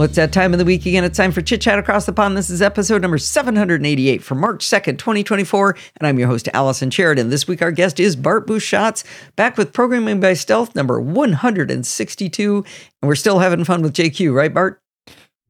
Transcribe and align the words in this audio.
Well, 0.00 0.06
it's 0.06 0.16
that 0.16 0.32
time 0.32 0.54
of 0.54 0.58
the 0.58 0.64
week 0.64 0.86
again. 0.86 1.04
It's 1.04 1.18
time 1.18 1.30
for 1.30 1.42
Chit 1.42 1.60
Chat 1.60 1.78
Across 1.78 2.06
the 2.06 2.14
Pond. 2.14 2.34
This 2.34 2.48
is 2.48 2.62
episode 2.62 3.02
number 3.02 3.18
788 3.18 4.22
for 4.22 4.34
March 4.34 4.64
2nd, 4.64 4.96
2024. 4.96 5.76
And 5.98 6.06
I'm 6.08 6.18
your 6.18 6.26
host, 6.26 6.48
Allison 6.54 6.90
Sheridan. 6.90 7.28
This 7.28 7.46
week, 7.46 7.60
our 7.60 7.70
guest 7.70 8.00
is 8.00 8.16
Bart 8.16 8.46
Busschots, 8.46 9.04
back 9.36 9.58
with 9.58 9.74
Programming 9.74 10.18
by 10.18 10.32
Stealth 10.32 10.74
number 10.74 10.98
162. 10.98 12.56
And 12.56 13.08
we're 13.10 13.14
still 13.14 13.40
having 13.40 13.62
fun 13.64 13.82
with 13.82 13.92
JQ, 13.92 14.34
right, 14.34 14.54
Bart? 14.54 14.80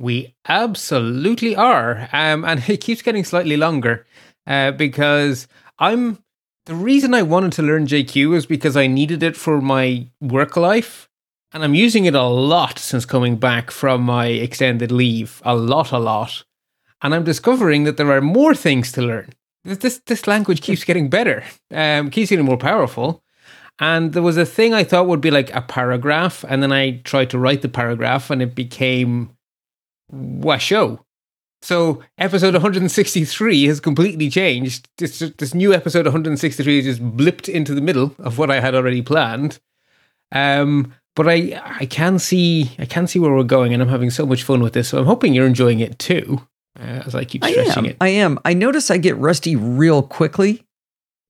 We 0.00 0.34
absolutely 0.48 1.54
are. 1.54 2.08
Um, 2.12 2.44
and 2.44 2.60
it 2.68 2.80
keeps 2.80 3.02
getting 3.02 3.22
slightly 3.22 3.56
longer 3.56 4.04
uh, 4.48 4.72
because 4.72 5.46
I'm. 5.78 6.24
The 6.66 6.74
reason 6.74 7.14
I 7.14 7.22
wanted 7.22 7.52
to 7.52 7.62
learn 7.62 7.86
JQ 7.86 8.34
is 8.34 8.46
because 8.46 8.76
I 8.76 8.88
needed 8.88 9.22
it 9.22 9.36
for 9.36 9.60
my 9.60 10.08
work 10.20 10.56
life 10.56 11.08
and 11.52 11.64
I'm 11.64 11.74
using 11.74 12.04
it 12.04 12.14
a 12.14 12.22
lot 12.22 12.78
since 12.78 13.04
coming 13.04 13.36
back 13.36 13.70
from 13.70 14.02
my 14.02 14.26
extended 14.26 14.92
leave. 14.92 15.42
A 15.44 15.54
lot, 15.54 15.92
a 15.92 15.98
lot. 15.98 16.44
And 17.02 17.14
I'm 17.14 17.24
discovering 17.24 17.84
that 17.84 17.96
there 17.96 18.12
are 18.12 18.20
more 18.20 18.54
things 18.54 18.92
to 18.92 19.02
learn. 19.02 19.30
This 19.64 19.98
this 20.06 20.26
language 20.26 20.62
keeps 20.62 20.84
getting 20.84 21.10
better, 21.10 21.44
um, 21.70 22.10
keeps 22.10 22.30
getting 22.30 22.46
more 22.46 22.56
powerful. 22.56 23.22
And 23.78 24.12
there 24.12 24.22
was 24.22 24.36
a 24.36 24.46
thing 24.46 24.74
I 24.74 24.84
thought 24.84 25.06
would 25.06 25.20
be 25.20 25.30
like 25.30 25.54
a 25.54 25.62
paragraph, 25.62 26.44
and 26.48 26.62
then 26.62 26.72
I 26.72 27.00
tried 27.04 27.30
to 27.30 27.38
write 27.38 27.62
the 27.62 27.68
paragraph, 27.68 28.30
and 28.30 28.42
it 28.42 28.54
became 28.54 29.30
washo. 30.12 31.00
So 31.62 32.02
episode 32.16 32.54
163 32.54 33.66
has 33.66 33.80
completely 33.80 34.30
changed. 34.30 34.88
This 34.96 35.18
this 35.18 35.54
new 35.54 35.74
episode 35.74 36.06
163 36.06 36.78
is 36.78 36.84
just 36.84 37.16
blipped 37.16 37.48
into 37.48 37.74
the 37.74 37.82
middle 37.82 38.14
of 38.18 38.38
what 38.38 38.50
I 38.50 38.60
had 38.60 38.74
already 38.74 39.02
planned. 39.02 39.60
Um, 40.32 40.94
but 41.20 41.28
I 41.28 41.60
I 41.78 41.84
can 41.84 42.18
see 42.18 42.70
I 42.78 42.86
can 42.86 43.06
see 43.06 43.18
where 43.18 43.34
we're 43.34 43.42
going, 43.42 43.74
and 43.74 43.82
I'm 43.82 43.90
having 43.90 44.08
so 44.08 44.24
much 44.24 44.42
fun 44.42 44.62
with 44.62 44.72
this. 44.72 44.88
So 44.88 44.98
I'm 44.98 45.04
hoping 45.04 45.34
you're 45.34 45.46
enjoying 45.46 45.80
it 45.80 45.98
too, 45.98 46.40
uh, 46.78 47.02
as 47.04 47.14
I 47.14 47.26
keep 47.26 47.44
stressing 47.44 47.84
I 47.84 47.88
it. 47.90 47.96
I 48.00 48.08
am. 48.08 48.38
I 48.42 48.54
notice 48.54 48.90
I 48.90 48.96
get 48.96 49.18
rusty 49.18 49.54
real 49.54 50.02
quickly. 50.02 50.64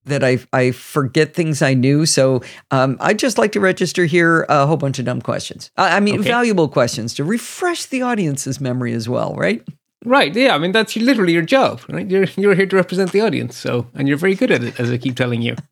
That 0.04 0.22
I 0.22 0.38
I 0.52 0.70
forget 0.70 1.34
things 1.34 1.60
I 1.60 1.74
knew, 1.74 2.06
so 2.06 2.40
um, 2.70 2.98
I'd 3.00 3.18
just 3.18 3.36
like 3.36 3.50
to 3.52 3.60
register 3.60 4.04
here 4.04 4.46
a 4.48 4.64
whole 4.64 4.76
bunch 4.76 5.00
of 5.00 5.06
dumb 5.06 5.22
questions. 5.22 5.72
I, 5.76 5.96
I 5.96 6.00
mean, 6.00 6.20
okay. 6.20 6.28
valuable 6.28 6.68
questions 6.68 7.12
to 7.14 7.24
refresh 7.24 7.86
the 7.86 8.02
audience's 8.02 8.60
memory 8.60 8.92
as 8.92 9.08
well, 9.08 9.34
right? 9.34 9.60
Right. 10.04 10.32
Yeah. 10.36 10.54
I 10.54 10.58
mean, 10.58 10.70
that's 10.70 10.94
literally 10.94 11.32
your 11.32 11.42
job, 11.42 11.80
right? 11.88 12.08
You're 12.08 12.26
you're 12.36 12.54
here 12.54 12.66
to 12.66 12.76
represent 12.76 13.10
the 13.10 13.22
audience, 13.22 13.56
so 13.56 13.88
and 13.94 14.06
you're 14.06 14.16
very 14.18 14.36
good 14.36 14.52
at 14.52 14.62
it, 14.62 14.78
as 14.78 14.88
I 14.88 14.98
keep 14.98 15.16
telling 15.16 15.42
you. 15.42 15.56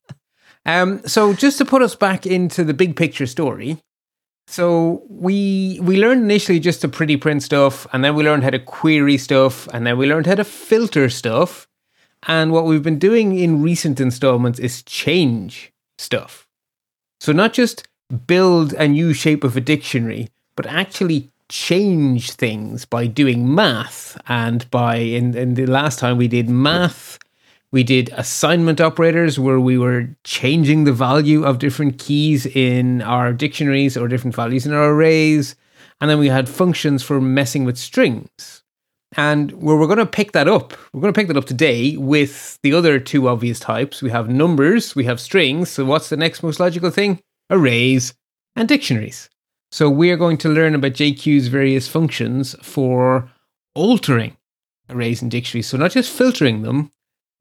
Um, 0.67 1.01
so 1.07 1.33
just 1.33 1.57
to 1.59 1.65
put 1.65 1.81
us 1.81 1.95
back 1.95 2.27
into 2.27 2.63
the 2.63 2.75
big 2.75 2.95
picture 2.95 3.27
story, 3.27 3.79
so 4.51 5.03
we 5.11 5.79
we 5.83 5.99
learned 5.99 6.23
initially 6.23 6.59
just 6.59 6.81
to 6.81 6.89
pretty 6.89 7.19
print 7.19 7.43
stuff, 7.43 7.87
and 7.93 8.03
then 8.03 8.15
we 8.15 8.25
learned 8.25 8.45
how 8.45 8.51
to 8.51 8.59
query 8.59 9.19
stuff, 9.19 9.69
and 9.75 9.87
then 9.87 9.99
we 9.99 10.09
learned 10.09 10.27
how 10.27 10.37
to 10.37 10.45
filter 10.45 11.11
stuff. 11.11 11.69
And 12.27 12.51
what 12.51 12.65
we've 12.65 12.83
been 12.83 12.99
doing 12.99 13.39
in 13.39 13.63
recent 13.63 14.01
installments 14.01 14.59
is 14.59 14.83
change 14.83 15.71
stuff. 15.99 16.49
So 17.21 17.33
not 17.33 17.53
just 17.53 17.87
build 18.27 18.73
a 18.73 18.89
new 18.89 19.13
shape 19.13 19.45
of 19.45 19.55
a 19.55 19.61
dictionary, 19.61 20.29
but 20.57 20.65
actually 20.65 21.31
change 21.51 22.33
things 22.33 22.87
by 22.87 23.07
doing 23.07 23.55
math 23.55 24.19
and 24.29 24.69
by 24.71 24.97
in, 24.97 25.37
in 25.37 25.55
the 25.55 25.67
last 25.67 25.99
time 25.99 26.17
we 26.17 26.29
did 26.29 26.49
math 26.49 27.19
we 27.71 27.83
did 27.83 28.11
assignment 28.15 28.81
operators 28.81 29.39
where 29.39 29.61
we 29.61 29.77
were 29.77 30.09
changing 30.25 30.85
the 30.85 30.93
value 30.93 31.45
of 31.45 31.59
different 31.59 31.99
keys 31.99 32.47
in 32.47 33.03
our 33.03 33.33
dictionaries 33.33 33.97
or 33.97 34.09
different 34.09 34.35
values 34.35 34.65
in 34.65 34.73
our 34.73 34.91
arrays. 34.93 35.55
And 36.01 36.09
then 36.09 36.19
we 36.19 36.29
had 36.29 36.49
functions 36.49 37.03
for 37.03 37.21
messing 37.21 37.65
with 37.65 37.77
strings. 37.77 38.63
And 39.17 39.53
where 39.53 39.77
we're 39.77 39.87
going 39.87 39.99
to 39.99 40.07
pick 40.07 40.33
that 40.33 40.49
up, 40.49 40.75
we're 40.93 41.01
going 41.01 41.13
to 41.13 41.19
pick 41.19 41.29
that 41.29 41.37
up 41.37 41.47
today 41.47 41.97
with 41.97 42.59
the 42.63 42.75
other 42.75 42.99
two 42.99 43.29
obvious 43.29 43.59
types. 43.59 44.03
We 44.03 44.11
have 44.11 44.29
numbers, 44.29 44.95
we 44.95 45.05
have 45.05 45.21
strings. 45.21 45.71
So, 45.71 45.85
what's 45.85 46.11
the 46.11 46.17
next 46.17 46.43
most 46.43 46.61
logical 46.61 46.91
thing? 46.91 47.21
Arrays 47.51 48.13
and 48.55 48.69
dictionaries. 48.69 49.31
So, 49.73 49.89
we 49.89 50.11
are 50.11 50.19
going 50.19 50.37
to 50.39 50.51
learn 50.51 50.75
about 50.75 50.93
JQ's 50.93 51.49
various 51.49 51.89
functions 51.89 52.55
for 52.63 53.31
altering 53.75 54.37
arrays 54.91 55.23
and 55.23 55.31
dictionaries. 55.31 55.69
So, 55.69 55.79
not 55.79 55.93
just 55.93 56.13
filtering 56.13 56.61
them, 56.61 56.91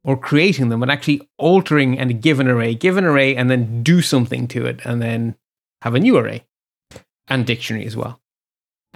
or 0.04 0.16
creating 0.16 0.68
them, 0.68 0.80
but 0.80 0.90
actually 0.90 1.28
altering 1.38 1.98
and 1.98 2.22
give 2.22 2.40
an 2.40 2.48
array, 2.48 2.74
give 2.74 2.96
an 2.96 3.04
array, 3.04 3.36
and 3.36 3.50
then 3.50 3.82
do 3.82 4.00
something 4.00 4.48
to 4.48 4.66
it, 4.66 4.80
and 4.84 5.02
then 5.02 5.36
have 5.82 5.94
a 5.94 6.00
new 6.00 6.16
array 6.16 6.44
and 7.28 7.46
dictionary 7.46 7.86
as 7.86 7.96
well. 7.96 8.20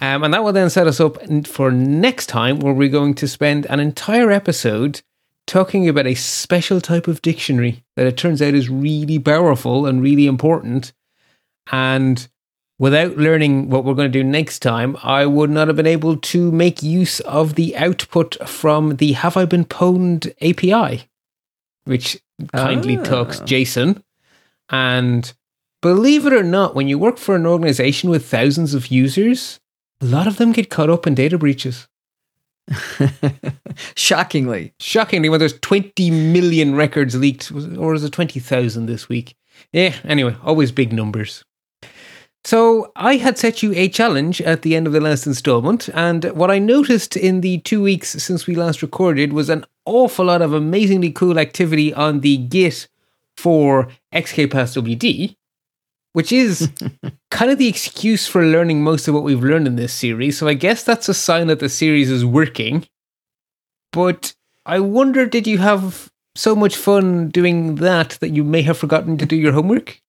Um, 0.01 0.25
and 0.25 0.33
that 0.33 0.43
will 0.43 0.53
then 0.53 0.71
set 0.71 0.87
us 0.87 1.01
up 1.01 1.19
for 1.47 1.71
next 1.71 2.27
time, 2.27 2.61
where 2.61 2.73
we're 2.73 2.89
going 2.89 3.15
to 3.15 3.29
spend 3.29 3.67
an 3.67 3.79
entire 3.79 4.31
episode 4.31 5.03
talking 5.47 5.89
about 5.89 6.07
a 6.07 6.15
special 6.15 6.81
type 6.81 7.09
of 7.09 7.21
dictionary 7.21 7.85
that 7.97 8.07
it 8.07 8.17
turns 8.17 8.41
out 8.41 8.55
is 8.55 8.71
really 8.71 9.19
powerful 9.19 9.87
and 9.87 10.03
really 10.03 10.27
important. 10.27 10.93
And 11.71 12.27
without 12.83 13.17
learning 13.17 13.71
what 13.71 13.85
we're 13.85 13.95
going 13.95 14.11
to 14.11 14.19
do 14.19 14.25
next 14.25 14.59
time, 14.59 14.97
I 15.05 15.25
would 15.25 15.51
not 15.51 15.69
have 15.69 15.77
been 15.77 15.87
able 15.87 16.17
to 16.17 16.51
make 16.51 16.83
use 16.83 17.21
of 17.21 17.55
the 17.55 17.77
output 17.77 18.37
from 18.49 18.97
the 18.97 19.13
Have 19.13 19.37
I 19.37 19.45
Been 19.45 19.65
Pwned 19.65 20.33
API, 20.43 21.09
which 21.85 22.21
kindly 22.53 22.99
ah. 22.99 23.05
took 23.05 23.29
JSON. 23.29 24.03
And 24.69 25.33
believe 25.81 26.27
it 26.27 26.33
or 26.33 26.43
not, 26.43 26.75
when 26.75 26.89
you 26.89 26.99
work 26.99 27.19
for 27.19 27.37
an 27.37 27.47
organization 27.47 28.11
with 28.11 28.27
thousands 28.27 28.75
of 28.75 28.89
users, 28.89 29.61
a 30.01 30.07
lot 30.07 30.27
of 30.27 30.39
them 30.39 30.51
get 30.51 30.69
caught 30.69 30.91
up 30.91 31.07
in 31.07 31.15
data 31.15 31.39
breaches. 31.39 31.87
Shockingly. 33.95 34.75
Shockingly, 34.81 35.29
when 35.29 35.39
there's 35.39 35.61
20 35.61 36.11
million 36.11 36.75
records 36.75 37.15
leaked, 37.15 37.53
or 37.79 37.95
is 37.95 38.03
it 38.03 38.11
20,000 38.11 38.87
this 38.87 39.09
week? 39.09 39.37
Yeah, 39.73 39.95
anyway, 40.03 40.35
always 40.43 40.73
big 40.73 40.93
numbers. 40.93 41.45
So, 42.45 42.91
I 42.97 43.17
had 43.17 43.39
set 43.39 43.63
you 43.63 43.73
a 43.75 43.89
challenge 43.89 44.41
at 44.41 44.63
the 44.63 44.75
end 44.75 44.89
of 44.89 44.93
the 44.93 45.01
last 45.01 45.29
installment, 45.29 45.89
and 45.95 46.25
what 46.33 46.51
I 46.51 46.59
noticed 46.59 47.17
in 47.17 47.41
the 47.41 47.59
two 47.59 47.81
weeks 47.81 48.11
since 48.11 48.49
we 48.49 48.57
last 48.57 48.83
recorded 48.83 49.33
was 49.33 49.49
an 49.49 49.65
awful 49.85 50.25
lot 50.25 50.43
of 50.43 50.53
amazingly 50.53 51.13
cool 51.13 51.39
activity 51.39 51.95
on 51.95 52.21
the 52.21 52.39
Git 52.39 52.89
for 53.37 53.89
XKPasswd, 54.13 55.37
which 56.15 56.33
is 56.33 56.69
kind 57.31 57.53
of 57.53 57.59
the 57.59 57.69
excuse 57.69 58.27
for 58.27 58.45
learning 58.45 58.83
most 58.83 59.07
of 59.07 59.15
what 59.15 59.23
we've 59.23 59.43
learned 59.43 59.69
in 59.69 59.77
this 59.77 59.93
series. 59.93 60.37
So, 60.37 60.49
I 60.49 60.55
guess 60.55 60.83
that's 60.83 61.09
a 61.09 61.15
sign 61.15 61.47
that 61.47 61.61
the 61.61 61.69
series 61.69 62.11
is 62.11 62.25
working. 62.25 62.87
But 63.93 64.35
I 64.67 64.81
wonder, 64.81 65.27
did 65.27 65.47
you 65.47 65.59
have 65.59 66.11
so 66.35 66.57
much 66.57 66.75
fun 66.75 67.29
doing 67.29 67.77
that 67.77 68.19
that 68.21 68.31
you 68.31 68.43
may 68.43 68.63
have 68.63 68.79
forgotten 68.79 69.17
to 69.19 69.27
do 69.27 69.37
your 69.37 69.53
homework? 69.53 70.01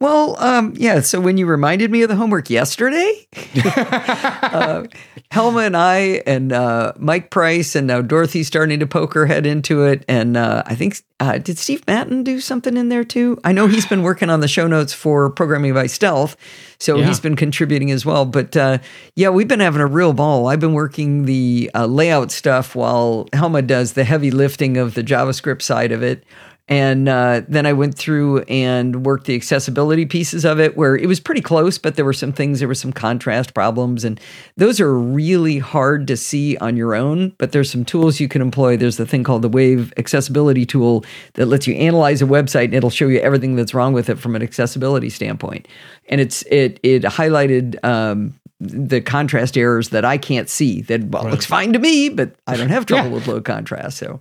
Well, 0.00 0.36
um, 0.42 0.72
yeah. 0.76 1.00
So 1.00 1.20
when 1.20 1.36
you 1.36 1.46
reminded 1.46 1.90
me 1.90 2.02
of 2.02 2.08
the 2.08 2.16
homework 2.16 2.50
yesterday, 2.50 3.26
uh, 3.64 4.84
Helma 5.30 5.60
and 5.60 5.76
I 5.76 6.22
and 6.26 6.52
uh, 6.52 6.92
Mike 6.98 7.30
Price 7.30 7.76
and 7.76 7.86
now 7.86 8.02
Dorothy's 8.02 8.46
starting 8.46 8.80
to 8.80 8.86
poke 8.86 9.14
her 9.14 9.26
head 9.26 9.46
into 9.46 9.84
it. 9.84 10.04
And 10.08 10.36
uh, 10.36 10.62
I 10.66 10.74
think 10.74 11.02
uh, 11.20 11.38
did 11.38 11.58
Steve 11.58 11.86
Mattan 11.86 12.24
do 12.24 12.40
something 12.40 12.76
in 12.76 12.88
there 12.88 13.04
too? 13.04 13.38
I 13.44 13.52
know 13.52 13.68
he's 13.68 13.86
been 13.86 14.02
working 14.02 14.28
on 14.28 14.40
the 14.40 14.48
show 14.48 14.66
notes 14.66 14.92
for 14.92 15.30
Programming 15.30 15.74
by 15.74 15.86
Stealth, 15.86 16.36
so 16.78 16.96
yeah. 16.96 17.06
he's 17.06 17.20
been 17.20 17.36
contributing 17.36 17.92
as 17.92 18.04
well. 18.04 18.24
But 18.24 18.56
uh, 18.56 18.78
yeah, 19.14 19.28
we've 19.28 19.48
been 19.48 19.60
having 19.60 19.80
a 19.80 19.86
real 19.86 20.12
ball. 20.12 20.48
I've 20.48 20.60
been 20.60 20.74
working 20.74 21.26
the 21.26 21.70
uh, 21.74 21.86
layout 21.86 22.32
stuff 22.32 22.74
while 22.74 23.28
Helma 23.32 23.62
does 23.62 23.92
the 23.92 24.04
heavy 24.04 24.32
lifting 24.32 24.76
of 24.76 24.94
the 24.94 25.04
JavaScript 25.04 25.62
side 25.62 25.92
of 25.92 26.02
it. 26.02 26.24
And 26.68 27.08
uh, 27.08 27.42
then 27.48 27.66
I 27.66 27.72
went 27.72 27.96
through 27.96 28.42
and 28.42 29.04
worked 29.04 29.26
the 29.26 29.34
accessibility 29.34 30.06
pieces 30.06 30.44
of 30.44 30.60
it 30.60 30.76
where 30.76 30.96
it 30.96 31.06
was 31.06 31.18
pretty 31.18 31.40
close, 31.40 31.76
but 31.76 31.96
there 31.96 32.04
were 32.04 32.12
some 32.12 32.32
things, 32.32 32.60
there 32.60 32.68
were 32.68 32.74
some 32.74 32.92
contrast 32.92 33.52
problems. 33.52 34.04
And 34.04 34.20
those 34.56 34.80
are 34.80 34.96
really 34.96 35.58
hard 35.58 36.06
to 36.06 36.16
see 36.16 36.56
on 36.58 36.76
your 36.76 36.94
own, 36.94 37.34
but 37.38 37.52
there's 37.52 37.70
some 37.70 37.84
tools 37.84 38.20
you 38.20 38.28
can 38.28 38.40
employ. 38.40 38.76
There's 38.76 38.96
the 38.96 39.06
thing 39.06 39.24
called 39.24 39.42
the 39.42 39.48
Wave 39.48 39.92
Accessibility 39.96 40.64
Tool 40.64 41.04
that 41.34 41.46
lets 41.46 41.66
you 41.66 41.74
analyze 41.74 42.22
a 42.22 42.26
website 42.26 42.66
and 42.66 42.74
it'll 42.74 42.90
show 42.90 43.08
you 43.08 43.18
everything 43.18 43.56
that's 43.56 43.74
wrong 43.74 43.92
with 43.92 44.08
it 44.08 44.18
from 44.18 44.36
an 44.36 44.42
accessibility 44.42 45.10
standpoint. 45.10 45.66
And 46.08 46.20
it's 46.20 46.42
it 46.42 46.78
it 46.82 47.02
highlighted 47.02 47.82
um, 47.84 48.38
the 48.60 49.00
contrast 49.00 49.58
errors 49.58 49.88
that 49.88 50.04
I 50.04 50.16
can't 50.16 50.48
see. 50.48 50.82
That 50.82 51.04
well, 51.04 51.24
right. 51.24 51.30
looks 51.32 51.46
fine 51.46 51.72
to 51.72 51.78
me, 51.78 52.08
but 52.08 52.34
I 52.46 52.56
don't 52.56 52.68
have 52.68 52.86
trouble 52.86 53.08
yeah. 53.08 53.14
with 53.14 53.26
low 53.26 53.40
contrast. 53.40 53.98
So 53.98 54.18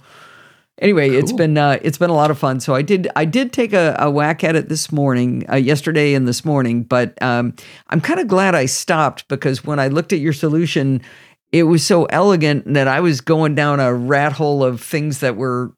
anyway, 0.81 1.09
cool. 1.09 1.19
it's 1.19 1.31
been 1.31 1.57
uh, 1.57 1.79
it's 1.81 1.97
been 1.97 2.09
a 2.09 2.15
lot 2.15 2.31
of 2.31 2.37
fun. 2.37 2.59
So 2.59 2.75
I 2.75 2.81
did 2.81 3.07
I 3.15 3.25
did 3.25 3.53
take 3.53 3.71
a, 3.71 3.95
a 3.99 4.09
whack 4.09 4.43
at 4.43 4.55
it 4.55 4.67
this 4.67 4.91
morning, 4.91 5.45
uh, 5.49 5.55
yesterday 5.55 6.13
and 6.13 6.27
this 6.27 6.43
morning, 6.43 6.83
but 6.83 7.19
um, 7.21 7.53
I'm 7.87 8.01
kind 8.01 8.19
of 8.19 8.27
glad 8.27 8.55
I 8.55 8.65
stopped 8.65 9.27
because 9.27 9.63
when 9.63 9.79
I 9.79 9.87
looked 9.87 10.11
at 10.11 10.19
your 10.19 10.33
solution, 10.33 11.01
it 11.51 11.63
was 11.63 11.85
so 11.85 12.05
elegant 12.05 12.73
that 12.73 12.87
I 12.87 12.99
was 12.99 13.21
going 13.21 13.55
down 13.55 13.79
a 13.79 13.93
rat 13.93 14.33
hole 14.33 14.63
of 14.63 14.81
things 14.81 15.19
that 15.19 15.37
were 15.37 15.73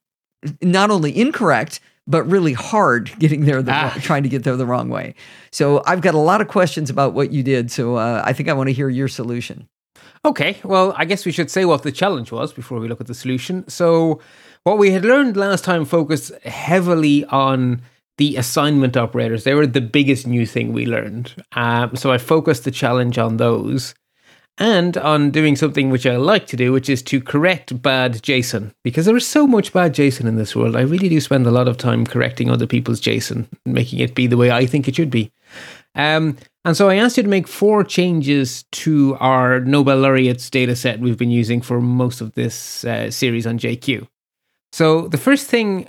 not 0.62 0.90
only 0.90 1.16
incorrect 1.16 1.80
but 2.06 2.24
really 2.24 2.54
hard 2.54 3.12
getting 3.20 3.46
there 3.46 3.62
the 3.62 3.72
ah. 3.72 3.98
trying 4.02 4.24
to 4.24 4.30
get 4.30 4.44
there 4.44 4.58
the 4.58 4.66
wrong 4.66 4.90
way. 4.90 5.16
So 5.52 5.82
I've 5.86 6.02
got 6.02 6.16
a 6.16 6.20
lot 6.20 6.42
of 6.42 6.48
questions 6.48 6.90
about 6.90 7.14
what 7.14 7.32
you 7.32 7.44
did. 7.44 7.72
So 7.72 7.96
uh, 7.96 8.22
I 8.26 8.34
think 8.34 8.50
I 8.50 8.54
want 8.54 8.68
to 8.68 8.74
hear 8.74 8.90
your 8.90 9.08
solution. 9.08 9.70
Okay, 10.26 10.58
well, 10.64 10.94
I 10.96 11.04
guess 11.04 11.26
we 11.26 11.34
should 11.34 11.52
say 11.52 11.66
what 11.66 11.84
the 11.84 11.92
challenge 11.92 12.32
was 12.32 12.54
before 12.54 12.80
we 12.80 12.88
look 12.88 13.02
at 13.02 13.08
the 13.08 13.14
solution. 13.14 13.68
So, 13.68 14.22
what 14.64 14.78
we 14.78 14.92
had 14.92 15.06
learned 15.06 15.38
last 15.38 15.64
time 15.64 15.86
focused 15.86 16.34
heavily 16.44 17.26
on 17.26 17.82
the 18.18 18.38
assignment 18.38 18.96
operators. 18.96 19.44
They 19.44 19.56
were 19.56 19.68
the 19.68 19.82
biggest 19.82 20.28
new 20.28 20.46
thing 20.46 20.72
we 20.72 20.86
learned. 20.86 21.34
Um, 21.54 21.96
so, 21.96 22.12
I 22.12 22.18
focused 22.18 22.64
the 22.64 22.72
challenge 22.72 23.18
on 23.18 23.38
those 23.38 23.96
and 24.58 24.98
on 24.98 25.32
doing 25.32 25.56
something 25.56 25.90
which 25.90 26.06
I 26.06 26.16
like 26.18 26.46
to 26.48 26.56
do, 26.58 26.72
which 26.72 26.90
is 26.90 27.02
to 27.04 27.20
correct 27.20 27.82
bad 27.82 28.22
JSON. 28.22 28.72
Because 28.84 29.06
there 29.06 29.18
is 29.18 29.26
so 29.26 29.48
much 29.48 29.74
bad 29.74 29.96
JSON 29.96 30.26
in 30.26 30.36
this 30.36 30.56
world. 30.56 30.76
I 30.76 30.82
really 30.82 31.10
do 31.10 31.20
spend 31.20 31.48
a 31.48 31.52
lot 31.52 31.68
of 31.68 31.78
time 31.78 32.06
correcting 32.06 32.50
other 32.50 32.68
people's 32.68 33.02
JSON 33.02 33.48
making 33.66 34.00
it 34.00 34.16
be 34.16 34.28
the 34.28 34.38
way 34.38 34.52
I 34.52 34.66
think 34.66 34.88
it 34.88 34.96
should 34.96 35.10
be. 35.10 35.32
Um, 35.96 36.38
and 36.66 36.78
so 36.78 36.90
I 36.90 36.96
asked 36.96 37.18
you 37.18 37.24
to 37.24 37.30
make 37.30 37.48
four 37.48 37.84
changes 37.84 38.64
to 38.72 39.18
our 39.20 39.60
Nobel 39.60 39.98
laureates 39.98 40.50
data 40.50 40.76
set 40.76 41.00
we've 41.00 41.18
been 41.18 41.32
using 41.32 41.62
for 41.62 41.82
most 41.82 42.22
of 42.22 42.34
this 42.34 42.86
uh, 42.86 43.12
series 43.12 43.46
on 43.46 43.60
JQ. 43.60 44.08
So 44.74 45.08
the 45.08 45.20
first 45.20 45.46
thing 45.46 45.88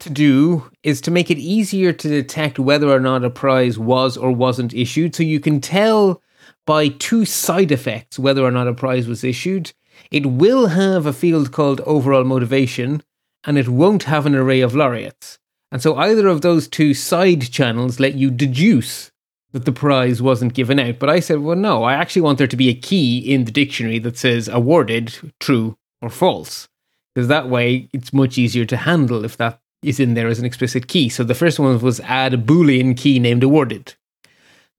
to 0.00 0.10
do 0.10 0.70
is 0.82 1.00
to 1.00 1.10
make 1.10 1.30
it 1.30 1.38
easier 1.38 1.90
to 1.94 2.06
detect 2.06 2.58
whether 2.58 2.90
or 2.90 3.00
not 3.00 3.24
a 3.24 3.30
prize 3.30 3.78
was 3.78 4.18
or 4.18 4.30
wasn't 4.30 4.74
issued. 4.74 5.14
So 5.14 5.22
you 5.22 5.40
can 5.40 5.58
tell 5.58 6.20
by 6.66 6.88
two 6.88 7.24
side 7.24 7.72
effects 7.72 8.18
whether 8.18 8.44
or 8.44 8.50
not 8.50 8.68
a 8.68 8.74
prize 8.74 9.08
was 9.08 9.24
issued. 9.24 9.72
It 10.10 10.26
will 10.26 10.66
have 10.66 11.06
a 11.06 11.14
field 11.14 11.50
called 11.50 11.80
overall 11.86 12.24
motivation, 12.24 13.02
and 13.44 13.56
it 13.56 13.70
won't 13.70 14.02
have 14.02 14.26
an 14.26 14.34
array 14.34 14.60
of 14.60 14.74
laureates. 14.74 15.38
And 15.72 15.80
so 15.80 15.96
either 15.96 16.26
of 16.26 16.42
those 16.42 16.68
two 16.68 16.92
side 16.92 17.50
channels 17.50 17.98
let 17.98 18.16
you 18.16 18.30
deduce 18.30 19.10
that 19.52 19.64
the 19.64 19.72
prize 19.72 20.20
wasn't 20.20 20.52
given 20.52 20.78
out. 20.78 20.98
But 20.98 21.08
I 21.08 21.20
said, 21.20 21.38
well, 21.38 21.56
no, 21.56 21.84
I 21.84 21.94
actually 21.94 22.20
want 22.20 22.36
there 22.36 22.46
to 22.46 22.56
be 22.56 22.68
a 22.68 22.74
key 22.74 23.18
in 23.18 23.46
the 23.46 23.50
dictionary 23.50 23.98
that 24.00 24.18
says 24.18 24.46
awarded, 24.46 25.32
true, 25.40 25.78
or 26.02 26.10
false. 26.10 26.68
Because 27.16 27.28
that 27.28 27.48
way 27.48 27.88
it's 27.94 28.12
much 28.12 28.36
easier 28.36 28.66
to 28.66 28.76
handle 28.76 29.24
if 29.24 29.38
that 29.38 29.58
is 29.82 29.98
in 29.98 30.12
there 30.12 30.28
as 30.28 30.38
an 30.38 30.44
explicit 30.44 30.86
key. 30.86 31.08
So 31.08 31.24
the 31.24 31.34
first 31.34 31.58
one 31.58 31.80
was 31.80 31.98
add 32.00 32.34
a 32.34 32.36
Boolean 32.36 32.94
key 32.94 33.18
named 33.18 33.42
awarded. 33.42 33.94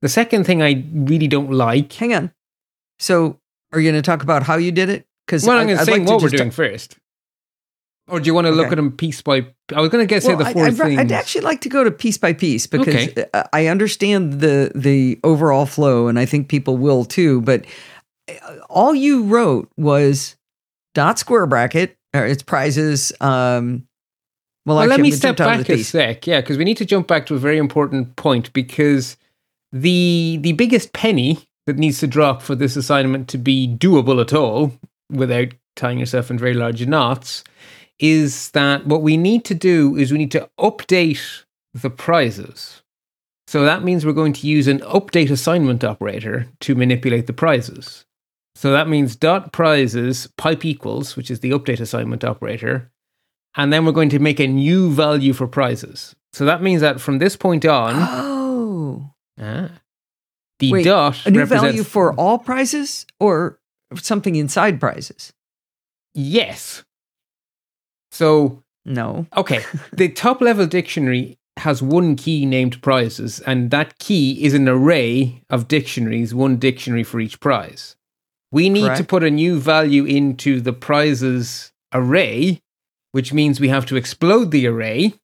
The 0.04 0.10
second 0.10 0.44
thing 0.44 0.62
I 0.62 0.86
really 0.94 1.28
don't 1.28 1.52
like. 1.52 1.92
Hang 1.94 2.14
on. 2.14 2.32
So 3.00 3.40
are 3.74 3.80
you 3.80 3.90
going 3.92 4.00
to 4.00 4.06
talk 4.06 4.22
about 4.22 4.44
how 4.44 4.58
you 4.58 4.72
did 4.72 4.88
it? 4.88 5.08
Because 5.26 5.48
well, 5.48 5.58
I'm 5.58 5.66
going 5.66 5.80
to 5.80 5.86
say 5.86 5.98
what 5.98 6.22
we're 6.22 6.30
doing 6.30 6.52
first. 6.52 7.00
Or 8.08 8.20
do 8.20 8.28
you 8.28 8.36
want 8.36 8.46
to 8.46 8.50
okay. 8.50 8.58
look 8.58 8.72
at 8.72 8.76
them 8.76 8.92
piece 8.92 9.24
by? 9.24 9.48
I 9.76 9.82
was 9.82 9.90
going 9.90 10.04
to 10.04 10.08
get 10.08 10.24
well, 10.24 10.38
say 10.38 10.44
the 10.44 10.52
4 10.52 10.66
I'd, 10.68 10.78
things. 10.78 11.00
I'd 11.00 11.12
actually 11.12 11.42
like 11.42 11.62
to 11.62 11.70
go 11.70 11.84
to 11.84 11.90
piece 11.90 12.20
by 12.20 12.34
piece 12.34 12.68
because 12.68 12.88
okay. 12.88 13.26
I 13.52 13.66
understand 13.66 14.42
the 14.42 14.72
the 14.76 15.20
overall 15.24 15.66
flow, 15.66 16.08
and 16.08 16.20
I 16.20 16.28
think 16.28 16.50
people 16.50 16.78
will 16.78 17.04
too. 17.04 17.42
But 17.42 17.66
uh, 18.30 18.58
all 18.70 18.94
you 18.94 19.24
wrote 19.24 19.72
was 19.76 20.38
dot 20.94 21.18
square 21.18 21.48
bracket. 21.48 21.97
Or 22.18 22.26
its 22.26 22.44
prizes. 22.44 23.12
Um, 23.22 23.88
well, 24.66 24.78
well 24.78 24.80
actually, 24.80 24.90
let 24.90 25.02
me 25.02 25.12
step 25.12 25.38
back 25.38 25.70
a 25.70 25.84
sec. 25.84 26.28
Yeah, 26.28 26.42
because 26.42 26.58
we 26.58 26.66
need 26.66 26.78
to 26.78 26.86
jump 26.86 27.08
back 27.08 27.26
to 27.28 27.36
a 27.36 27.40
very 27.40 27.58
important 27.58 28.16
point 28.16 28.52
because 28.54 29.18
the 29.72 30.40
the 30.42 30.54
biggest 30.54 30.94
penny 30.94 31.40
that 31.66 31.78
needs 31.78 32.00
to 32.00 32.08
drop 32.08 32.42
for 32.42 32.56
this 32.56 32.76
assignment 32.76 33.28
to 33.30 33.38
be 33.38 33.68
doable 33.68 34.22
at 34.22 34.34
all 34.34 34.74
without 35.10 35.50
tying 35.76 36.00
yourself 36.00 36.32
in 36.32 36.38
very 36.38 36.54
large 36.54 36.86
knots 36.86 37.44
is 38.00 38.52
that 38.52 38.86
what 38.88 39.02
we 39.02 39.18
need 39.18 39.46
to 39.46 39.54
do 39.54 39.96
is 39.96 40.12
we 40.12 40.18
need 40.18 40.32
to 40.32 40.50
update 40.60 41.44
the 41.74 41.90
prizes. 41.90 42.82
So 43.48 43.64
that 43.64 43.84
means 43.84 44.06
we're 44.06 44.14
going 44.14 44.34
to 44.34 44.48
use 44.48 44.68
an 44.68 44.80
update 44.80 45.32
assignment 45.32 45.84
operator 45.84 46.48
to 46.62 46.76
manipulate 46.76 47.28
the 47.28 47.34
prizes. 47.34 48.06
So 48.58 48.72
that 48.72 48.90
means 48.90 49.16
dot 49.16 49.54
prizes 49.54 50.26
pipe 50.36 50.66
equals, 50.66 51.16
which 51.16 51.30
is 51.30 51.42
the 51.42 51.52
update 51.52 51.80
assignment 51.80 52.24
operator, 52.24 52.92
and 53.56 53.72
then 53.72 53.86
we're 53.86 53.92
going 53.92 54.10
to 54.10 54.18
make 54.18 54.40
a 54.40 54.48
new 54.48 54.92
value 54.92 55.34
for 55.34 55.46
prizes. 55.46 56.16
So 56.34 56.44
that 56.46 56.64
means 56.64 56.82
that 56.82 57.00
from 57.00 57.20
this 57.20 57.36
point 57.36 57.68
on, 57.68 57.94
oh, 57.98 59.12
ah, 59.40 59.70
the 60.58 60.72
Wait, 60.72 60.86
dot 60.86 61.24
a 61.28 61.30
new 61.30 61.46
value 61.46 61.84
for 61.84 62.16
all 62.16 62.40
prizes 62.40 63.06
or 63.20 63.60
something 63.94 64.36
inside 64.36 64.80
prizes. 64.80 65.34
Yes. 66.16 66.84
So 68.10 68.64
no. 68.86 69.28
Okay. 69.38 69.64
the 69.94 70.10
top 70.24 70.42
level 70.42 70.66
dictionary 70.66 71.38
has 71.58 71.84
one 71.84 72.16
key 72.16 72.44
named 72.48 72.82
prizes, 72.82 73.40
and 73.42 73.70
that 73.70 74.00
key 74.00 74.44
is 74.44 74.56
an 74.56 74.68
array 74.68 75.44
of 75.48 75.68
dictionaries, 75.68 76.34
one 76.34 76.58
dictionary 76.58 77.04
for 77.04 77.20
each 77.20 77.40
prize. 77.40 77.97
We 78.52 78.70
need 78.70 78.86
Correct. 78.86 79.00
to 79.00 79.04
put 79.06 79.24
a 79.24 79.32
new 79.32 79.60
value 79.60 80.06
into 80.06 80.62
the 80.62 80.74
prizes 80.74 81.72
array, 81.94 82.62
which 83.12 83.34
means 83.34 83.60
we 83.60 83.70
have 83.70 83.86
to 83.88 83.96
explode 83.96 84.52
the 84.52 84.68
array, 84.68 85.16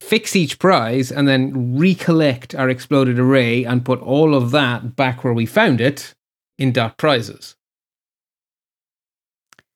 fix 0.00 0.36
each 0.36 0.58
prize, 0.58 1.10
and 1.10 1.26
then 1.26 1.78
recollect 1.78 2.54
our 2.54 2.68
exploded 2.68 3.18
array 3.18 3.64
and 3.64 3.84
put 3.84 4.00
all 4.00 4.34
of 4.34 4.50
that 4.50 4.94
back 4.94 5.24
where 5.24 5.32
we 5.32 5.46
found 5.46 5.80
it 5.80 6.14
in 6.58 6.72
dot 6.72 6.98
prizes. 6.98 7.56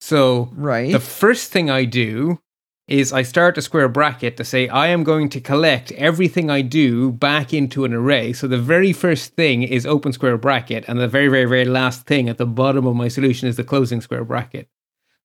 So 0.00 0.50
right. 0.52 0.90
the 0.90 1.00
first 1.00 1.52
thing 1.52 1.70
I 1.70 1.84
do 1.84 2.41
is 2.88 3.12
I 3.12 3.22
start 3.22 3.56
a 3.58 3.62
square 3.62 3.88
bracket 3.88 4.36
to 4.36 4.44
say 4.44 4.68
I 4.68 4.88
am 4.88 5.04
going 5.04 5.28
to 5.30 5.40
collect 5.40 5.92
everything 5.92 6.50
I 6.50 6.62
do 6.62 7.12
back 7.12 7.54
into 7.54 7.84
an 7.84 7.94
array. 7.94 8.32
So 8.32 8.48
the 8.48 8.58
very 8.58 8.92
first 8.92 9.34
thing 9.34 9.62
is 9.62 9.86
open 9.86 10.12
square 10.12 10.36
bracket, 10.36 10.84
and 10.88 10.98
the 10.98 11.08
very, 11.08 11.28
very, 11.28 11.44
very 11.44 11.64
last 11.64 12.06
thing 12.06 12.28
at 12.28 12.38
the 12.38 12.46
bottom 12.46 12.86
of 12.86 12.96
my 12.96 13.08
solution 13.08 13.48
is 13.48 13.56
the 13.56 13.64
closing 13.64 14.00
square 14.00 14.24
bracket. 14.24 14.68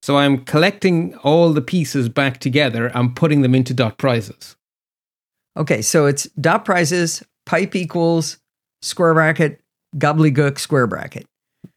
So 0.01 0.18
I'm 0.18 0.45
collecting 0.45 1.15
all 1.18 1.51
the 1.54 1.62
pieces 1.62 2.07
back 2.09 2.39
together 2.39 2.88
and 2.94 3.15
putting 3.15 3.42
them 3.42 3.56
into 3.56 3.74
dot 3.74 3.98
prizes. 3.98 4.56
Okay, 5.57 5.81
so 5.81 6.06
it's 6.06 6.25
dot 6.39 6.63
prizes, 6.65 7.24
pipe 7.45 7.75
equals, 7.75 8.38
square 8.83 9.15
bracket, 9.15 9.59
gobbledygook, 9.98 10.59
square 10.59 10.86
bracket. 10.86 11.25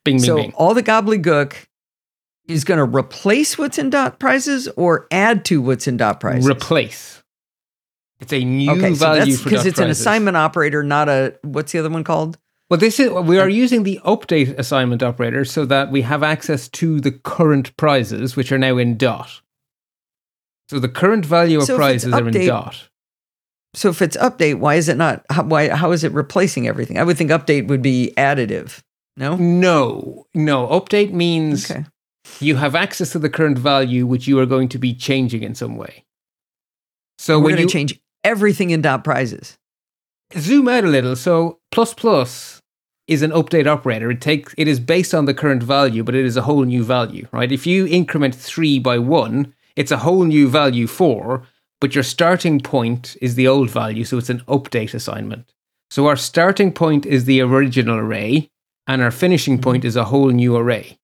Bing, 0.05 0.17
bing, 0.17 0.25
so 0.25 0.37
bing. 0.37 0.53
all 0.53 0.75
the 0.75 0.82
gobbledygook 0.82 1.55
is 2.50 2.64
going 2.64 2.79
to 2.79 2.99
replace 2.99 3.56
what's 3.56 3.79
in 3.79 3.91
dot 3.91 4.19
prizes 4.19 4.69
or 4.76 5.06
add 5.11 5.44
to 5.47 5.62
what's 5.62 5.87
in 5.87 5.97
dot 5.97 6.20
prizes? 6.20 6.49
Replace. 6.49 7.23
It's 8.20 8.32
a 8.32 8.44
new 8.44 8.70
okay, 8.73 8.94
so 8.94 9.06
value 9.06 9.32
that's 9.32 9.43
because 9.43 9.67
it's 9.67 9.76
prizes. 9.76 9.85
an 9.85 9.91
assignment 9.91 10.36
operator, 10.36 10.82
not 10.82 11.08
a 11.08 11.39
what's 11.43 11.72
the 11.72 11.79
other 11.79 11.89
one 11.89 12.05
called? 12.05 12.39
Well, 12.69 12.79
this 12.79 13.01
is 13.01 13.10
we 13.10 13.39
are 13.39 13.46
uh, 13.46 13.48
using 13.48 13.84
the 13.84 13.98
update 14.05 14.58
assignment 14.58 15.03
operator 15.03 15.44
so 15.44 15.65
that 15.67 15.91
we 15.91 16.03
have 16.03 16.22
access 16.22 16.69
to 16.69 17.01
the 17.01 17.13
current 17.13 17.75
prizes, 17.77 18.36
which 18.36 18.53
are 18.53 18.58
now 18.58 18.77
in 18.77 18.96
dot. 18.98 19.41
So 20.69 20.79
the 20.79 20.89
current 20.89 21.25
value 21.25 21.58
of 21.58 21.65
so 21.65 21.77
prizes 21.77 22.13
update, 22.13 22.34
are 22.34 22.39
in 22.39 22.46
dot. 22.46 22.89
So 23.75 23.89
if 23.89 24.03
it's 24.03 24.17
update, 24.19 24.58
why 24.58 24.75
is 24.75 24.89
it 24.89 24.96
not? 24.96 25.25
How, 25.31 25.44
why? 25.44 25.69
How 25.70 25.93
is 25.93 26.05
it 26.05 26.13
replacing 26.13 26.69
everything? 26.69 26.98
I 26.98 27.05
would 27.05 27.17
think 27.17 27.31
update 27.31 27.69
would 27.69 27.82
be 27.82 28.13
additive. 28.19 28.82
No, 29.17 29.36
no, 29.36 30.27
no. 30.34 30.67
Update 30.69 31.13
means 31.13 31.70
okay 31.70 31.86
you 32.41 32.56
have 32.56 32.75
access 32.75 33.13
to 33.13 33.19
the 33.19 33.31
current 33.31 33.58
value 33.58 34.06
which 34.06 34.27
you 34.29 34.39
are 34.39 34.46
going 34.46 34.69
to 34.69 34.79
be 34.79 34.94
changing 34.94 35.43
in 35.43 35.55
some 35.55 35.77
way. 35.77 36.05
So 37.19 37.39
we're 37.39 37.56
going 37.56 37.67
to 37.67 37.72
change 37.72 38.01
everything 38.25 38.70
in 38.70 38.82
dot 38.82 39.05
prizes. 39.05 39.58
Zoom 40.39 40.69
out 40.69 40.84
a 40.84 40.89
little. 40.89 41.17
So 41.17 41.58
plus 41.70 41.93
plus 41.94 42.60
is 43.06 43.22
an 43.22 43.32
update 43.32 43.67
operator. 43.67 44.10
It 44.10 44.20
takes 44.20 44.55
it 44.56 44.69
is 44.69 44.81
based 44.81 45.13
on 45.13 45.25
the 45.25 45.34
current 45.34 45.63
value, 45.63 46.05
but 46.05 46.15
it 46.15 46.25
is 46.25 46.37
a 46.37 46.43
whole 46.43 46.65
new 46.65 46.84
value, 46.84 47.27
right? 47.32 47.51
If 47.51 47.67
you 47.67 47.87
increment 47.87 48.34
three 48.34 48.79
by 48.79 48.99
one, 48.99 49.53
it's 49.77 49.91
a 49.91 49.99
whole 49.99 50.25
new 50.25 50.49
value 50.49 50.87
four, 50.87 51.46
but 51.81 51.94
your 51.94 52.05
starting 52.05 52.60
point 52.60 53.17
is 53.20 53.34
the 53.34 53.49
old 53.49 53.70
value, 53.70 54.05
so 54.05 54.19
it's 54.19 54.31
an 54.31 54.41
update 54.41 54.94
assignment. 54.94 55.53
So 55.91 56.06
our 56.06 56.17
starting 56.17 56.72
point 56.72 57.05
is 57.05 57.25
the 57.25 57.41
original 57.41 57.99
array, 57.99 58.49
and 58.87 59.03
our 59.03 59.10
finishing 59.10 59.55
mm-hmm. 59.55 59.65
point 59.65 59.84
is 59.84 59.96
a 59.96 60.05
whole 60.05 60.31
new 60.31 60.56
array. 60.56 60.99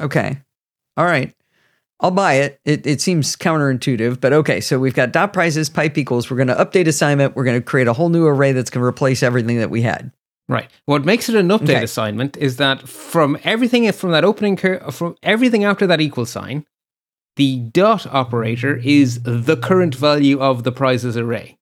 Okay. 0.00 0.38
All 0.96 1.04
right. 1.04 1.34
I'll 2.00 2.12
buy 2.12 2.34
it. 2.34 2.60
It, 2.64 2.86
it 2.86 3.00
seems 3.00 3.34
counterintuitive, 3.34 4.20
but 4.20 4.32
okay. 4.32 4.60
So 4.60 4.78
we've 4.78 4.94
got 4.94 5.12
dot 5.12 5.32
prizes, 5.32 5.68
pipe 5.68 5.98
equals. 5.98 6.30
We're 6.30 6.36
going 6.36 6.48
to 6.48 6.54
update 6.54 6.86
assignment. 6.86 7.34
We're 7.34 7.44
going 7.44 7.60
to 7.60 7.64
create 7.64 7.88
a 7.88 7.92
whole 7.92 8.08
new 8.08 8.26
array 8.26 8.52
that's 8.52 8.70
going 8.70 8.82
to 8.82 8.86
replace 8.86 9.22
everything 9.22 9.58
that 9.58 9.70
we 9.70 9.82
had. 9.82 10.12
Right. 10.48 10.70
What 10.86 11.04
makes 11.04 11.28
it 11.28 11.34
an 11.34 11.48
update 11.48 11.70
okay. 11.70 11.84
assignment 11.84 12.36
is 12.36 12.56
that 12.56 12.88
from 12.88 13.36
everything 13.44 13.90
from 13.92 14.12
that 14.12 14.24
opening 14.24 14.56
cur- 14.56 14.90
from 14.90 15.16
everything 15.22 15.64
after 15.64 15.86
that 15.88 16.00
equal 16.00 16.24
sign, 16.24 16.64
the 17.36 17.56
dot 17.56 18.06
operator 18.06 18.76
is 18.76 19.22
the 19.24 19.56
current 19.56 19.94
value 19.94 20.40
of 20.40 20.62
the 20.62 20.72
prizes 20.72 21.16
array. 21.16 21.58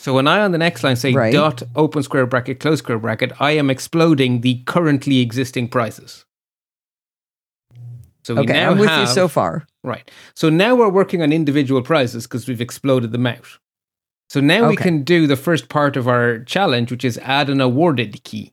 So 0.00 0.12
when 0.14 0.26
I 0.26 0.40
on 0.40 0.50
the 0.50 0.58
next 0.58 0.82
line 0.82 0.96
say 0.96 1.12
right. 1.12 1.32
dot 1.32 1.62
open 1.76 2.02
square 2.02 2.26
bracket 2.26 2.60
close 2.60 2.80
square 2.80 2.98
bracket, 2.98 3.32
I 3.40 3.52
am 3.52 3.70
exploding 3.70 4.40
the 4.40 4.62
currently 4.66 5.20
existing 5.20 5.68
prizes. 5.68 6.26
So 8.22 8.34
we 8.34 8.42
okay, 8.42 8.52
now 8.52 8.70
I'm 8.70 8.78
with 8.78 8.88
have, 8.88 9.08
you 9.08 9.14
so 9.14 9.28
far. 9.28 9.66
Right. 9.82 10.08
So 10.34 10.48
now 10.48 10.74
we're 10.74 10.88
working 10.88 11.22
on 11.22 11.32
individual 11.32 11.82
prizes 11.82 12.24
because 12.24 12.46
we've 12.46 12.60
exploded 12.60 13.12
them 13.12 13.26
out. 13.26 13.58
So 14.30 14.40
now 14.40 14.60
okay. 14.60 14.68
we 14.68 14.76
can 14.76 15.02
do 15.02 15.26
the 15.26 15.36
first 15.36 15.68
part 15.68 15.96
of 15.96 16.08
our 16.08 16.38
challenge, 16.44 16.90
which 16.90 17.04
is 17.04 17.18
add 17.18 17.50
an 17.50 17.60
awarded 17.60 18.22
key. 18.24 18.52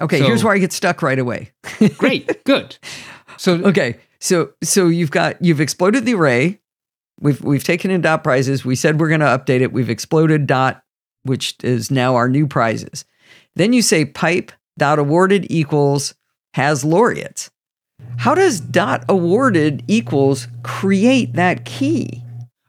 Okay, 0.00 0.18
So- 0.18 0.26
here's 0.26 0.42
where 0.42 0.54
I 0.54 0.58
get 0.58 0.72
stuck 0.72 1.02
right 1.02 1.18
away. 1.18 1.52
Great, 1.96 2.42
good. 2.44 2.76
So 3.36 3.54
Okay, 3.64 3.98
so 4.18 4.50
so 4.62 4.88
you've 4.88 5.10
got 5.10 5.42
you've 5.42 5.60
exploded 5.60 6.06
the 6.06 6.14
array. 6.14 6.60
We've 7.20 7.40
we've 7.42 7.64
taken 7.64 7.90
in 7.90 8.00
dot 8.00 8.24
prizes. 8.24 8.64
We 8.64 8.74
said 8.74 8.98
we're 8.98 9.08
going 9.08 9.20
to 9.20 9.26
update 9.26 9.60
it. 9.60 9.72
We've 9.72 9.90
exploded 9.90 10.46
dot, 10.46 10.82
which 11.22 11.56
is 11.62 11.90
now 11.90 12.16
our 12.16 12.28
new 12.28 12.46
prizes. 12.46 13.04
Then 13.54 13.72
you 13.72 13.82
say 13.82 14.04
pipe 14.04 14.50
dot 14.78 14.98
awarded 14.98 15.46
equals 15.50 16.14
has 16.54 16.84
laureates. 16.84 17.50
How 18.18 18.34
does 18.34 18.60
dot 18.60 19.04
awarded 19.08 19.84
equals 19.88 20.48
create 20.62 21.34
that 21.34 21.64
key? 21.64 22.22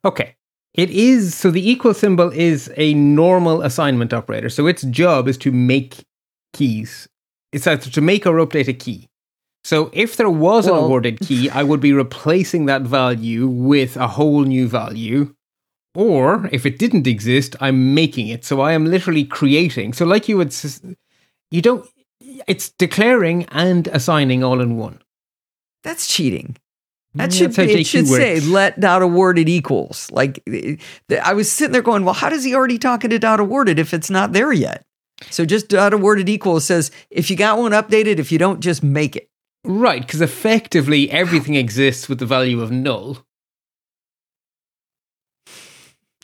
Okay. 0.04 0.36
It 0.74 0.90
is 0.90 1.34
so 1.34 1.52
the 1.52 1.70
equal 1.70 1.94
symbol 1.94 2.30
is 2.32 2.72
a 2.76 2.94
normal 2.94 3.62
assignment 3.62 4.14
operator. 4.14 4.50
So 4.50 4.68
its 4.68 4.84
job 4.84 5.28
is 5.28 5.38
to 5.40 5.52
make 5.52 6.04
keys. 6.52 7.08
It's 7.54 7.66
either 7.66 7.90
to 7.90 8.02
make 8.02 8.26
or 8.26 8.46
update 8.46 8.68
a 8.68 8.74
key. 8.74 9.08
So 9.64 9.90
if 9.94 10.18
there 10.18 10.30
was 10.30 10.68
an 10.68 10.76
awarded 10.76 11.22
key, 11.22 11.50
I 11.50 11.64
would 11.64 11.80
be 11.80 11.94
replacing 11.94 12.66
that 12.66 12.82
value 12.82 13.48
with 13.48 13.96
a 13.98 14.08
whole 14.08 14.44
new 14.44 14.68
value. 14.68 15.34
Or 15.96 16.50
if 16.52 16.66
it 16.66 16.78
didn't 16.78 17.08
exist, 17.08 17.56
I'm 17.62 17.96
making 17.96 18.28
it. 18.28 18.44
So 18.44 18.60
I 18.60 18.74
am 18.74 18.86
literally 18.86 19.24
creating. 19.24 19.94
So 19.94 20.06
like 20.06 20.28
you 20.28 20.38
would, 20.38 20.54
you 21.50 21.62
don't. 21.62 21.90
It's 22.48 22.70
declaring 22.70 23.46
and 23.46 23.88
assigning 23.88 24.44
all 24.44 24.60
in 24.60 24.76
one. 24.76 25.00
That's 25.86 26.08
cheating. 26.08 26.58
That 27.14 27.30
Mm, 27.30 27.38
should 27.38 27.56
be, 27.56 27.74
it 27.74 27.86
should 27.88 28.08
say 28.08 28.42
let 28.42 28.78
dot 28.80 29.02
awarded 29.02 29.48
equals. 29.48 30.10
Like 30.12 30.44
eh, 30.52 30.76
I 31.24 31.34
was 31.34 31.50
sitting 31.50 31.72
there 31.72 31.82
going, 31.82 32.04
well, 32.04 32.14
how 32.14 32.28
does 32.28 32.44
he 32.44 32.54
already 32.54 32.78
talking 32.78 33.10
to 33.12 33.20
dot 33.20 33.40
awarded 33.40 33.80
if 33.80 33.94
it's 33.94 34.10
not 34.10 34.34
there 34.34 34.52
yet? 34.52 34.84
So 35.30 35.46
just 35.46 35.70
dot 35.70 35.94
awarded 35.94 36.28
equals 36.28 36.66
says 36.66 36.92
if 37.10 37.30
you 37.30 37.38
got 37.38 37.58
one 37.58 37.72
updated, 37.72 38.18
if 38.18 38.34
you 38.34 38.38
don't, 38.38 38.60
just 38.60 38.84
make 38.84 39.16
it. 39.16 39.30
Right, 39.64 40.02
because 40.02 40.22
effectively 40.22 41.10
everything 41.10 41.56
exists 41.56 42.10
with 42.10 42.20
the 42.20 42.26
value 42.26 42.62
of 42.62 42.72
null. 42.72 43.25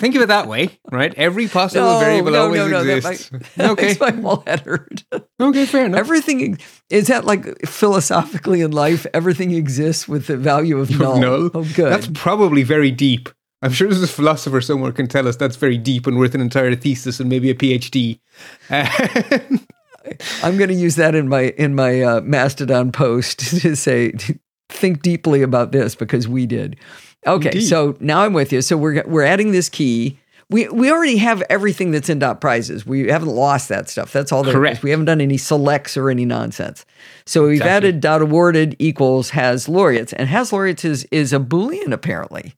Think 0.01 0.15
of 0.15 0.23
it 0.23 0.29
that 0.29 0.47
way, 0.47 0.79
right? 0.91 1.13
Every 1.13 1.47
possible 1.47 1.85
No, 1.85 1.99
variable 1.99 2.31
no, 2.31 2.45
always 2.45 2.59
no, 2.61 2.67
no, 2.69 2.83
that 2.83 2.97
exists. 2.97 3.29
That 3.55 3.69
okay, 3.73 3.95
makes 3.99 3.99
my 3.99 4.41
head 4.47 4.61
hurt. 4.61 5.03
okay, 5.39 5.65
fair 5.67 5.85
enough. 5.85 5.99
everything 5.99 6.57
is 6.89 7.05
that 7.05 7.23
like 7.25 7.67
philosophically 7.67 8.61
in 8.61 8.71
life, 8.71 9.05
everything 9.13 9.51
exists 9.51 10.07
with 10.07 10.25
the 10.25 10.37
value 10.37 10.79
of 10.79 10.89
null. 10.99 11.19
null. 11.19 11.51
Oh, 11.53 11.63
good. 11.75 11.91
That's 11.91 12.07
probably 12.15 12.63
very 12.63 12.89
deep. 12.89 13.29
I'm 13.61 13.71
sure 13.71 13.87
there's 13.87 14.01
a 14.01 14.07
philosopher 14.07 14.59
somewhere 14.59 14.91
can 14.91 15.07
tell 15.07 15.27
us 15.27 15.35
that's 15.35 15.55
very 15.55 15.77
deep 15.77 16.07
and 16.07 16.17
worth 16.17 16.33
an 16.33 16.41
entire 16.41 16.73
thesis 16.75 17.19
and 17.19 17.29
maybe 17.29 17.51
a 17.51 17.53
PhD. 17.53 18.19
I'm 20.41 20.57
going 20.57 20.69
to 20.69 20.73
use 20.73 20.95
that 20.95 21.13
in 21.13 21.29
my 21.29 21.53
in 21.59 21.75
my 21.75 22.01
uh, 22.01 22.21
Mastodon 22.21 22.91
post 22.91 23.37
to 23.61 23.75
say 23.75 24.13
think 24.69 25.03
deeply 25.03 25.43
about 25.43 25.73
this 25.73 25.93
because 25.93 26.27
we 26.27 26.47
did. 26.47 26.75
Okay, 27.27 27.49
Indeed. 27.49 27.67
so 27.67 27.95
now 27.99 28.21
I'm 28.23 28.33
with 28.33 28.51
you. 28.51 28.61
So 28.61 28.77
we're 28.77 29.03
we're 29.07 29.23
adding 29.23 29.51
this 29.51 29.69
key. 29.69 30.17
We 30.49 30.67
we 30.69 30.91
already 30.91 31.17
have 31.17 31.41
everything 31.49 31.91
that's 31.91 32.09
in 32.09 32.19
dot 32.19 32.41
prizes. 32.41 32.85
We 32.85 33.07
haven't 33.07 33.29
lost 33.29 33.69
that 33.69 33.89
stuff. 33.89 34.11
That's 34.11 34.31
all 34.31 34.43
there 34.43 34.51
is. 34.51 34.55
Correct. 34.55 34.83
We 34.83 34.89
haven't 34.89 35.05
done 35.05 35.21
any 35.21 35.37
selects 35.37 35.95
or 35.95 36.09
any 36.09 36.25
nonsense. 36.25 36.85
So 37.25 37.43
we've 37.43 37.53
Exactly. 37.61 37.71
added 37.89 38.01
dot 38.01 38.21
awarded 38.21 38.75
equals 38.79 39.29
has 39.31 39.69
laureates, 39.69 40.11
and 40.13 40.27
has 40.27 40.51
laureates 40.51 40.83
is 40.83 41.05
is 41.11 41.31
a 41.31 41.39
boolean 41.39 41.93
apparently. 41.93 42.55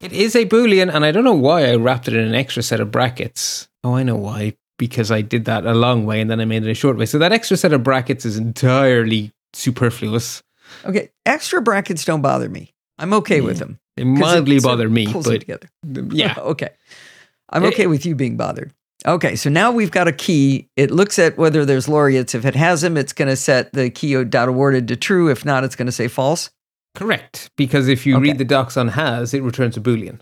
it 0.00 0.12
is 0.14 0.34
a 0.34 0.46
Boolean, 0.46 0.92
and 0.92 1.04
I 1.04 1.12
don't 1.12 1.24
know 1.24 1.34
why 1.34 1.70
I 1.70 1.76
wrapped 1.76 2.08
it 2.08 2.14
in 2.14 2.26
an 2.26 2.34
extra 2.34 2.62
set 2.62 2.80
of 2.80 2.90
brackets. 2.90 3.68
Oh, 3.84 3.94
I 3.94 4.02
know 4.02 4.16
why. 4.16 4.56
Because 4.78 5.10
I 5.10 5.20
did 5.20 5.44
that 5.44 5.66
a 5.66 5.74
long 5.74 6.06
way 6.06 6.22
and 6.22 6.30
then 6.30 6.40
I 6.40 6.46
made 6.46 6.64
it 6.64 6.70
a 6.70 6.74
short 6.74 6.96
way. 6.96 7.04
So 7.04 7.18
that 7.18 7.32
extra 7.32 7.58
set 7.58 7.74
of 7.74 7.82
brackets 7.82 8.24
is 8.24 8.38
entirely 8.38 9.30
superfluous. 9.52 10.42
Okay, 10.86 11.10
extra 11.26 11.60
brackets 11.60 12.02
don't 12.06 12.22
bother 12.22 12.48
me. 12.48 12.72
I'm 13.00 13.12
okay 13.14 13.40
with 13.40 13.56
Yeah. 13.56 13.64
them. 13.64 13.78
They 13.96 14.02
'cause 14.04 14.10
it 14.12 14.20
mildly 14.20 14.58
sort 14.60 14.72
of 14.72 14.78
bother 14.78 14.88
me, 14.90 15.06
pulls 15.12 15.26
it 15.26 15.30
but 15.30 15.40
together. 15.40 15.68
yeah. 16.14 16.34
okay. 16.38 16.68
I'm 17.50 17.64
It- 17.64 17.74
okay 17.74 17.86
with 17.86 18.06
you 18.06 18.14
being 18.14 18.36
bothered. 18.36 18.72
Okay, 19.06 19.34
so 19.34 19.48
now 19.48 19.72
we've 19.72 19.90
got 19.90 20.08
a 20.08 20.12
key. 20.12 20.68
It 20.76 20.90
looks 20.90 21.18
at 21.18 21.38
whether 21.38 21.64
there's 21.64 21.88
laureates. 21.88 22.34
If 22.34 22.44
it 22.44 22.54
has 22.54 22.82
them, 22.82 22.98
it's 22.98 23.14
going 23.14 23.28
to 23.28 23.36
set 23.36 23.72
the 23.72 23.88
key 23.88 24.22
dot 24.24 24.48
awarded 24.48 24.86
to 24.88 24.96
true. 24.96 25.30
If 25.30 25.42
not, 25.44 25.64
it's 25.64 25.74
going 25.74 25.86
to 25.86 25.92
say 25.92 26.06
false. 26.06 26.50
Correct, 26.94 27.50
because 27.56 27.88
if 27.88 28.04
you 28.04 28.16
Okay. 28.16 28.22
read 28.24 28.38
the 28.38 28.44
docs 28.44 28.76
on 28.76 28.88
has, 28.88 29.32
it 29.32 29.42
returns 29.42 29.76
a 29.78 29.80
boolean, 29.80 30.20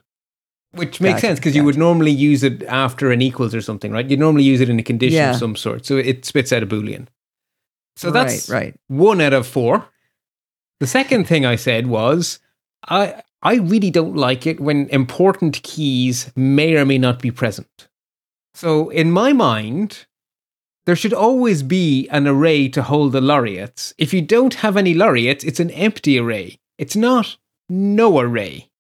which 0.73 1.01
makes 1.01 1.15
Gotcha, 1.15 1.27
sense 1.27 1.39
because 1.41 1.57
you 1.57 1.65
would 1.65 1.77
normally 1.79 2.13
use 2.13 2.45
it 2.45 2.63
after 2.65 3.11
an 3.11 3.21
equals 3.21 3.53
or 3.55 3.61
something, 3.63 3.91
right? 3.91 4.09
You'd 4.09 4.21
normally 4.21 4.45
use 4.45 4.61
it 4.61 4.69
in 4.69 4.79
a 4.79 4.83
condition 4.85 5.17
Yeah. 5.17 5.31
of 5.31 5.37
some 5.39 5.57
sort, 5.57 5.85
so 5.85 5.97
it 5.97 6.25
spits 6.25 6.53
out 6.53 6.63
a 6.63 6.67
boolean. 6.67 7.09
So 7.97 8.11
that's 8.13 8.49
right, 8.49 8.61
right. 8.61 8.75
one 8.87 9.21
out 9.21 9.33
of 9.33 9.45
four. 9.47 9.87
The 10.79 10.87
second 10.87 11.25
thing 11.27 11.45
I 11.45 11.57
said 11.57 11.89
was 11.89 12.39
I 12.87 13.23
I 13.43 13.57
really 13.57 13.91
don't 13.91 14.17
like 14.17 14.47
it 14.47 14.61
when 14.61 14.89
important 14.89 15.63
keys 15.63 16.33
may 16.35 16.77
or 16.77 16.85
may 16.85 16.99
not 16.99 17.21
be 17.21 17.31
present. 17.31 17.89
So 18.55 18.89
in 18.89 19.13
my 19.13 19.33
mind, 19.33 20.07
there 20.87 20.97
should 20.97 21.13
always 21.13 21.63
be 21.63 22.09
an 22.09 22.27
array 22.27 22.69
to 22.71 22.83
hold 22.83 23.13
the 23.13 23.21
laureates. 23.21 23.95
If 23.99 24.13
you 24.13 24.23
don't 24.23 24.55
have 24.55 24.77
any 24.77 24.95
laureates, 24.95 25.45
it's 25.45 25.61
an 25.61 25.71
empty 25.71 26.19
array. 26.19 26.59
It's 26.79 26.97
not 26.97 27.37
no 27.69 28.19
array. 28.19 28.71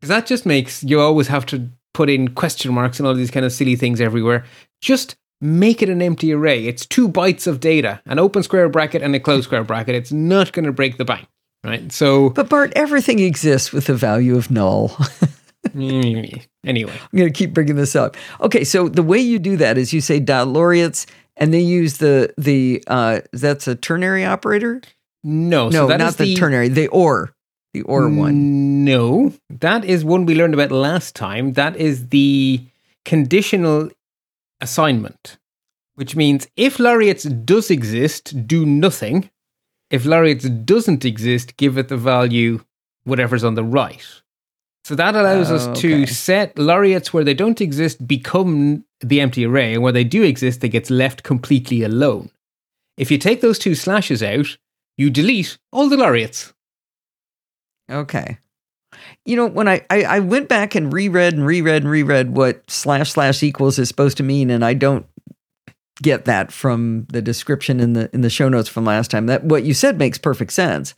Because 0.00 0.08
that 0.08 0.26
just 0.26 0.46
makes 0.46 0.82
you 0.82 1.00
always 1.00 1.28
have 1.28 1.44
to 1.46 1.68
put 1.94 2.08
in 2.08 2.34
question 2.34 2.72
marks 2.72 2.98
and 2.98 3.06
all 3.06 3.14
these 3.14 3.30
kind 3.30 3.44
of 3.44 3.52
silly 3.52 3.76
things 3.76 4.00
everywhere. 4.00 4.44
Just 4.80 5.16
make 5.40 5.82
it 5.82 5.88
an 5.88 6.00
empty 6.00 6.32
array. 6.32 6.66
It's 6.66 6.86
two 6.86 7.08
bytes 7.08 7.46
of 7.46 7.60
data, 7.60 8.00
an 8.06 8.18
open 8.18 8.42
square 8.42 8.68
bracket 8.68 9.02
and 9.02 9.14
a 9.14 9.20
closed 9.20 9.44
square 9.44 9.64
bracket. 9.64 9.94
It's 9.94 10.12
not 10.12 10.52
going 10.52 10.64
to 10.64 10.72
break 10.72 10.96
the 10.96 11.04
bank, 11.04 11.28
right? 11.64 11.90
So, 11.92 12.30
But 12.30 12.48
Bart, 12.48 12.72
everything 12.74 13.18
exists 13.18 13.72
with 13.72 13.86
the 13.86 13.94
value 13.94 14.36
of 14.36 14.50
null. 14.50 14.96
anyway, 15.74 16.42
I'm 16.64 17.18
going 17.18 17.32
to 17.32 17.36
keep 17.36 17.54
bringing 17.54 17.76
this 17.76 17.96
up. 17.96 18.16
Okay, 18.40 18.64
so 18.64 18.88
the 18.88 19.02
way 19.02 19.18
you 19.18 19.38
do 19.38 19.56
that 19.56 19.78
is 19.78 19.92
you 19.92 20.00
say 20.00 20.20
dot 20.20 20.48
laureates, 20.48 21.06
and 21.36 21.52
they 21.52 21.60
use 21.60 21.98
the 21.98 22.32
the 22.36 22.82
uh, 22.86 23.20
that's 23.32 23.68
a 23.68 23.74
ternary 23.74 24.24
operator. 24.24 24.80
no, 25.22 25.70
so 25.70 25.82
no, 25.82 25.86
that 25.88 25.98
not 25.98 26.08
is 26.08 26.16
the, 26.16 26.34
ternary, 26.34 26.68
the 26.68 26.88
or, 26.88 27.34
the 27.72 27.82
or 27.82 28.08
one. 28.08 28.84
No, 28.84 29.32
that 29.48 29.84
is 29.84 30.04
one 30.04 30.26
we 30.26 30.34
learned 30.34 30.54
about 30.54 30.72
last 30.72 31.14
time. 31.14 31.54
That 31.54 31.76
is 31.76 32.08
the 32.08 32.60
conditional 33.04 33.90
assignment, 34.60 35.38
which 35.94 36.16
means 36.16 36.48
if 36.56 36.78
laureates 36.78 37.24
does 37.24 37.70
exist, 37.70 38.46
do 38.46 38.66
nothing. 38.66 39.30
If 39.92 40.04
laureates 40.06 40.48
doesn't 40.48 41.04
exist, 41.04 41.56
give 41.56 41.78
it 41.78 41.88
the 41.88 41.96
value 41.96 42.64
whatever's 43.04 43.44
on 43.44 43.54
the 43.54 43.62
right. 43.64 44.04
So 44.84 44.96
that 44.96 45.14
allows 45.14 45.50
us 45.50 45.66
Oh, 45.68 45.74
to 45.74 45.94
okay. 46.02 46.06
set 46.06 46.58
laureates 46.58 47.12
where 47.12 47.22
they 47.22 47.34
don't 47.34 47.60
exist 47.60 48.04
become 48.08 48.84
the 49.00 49.20
empty 49.20 49.44
array, 49.46 49.74
and 49.74 49.82
where 49.82 49.92
they 49.92 50.02
do 50.04 50.22
exist, 50.24 50.60
they 50.60 50.68
get 50.68 50.90
left 50.90 51.22
completely 51.22 51.82
alone. 51.84 52.30
If 52.96 53.10
you 53.10 53.18
take 53.18 53.40
those 53.42 53.58
two 53.58 53.74
slashes 53.74 54.22
out, 54.22 54.56
you 54.96 55.10
delete 55.10 55.58
all 55.72 55.88
the 55.88 55.96
laureates. 55.96 56.52
Okay. 57.90 58.38
You 59.24 59.36
know, 59.36 59.46
when 59.46 59.68
I, 59.68 59.84
I, 59.90 60.02
I 60.04 60.18
went 60.20 60.48
back 60.48 60.74
and 60.74 60.92
reread 60.92 61.32
and 61.34 61.46
reread 61.46 61.82
and 61.82 61.90
reread 61.90 62.36
what 62.36 62.68
slash 62.70 63.10
slash 63.12 63.42
equals 63.42 63.78
is 63.78 63.88
supposed 63.88 64.16
to 64.18 64.22
mean, 64.22 64.50
and 64.50 64.64
I 64.64 64.74
don't 64.74 65.06
get 66.02 66.24
that 66.24 66.52
from 66.52 67.06
the 67.08 67.22
description 67.22 67.80
in 67.80 67.92
the 67.94 68.10
in 68.12 68.20
the 68.20 68.30
show 68.30 68.48
notes 68.48 68.68
from 68.68 68.84
last 68.84 69.10
time. 69.10 69.26
That 69.26 69.44
what 69.44 69.64
you 69.64 69.72
said 69.72 69.98
makes 69.98 70.18
perfect 70.18 70.52
sense, 70.52 70.94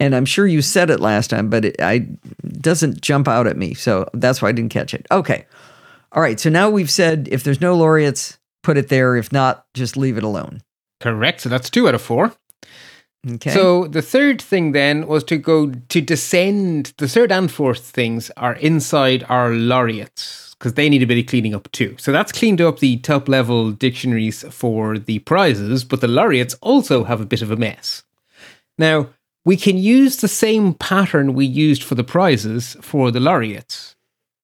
and 0.00 0.14
I'm 0.14 0.24
sure 0.24 0.46
you 0.46 0.62
said 0.62 0.88
it 0.88 1.00
last 1.00 1.28
time, 1.28 1.50
but 1.50 1.64
it 1.64 1.76
I 1.80 2.06
doesn't 2.46 3.00
jump 3.00 3.28
out 3.28 3.46
at 3.46 3.56
me, 3.56 3.74
so 3.74 4.08
that's 4.14 4.40
why 4.40 4.48
I 4.48 4.52
didn't 4.52 4.72
catch 4.72 4.94
it. 4.94 5.06
Okay, 5.10 5.46
all 6.12 6.22
right. 6.22 6.40
So 6.40 6.48
now 6.48 6.70
we've 6.70 6.90
said 6.90 7.28
if 7.30 7.42
there's 7.42 7.60
no 7.60 7.76
laureates, 7.76 8.38
put 8.62 8.76
it 8.76 8.88
there. 8.88 9.16
If 9.16 9.32
not, 9.32 9.66
just 9.74 9.96
leave 9.96 10.16
it 10.16 10.24
alone. 10.24 10.62
Correct. 11.00 11.42
So 11.42 11.48
that's 11.48 11.68
two 11.68 11.88
out 11.88 11.94
of 11.94 12.02
four. 12.02 12.32
Okay. 13.28 13.50
So 13.50 13.88
the 13.88 14.02
third 14.02 14.40
thing 14.40 14.70
then 14.70 15.08
was 15.08 15.24
to 15.24 15.36
go 15.36 15.70
to 15.70 16.00
descend. 16.00 16.94
The 16.96 17.08
third 17.08 17.32
and 17.32 17.50
fourth 17.50 17.80
things 17.80 18.30
are 18.36 18.54
inside 18.54 19.24
our 19.28 19.50
laureates 19.50 20.45
because 20.58 20.74
they 20.74 20.88
need 20.88 21.02
a 21.02 21.06
bit 21.06 21.18
of 21.18 21.26
cleaning 21.26 21.54
up 21.54 21.70
too. 21.72 21.96
So 21.98 22.12
that's 22.12 22.32
cleaned 22.32 22.60
up 22.60 22.78
the 22.78 22.96
top 22.98 23.28
level 23.28 23.72
dictionaries 23.72 24.42
for 24.50 24.98
the 24.98 25.18
prizes, 25.20 25.84
but 25.84 26.00
the 26.00 26.08
laureates 26.08 26.54
also 26.62 27.04
have 27.04 27.20
a 27.20 27.26
bit 27.26 27.42
of 27.42 27.50
a 27.50 27.56
mess. 27.56 28.02
Now, 28.78 29.10
we 29.44 29.56
can 29.56 29.78
use 29.78 30.16
the 30.16 30.28
same 30.28 30.74
pattern 30.74 31.34
we 31.34 31.46
used 31.46 31.82
for 31.82 31.94
the 31.94 32.04
prizes 32.04 32.76
for 32.80 33.10
the 33.10 33.20
laureates. 33.20 33.94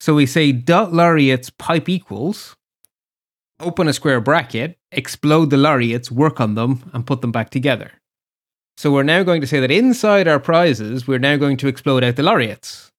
So 0.01 0.15
we 0.15 0.27
say 0.27 0.53
dot 0.53 0.93
laureates 0.93 1.51
pipe 1.51 1.89
equals, 1.89 2.57
open 3.59 3.89
a 3.89 3.93
square 3.93 4.21
bracket, 4.21 4.79
explode 4.91 5.51
the 5.51 5.57
laureates, 5.57 6.11
work 6.11 6.41
on 6.41 6.55
them, 6.55 6.91
and 6.93 7.07
put 7.07 7.21
them 7.21 7.33
back 7.33 7.51
together. 7.51 7.93
So 8.77 8.91
we're 8.91 9.03
now 9.03 9.23
going 9.23 9.41
to 9.41 9.47
say 9.47 9.61
that 9.61 9.71
inside 9.71 10.29
our 10.29 10.41
prizes, 10.41 11.07
we're 11.07 11.19
now 11.19 11.37
going 11.37 11.57
to 11.59 11.69
explode 11.69 12.05
out 12.05 12.17
the 12.17 12.23
laureates 12.23 12.91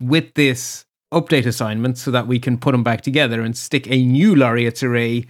with 0.00 0.34
this 0.34 0.84
update 1.12 1.46
assignments 1.46 2.02
so 2.02 2.10
that 2.10 2.26
we 2.26 2.38
can 2.38 2.58
put 2.58 2.72
them 2.72 2.82
back 2.82 3.02
together 3.02 3.42
and 3.42 3.56
stick 3.56 3.86
a 3.86 4.04
new 4.04 4.34
laureates 4.34 4.82
array 4.82 5.26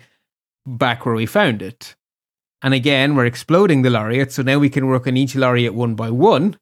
back 0.67 1.05
where 1.05 1.15
we 1.15 1.27
found 1.27 1.61
it. 1.61 1.95
And 2.63 2.73
again, 2.73 3.17
we're 3.17 3.27
exploding 3.27 3.83
the 3.83 3.91
laureate, 3.91 4.33
so 4.33 4.43
now 4.43 4.59
we 4.59 4.71
can 4.71 4.87
work 4.87 5.07
on 5.07 5.17
each 5.17 5.35
laureate 5.35 5.75
one 5.75 5.95
by 5.95 6.11
one. 6.11 6.57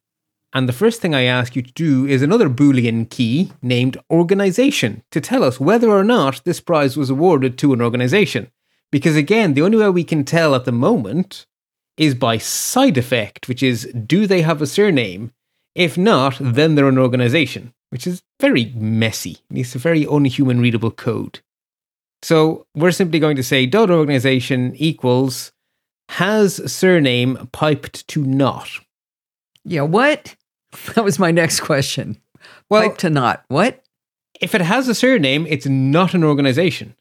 And 0.52 0.68
the 0.68 0.72
first 0.72 1.00
thing 1.00 1.14
I 1.14 1.22
ask 1.22 1.54
you 1.54 1.62
to 1.62 1.72
do 1.72 2.06
is 2.06 2.22
another 2.22 2.48
Boolean 2.48 3.08
key 3.08 3.52
named 3.62 3.98
organization 4.10 5.02
to 5.12 5.20
tell 5.20 5.44
us 5.44 5.60
whether 5.60 5.90
or 5.90 6.02
not 6.02 6.42
this 6.44 6.60
prize 6.60 6.96
was 6.96 7.10
awarded 7.10 7.56
to 7.58 7.72
an 7.72 7.82
organization. 7.82 8.50
Because 8.90 9.14
again, 9.14 9.54
the 9.54 9.62
only 9.62 9.78
way 9.78 9.90
we 9.90 10.02
can 10.02 10.24
tell 10.24 10.54
at 10.54 10.64
the 10.64 10.72
moment 10.72 11.46
is 11.96 12.14
by 12.14 12.38
side 12.38 12.96
effect, 12.96 13.46
which 13.46 13.62
is 13.62 13.84
do 13.92 14.26
they 14.26 14.42
have 14.42 14.60
a 14.60 14.66
surname? 14.66 15.32
If 15.74 15.96
not, 15.96 16.38
then 16.40 16.74
they're 16.74 16.88
an 16.88 16.98
organization, 16.98 17.72
which 17.90 18.06
is 18.06 18.22
very 18.40 18.72
messy. 18.74 19.38
It's 19.50 19.74
a 19.74 19.78
very 19.78 20.04
unhuman 20.04 20.60
readable 20.60 20.90
code. 20.90 21.40
So 22.22 22.66
we're 22.74 22.90
simply 22.90 23.18
going 23.18 23.36
to 23.36 23.42
say 23.42 23.66
dot 23.66 23.90
organization 23.90 24.74
equals 24.76 25.52
has 26.10 26.72
surname 26.72 27.48
piped 27.52 28.06
to 28.08 28.24
not. 28.24 28.68
Yeah, 29.64 29.82
what? 29.82 30.36
That 30.94 31.04
was 31.04 31.18
my 31.18 31.32
next 31.32 31.60
question. 31.60 32.20
Well, 32.68 32.88
Pipe 32.88 32.98
to 32.98 33.10
not. 33.10 33.44
What? 33.48 33.82
if 34.40 34.54
it 34.54 34.62
has 34.62 34.88
a 34.88 34.94
surname, 34.94 35.46
it's 35.48 35.66
not 35.66 36.14
an 36.14 36.24
organization. 36.24 36.94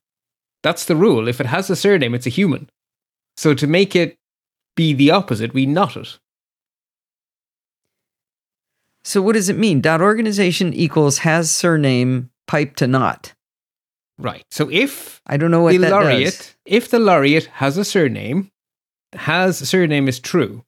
That's 0.62 0.86
the 0.86 0.96
rule. 0.96 1.27
If 1.27 1.39
it 1.39 1.48
has 1.48 1.69
a 1.69 1.75
surname, 1.75 2.13
it's 2.13 2.27
a 2.27 2.31
human. 2.31 2.69
So 3.38 3.53
to 3.53 3.65
make 3.65 3.96
it 3.96 4.17
be 4.75 4.93
the 4.93 5.12
opposite, 5.12 5.53
we 5.53 5.65
not 5.65 5.96
it. 5.96 6.19
So 9.03 9.22
what 9.22 9.34
does 9.34 9.50
it 9.50 9.58
mean? 9.58 9.82
Dot 9.82 10.01
organization 10.01 10.74
equals 10.74 11.20
has 11.20 11.50
surname 11.50 12.29
pipe 12.48 12.75
to 12.77 12.88
not. 12.88 13.34
Right. 14.18 14.44
So 14.51 14.70
if 14.70 15.22
I 15.25 15.38
don't 15.38 15.51
know 15.51 15.62
what 15.62 15.72
the 15.72 15.77
that 15.77 15.91
laureate, 15.91 16.38
does. 16.38 16.56
if 16.65 16.89
the 16.89 17.00
laureate 17.00 17.46
has 17.46 17.77
a 17.77 17.86
surname, 17.86 18.51
has 19.13 19.58
surname 19.58 20.08
is 20.08 20.20
true. 20.20 20.63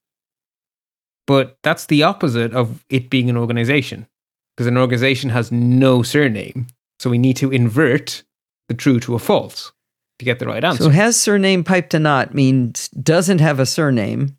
But 1.28 1.58
that's 1.62 1.86
the 1.86 2.04
opposite 2.04 2.54
of 2.54 2.84
it 2.90 3.10
being 3.10 3.30
an 3.30 3.38
organization. 3.38 4.08
Because 4.56 4.68
an 4.68 4.78
organization 4.78 5.30
has 5.30 5.52
no 5.52 6.04
surname. 6.04 6.68
So 7.00 7.10
we 7.10 7.18
need 7.18 7.38
to 7.38 7.52
invert 7.52 8.24
the 8.68 8.74
true 8.74 9.00
to 9.02 9.16
a 9.16 9.20
false 9.20 9.72
to 10.20 10.26
get 10.26 10.40
the 10.40 10.46
right 10.46 10.64
answer. 10.64 10.84
So 10.84 10.90
has 10.90 11.20
surname 11.20 11.64
pipe 11.64 11.90
to 11.90 12.00
not 12.00 12.34
means 12.34 12.88
doesn't 12.90 13.40
have 13.40 13.60
a 13.60 13.66
surname. 13.66 14.38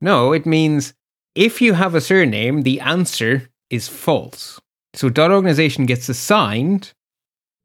No, 0.00 0.32
it 0.32 0.44
means 0.44 0.94
if 1.34 1.60
you 1.60 1.74
have 1.74 1.94
a 1.94 2.00
surname, 2.00 2.62
the 2.62 2.80
answer 2.80 3.48
is 3.70 3.88
false. 3.88 4.60
So 4.94 5.08
dot 5.08 5.30
organization 5.30 5.86
gets 5.86 6.08
assigned 6.08 6.92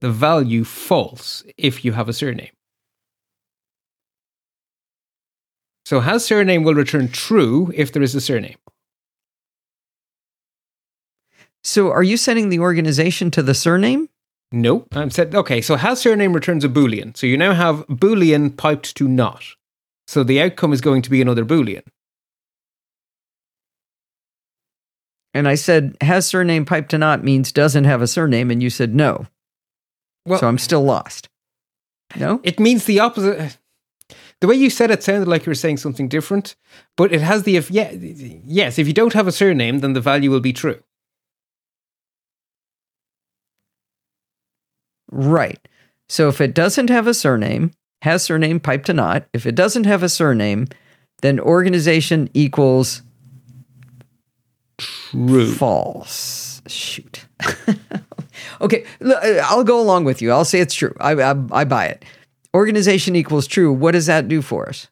the 0.01 0.11
value 0.11 0.63
false 0.63 1.43
if 1.57 1.83
you 1.83 1.91
have 1.93 2.07
a 2.07 2.13
surname. 2.13 2.51
So 5.85 6.01
has 6.01 6.25
surname 6.25 6.63
will 6.63 6.75
return 6.75 7.07
true 7.07 7.71
if 7.73 7.91
there 7.91 8.03
is 8.03 8.13
a 8.13 8.21
surname. 8.21 8.57
So 11.63 11.91
are 11.91 12.03
you 12.03 12.17
sending 12.17 12.49
the 12.49 12.59
organization 12.59 13.31
to 13.31 13.43
the 13.43 13.53
surname? 13.53 14.09
Nope. 14.51 14.87
I'm 14.93 15.09
said 15.09 15.35
okay, 15.35 15.61
so 15.61 15.75
has 15.75 15.99
surname 15.99 16.31
returns 16.31 16.63
a 16.63 16.69
boolean. 16.69 17.15
So 17.17 17.27
you 17.27 17.37
now 17.37 17.53
have 17.53 17.85
boolean 17.87 18.55
piped 18.55 18.95
to 18.95 19.07
not. 19.07 19.43
So 20.07 20.23
the 20.23 20.41
outcome 20.41 20.71
is 20.71 20.79
going 20.79 21.01
to 21.01 21.09
be 21.09 21.21
another 21.21 21.43
boolean. 21.43 21.83
And 25.37 25.47
I 25.47 25.53
said 25.53 25.95
has 26.01 26.25
surname 26.25 26.65
pipe 26.65 26.87
to 26.89 26.97
not 26.97 27.23
means 27.23 27.51
doesn't 27.51 27.83
have 27.83 28.01
a 28.01 28.07
surname, 28.07 28.49
and 28.49 28.63
you 28.63 28.71
said 28.71 28.95
no. 28.95 29.27
Well, 30.25 30.39
so 30.39 30.47
I'm 30.47 30.57
still 30.57 30.81
lost. 30.81 31.29
No? 32.15 32.39
It 32.41 32.59
means 32.59 32.85
the 32.85 32.99
opposite. 32.99 33.59
The 34.41 34.47
way 34.47 34.55
you 34.55 34.71
said 34.71 34.89
it 34.89 35.03
sounded 35.03 35.27
like 35.27 35.45
you 35.45 35.51
were 35.51 35.55
saying 35.55 35.77
something 35.77 36.07
different, 36.07 36.55
but 36.95 37.13
it 37.13 37.21
has 37.21 37.43
the 37.43 37.55
if 37.55 37.69
yeah 37.69 37.91
yes, 37.93 38.79
if 38.79 38.87
you 38.87 38.93
don't 38.93 39.13
have 39.13 39.27
a 39.27 39.31
surname, 39.31 39.81
then 39.81 39.93
the 39.93 40.01
value 40.01 40.31
will 40.31 40.39
be 40.39 40.53
true. 40.53 40.81
Right. 45.11 45.59
So 46.09 46.29
if 46.29 46.41
it 46.41 46.55
doesn't 46.55 46.89
have 46.89 47.05
a 47.05 47.13
surname, 47.13 47.73
has 48.01 48.23
surname 48.23 48.59
pipe 48.59 48.85
to 48.85 48.93
not. 48.93 49.27
If 49.33 49.45
it 49.45 49.53
doesn't 49.53 49.83
have 49.83 50.01
a 50.01 50.09
surname, 50.09 50.65
then 51.21 51.39
organization 51.39 52.27
equals 52.33 53.03
True. 54.77 55.51
false. 55.53 56.61
Shoot. 56.67 57.25
okay, 58.61 58.85
uh, 59.03 59.13
I'll 59.43 59.63
go 59.63 59.79
along 59.79 60.03
with 60.03 60.21
you. 60.21 60.31
I'll 60.31 60.45
say 60.45 60.59
it's 60.59 60.73
true. 60.73 60.95
I, 60.99 61.13
I, 61.13 61.35
I 61.51 61.63
buy 61.63 61.85
it. 61.87 62.03
Organization 62.53 63.15
equals 63.15 63.47
true. 63.47 63.71
What 63.71 63.91
does 63.91 64.05
that 64.07 64.27
do 64.27 64.41
for 64.41 64.67
us? 64.67 64.87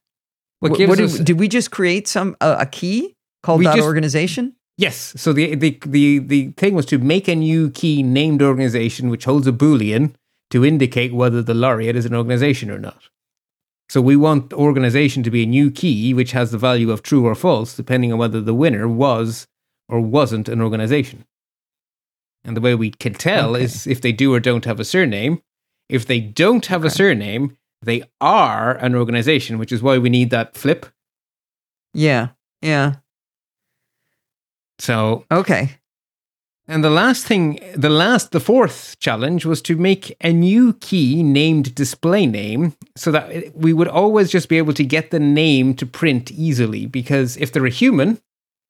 What 0.60 0.72
what 0.80 1.00
us 1.00 1.18
did, 1.18 1.26
did 1.26 1.40
we 1.40 1.48
just 1.48 1.72
create 1.72 2.08
some 2.08 2.36
uh, 2.42 2.58
a 2.60 2.66
key 2.66 3.16
called 3.44 3.64
dot 3.64 3.76
just- 3.76 3.86
organization? 3.86 4.56
yes. 4.78 5.14
So 5.18 5.34
the, 5.34 5.56
the 5.56 5.80
the 5.86 6.20
the 6.20 6.52
thing 6.58 6.76
was 6.76 6.86
to 6.88 6.98
make 6.98 7.28
a 7.28 7.36
new 7.36 7.70
key 7.70 8.04
named 8.04 8.42
organization 8.42 9.10
which 9.10 9.26
holds 9.26 9.48
a 9.48 9.52
boolean 9.52 10.14
to 10.52 10.66
indicate 10.66 11.14
whether 11.14 11.42
the 11.42 11.54
laureate 11.54 11.96
is 11.96 12.06
an 12.06 12.16
organization 12.16 12.70
or 12.72 12.80
not. 12.80 13.10
So 13.90 14.02
we 14.02 14.16
want 14.16 14.54
organization 14.54 15.22
to 15.24 15.32
be 15.32 15.44
a 15.44 15.48
new 15.48 15.70
key 15.72 16.14
which 16.14 16.32
has 16.32 16.52
the 16.52 16.58
value 16.58 16.92
of 16.92 17.04
true 17.04 17.26
or 17.26 17.36
false 17.36 17.76
depending 17.76 18.12
on 18.12 18.20
whether 18.20 18.42
the 18.42 18.54
winner 18.54 18.88
was 18.88 19.46
or 19.90 20.00
wasn't 20.02 20.50
an 20.50 20.62
organization. 20.62 21.26
And 22.44 22.56
the 22.56 22.62
way 22.62 22.76
we 22.76 22.92
can 22.92 23.14
tell 23.14 23.56
Okay. 23.56 23.64
is 23.64 23.88
if 23.88 24.02
they 24.02 24.12
do 24.12 24.34
or 24.34 24.40
don't 24.40 24.66
have 24.66 24.80
a 24.80 24.86
surname. 24.86 25.42
If 25.90 26.06
they 26.06 26.20
don't 26.20 26.66
have 26.68 26.84
a 26.84 26.90
surname, 26.90 27.58
they 27.82 28.04
are 28.20 28.74
an 28.76 28.96
organization, 28.96 29.58
which 29.58 29.72
is 29.72 29.82
why 29.82 29.98
we 29.98 30.10
need 30.10 30.30
that 30.32 30.56
flip. 30.56 30.86
Yeah. 31.94 32.30
Yeah. 32.62 32.96
So 34.80 35.26
Okay. 35.32 35.78
And 36.68 36.84
the 36.84 36.90
last 36.90 37.28
thing, 37.28 37.60
the 37.76 37.92
last, 37.92 38.32
the 38.32 38.40
fourth 38.40 38.96
challenge 39.00 39.46
was 39.46 39.62
to 39.62 39.78
make 39.78 40.16
a 40.22 40.34
new 40.34 40.74
key 40.74 41.22
named 41.22 41.76
display 41.76 42.26
name 42.26 42.74
so 42.96 43.12
that 43.12 43.56
we 43.56 43.72
would 43.72 43.88
always 43.88 44.32
just 44.32 44.50
be 44.50 44.58
able 44.58 44.74
to 44.74 44.84
get 44.84 45.12
the 45.12 45.20
name 45.20 45.76
to 45.76 45.86
print 45.86 46.32
easily. 46.32 46.88
Because 46.88 47.38
if 47.38 47.52
they're 47.52 47.68
a 47.68 47.70
human, 47.70 48.20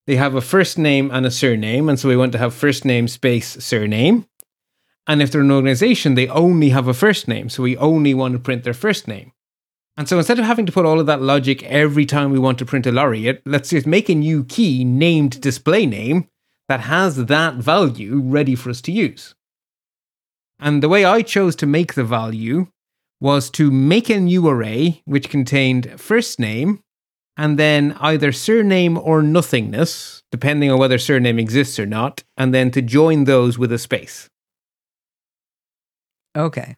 they 0.08 0.15
have 0.15 0.36
a 0.36 0.41
first 0.41 0.78
name 0.78 1.10
and 1.12 1.26
a 1.26 1.32
surname. 1.32 1.89
And 1.89 2.00
so 2.00 2.10
we 2.10 2.18
want 2.18 2.32
to 2.34 2.38
have 2.38 2.54
first 2.54 2.86
name 2.86 3.08
space 3.08 3.63
surname. 3.63 4.26
And 5.08 5.22
if 5.22 5.32
they're 5.32 5.41
an 5.41 5.52
organization, 5.52 6.15
they 6.15 6.28
only 6.28 6.70
have 6.70 6.88
a 6.88 6.94
first 6.94 7.28
name. 7.28 7.50
So 7.50 7.63
we 7.63 7.78
only 7.78 8.13
want 8.13 8.34
to 8.34 8.39
print 8.39 8.63
their 8.63 8.74
first 8.74 9.08
name. 9.08 9.32
And 9.98 10.10
so 10.10 10.18
instead 10.18 10.39
of 10.39 10.46
having 10.46 10.65
to 10.65 10.72
put 10.72 10.86
all 10.86 11.00
of 11.00 11.06
that 11.06 11.22
logic 11.22 11.63
every 11.63 12.06
time 12.06 12.32
we 12.32 12.39
want 12.39 12.60
to 12.60 12.65
print 12.65 12.86
a 12.86 12.91
laureate, 12.91 13.41
let's 13.46 13.70
just 13.70 13.88
make 13.88 14.10
a 14.10 14.15
new 14.15 14.44
key 14.44 14.84
named 14.84 15.39
display 15.39 15.86
name 15.86 16.28
that 16.68 16.82
has 16.82 17.26
that 17.26 17.56
value 17.56 18.20
ready 18.20 18.56
for 18.56 18.70
us 18.70 18.82
to 18.82 18.91
use. 18.91 19.36
And 20.60 20.82
the 20.82 20.89
way 20.89 21.06
I 21.06 21.22
chose 21.22 21.56
to 21.58 21.65
make 21.65 21.94
the 21.94 22.04
value 22.04 22.68
was 23.22 23.50
to 23.52 23.72
make 23.72 24.10
a 24.10 24.20
new 24.20 24.48
array 24.48 25.02
which 25.06 25.30
contained 25.30 26.00
first 26.00 26.39
name 26.39 26.82
and 27.38 27.60
then 27.60 27.95
either 28.00 28.32
surname 28.32 28.98
or 28.98 29.21
nothingness, 29.21 30.24
depending 30.32 30.71
on 30.71 30.80
whether 30.80 30.98
surname 30.98 31.39
exists 31.39 31.78
or 31.80 31.86
not, 31.86 32.24
and 32.38 32.54
then 32.54 32.71
to 32.71 32.82
join 32.82 33.26
those 33.26 33.58
with 33.58 33.71
a 33.71 33.78
space, 33.78 34.30
Okay. 36.36 36.76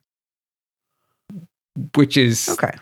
which 1.95 2.17
is 2.17 2.49
Okay. 2.49 2.75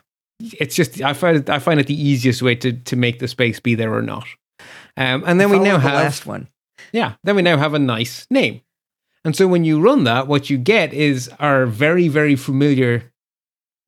it's 0.60 0.76
just 0.76 1.02
I 1.02 1.14
find 1.14 1.38
it, 1.38 1.50
I 1.50 1.60
find 1.60 1.80
it 1.80 1.88
the 1.88 2.02
easiest 2.02 2.42
way 2.42 2.56
to 2.56 2.74
to 2.74 2.96
make 2.96 3.20
the 3.20 3.28
space 3.28 3.60
be 3.60 3.76
there 3.76 3.94
or 3.94 4.02
not. 4.02 4.26
Um, 4.98 5.24
and 5.26 5.40
then 5.40 5.50
we 5.50 5.60
now 5.60 5.78
the 5.78 5.84
have 5.90 5.94
last 6.04 6.26
one. 6.26 6.48
Yeah, 6.92 7.16
then 7.24 7.36
we 7.36 7.42
now 7.42 7.58
have 7.58 7.74
a 7.74 7.80
nice 7.80 8.26
name. 8.30 8.62
And 9.26 9.36
so 9.36 9.48
when 9.48 9.64
you 9.66 9.82
run 9.82 10.04
that, 10.04 10.28
what 10.28 10.50
you 10.50 10.58
get 10.58 10.94
is 10.94 11.30
our 11.40 11.66
very, 11.66 12.08
very 12.08 12.36
familiar 12.36 13.12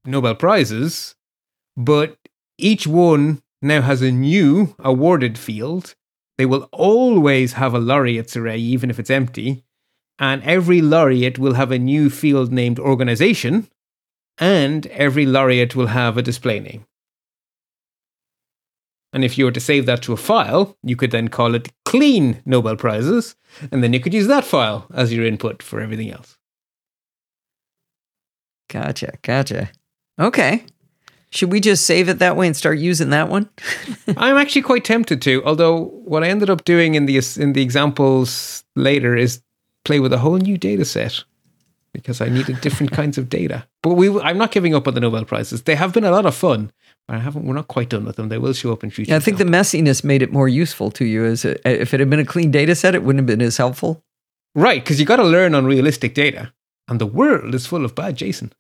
Nobel 0.04 0.34
Prizes, 0.36 1.16
but 1.78 2.18
each 2.58 2.88
one 2.88 3.42
now 3.62 3.82
has 3.82 4.02
a 4.02 4.12
new 4.12 4.76
awarded 4.80 5.38
field. 5.38 5.96
They 6.38 6.46
will 6.46 6.70
always 6.72 7.54
have 7.54 7.74
a 7.74 7.80
laureates 7.80 8.38
array, 8.38 8.58
even 8.58 8.90
if 8.90 9.00
it's 9.00 9.10
empty. 9.10 9.64
And 10.20 10.44
every 10.44 10.82
laureate 10.82 11.40
will 11.40 11.54
have 11.54 11.72
a 11.72 11.80
new 11.80 12.10
field 12.10 12.52
named 12.52 12.80
organization, 12.80 13.68
and 14.38 14.88
every 14.88 15.26
laureate 15.26 15.76
will 15.76 15.88
have 15.88 16.18
a 16.18 16.24
display 16.24 16.60
name. 16.60 16.86
And 19.14 19.24
if 19.24 19.38
you 19.38 19.46
were 19.46 19.52
to 19.52 19.60
save 19.60 19.86
that 19.86 20.02
to 20.04 20.14
a 20.14 20.18
file, 20.18 20.78
you 20.84 20.96
could 20.96 21.12
then 21.12 21.28
call 21.28 21.56
it 21.56 21.72
clean 21.86 22.42
Nobel 22.46 22.76
Prizes, 22.76 23.36
and 23.72 23.84
then 23.84 23.94
you 23.94 24.00
could 24.00 24.14
use 24.14 24.28
that 24.28 24.44
file 24.44 24.86
as 24.94 25.14
your 25.14 25.26
input 25.26 25.64
for 25.64 25.80
everything 25.80 26.12
else. 26.12 26.38
Gotcha. 28.70 29.14
Gotcha. 29.22 29.72
Okay. 30.20 30.66
Should 31.32 31.52
we 31.52 31.60
just 31.60 31.86
save 31.86 32.08
it 32.10 32.20
that 32.20 32.38
way 32.38 32.48
and 32.48 32.56
start 32.56 32.80
using 32.80 33.10
that 33.10 33.30
one? 33.30 33.50
I'm 34.18 34.38
actually 34.38 34.62
quite 34.62 34.86
tempted 34.86 35.22
to, 35.24 35.44
although 35.46 35.86
what 36.06 36.24
I 36.24 36.30
ended 36.30 36.50
up 36.50 36.64
doing 36.64 36.96
in 36.96 37.06
the 37.06 37.18
in 37.38 37.54
the 37.54 37.62
examples 37.62 38.64
later 38.76 39.16
is 39.16 39.42
play 39.84 40.00
with 40.00 40.14
a 40.14 40.18
whole 40.20 40.38
new 40.38 40.58
data 40.58 40.86
set. 40.86 41.24
because 41.94 42.22
I 42.22 42.30
needed 42.30 42.62
different 42.62 42.92
kinds 42.92 43.18
of 43.18 43.28
data. 43.30 43.66
But 43.82 43.94
we, 43.96 44.20
I'm 44.22 44.38
not 44.38 44.52
giving 44.52 44.76
up 44.76 44.88
on 44.88 44.94
the 44.94 45.00
Nobel 45.00 45.26
prizes. 45.26 45.64
They 45.64 45.76
have 45.76 45.94
been 45.94 46.04
a 46.04 46.12
lot 46.12 46.26
of 46.26 46.36
fun. 46.36 46.72
But 47.08 47.16
I 47.16 47.20
haven't. 47.20 47.46
We're 47.46 47.56
not 47.56 47.68
quite 47.70 47.90
done 47.90 48.06
with 48.06 48.18
them. 48.18 48.30
They 48.30 48.38
will 48.38 48.54
show 48.54 48.72
up 48.72 48.84
in 48.84 48.90
future. 48.92 49.12
Yeah, 49.12 49.18
I 49.18 49.20
think 49.22 49.38
the 49.38 49.46
messiness 49.46 50.04
made 50.04 50.22
it 50.22 50.32
more 50.32 50.48
useful 50.50 50.92
to 50.92 51.06
you. 51.06 51.26
As 51.26 51.44
a, 51.46 51.56
if 51.68 51.94
it 51.94 52.00
had 52.00 52.10
been 52.10 52.20
a 52.20 52.26
clean 52.26 52.52
data 52.52 52.76
set, 52.76 52.96
it 52.96 53.04
wouldn't 53.04 53.22
have 53.22 53.38
been 53.38 53.46
as 53.46 53.58
helpful. 53.58 54.04
right 54.56 54.84
because 54.84 55.00
you 55.00 55.06
got 55.06 55.16
to 55.18 55.24
learn 55.24 55.56
on 55.56 55.66
realistic 55.66 56.14
data, 56.14 56.52
and 56.90 57.00
the 57.00 57.06
world 57.06 57.56
is 57.56 57.66
full 57.66 57.86
of 57.86 57.96
bad 57.96 58.18
JSON. 58.18 58.52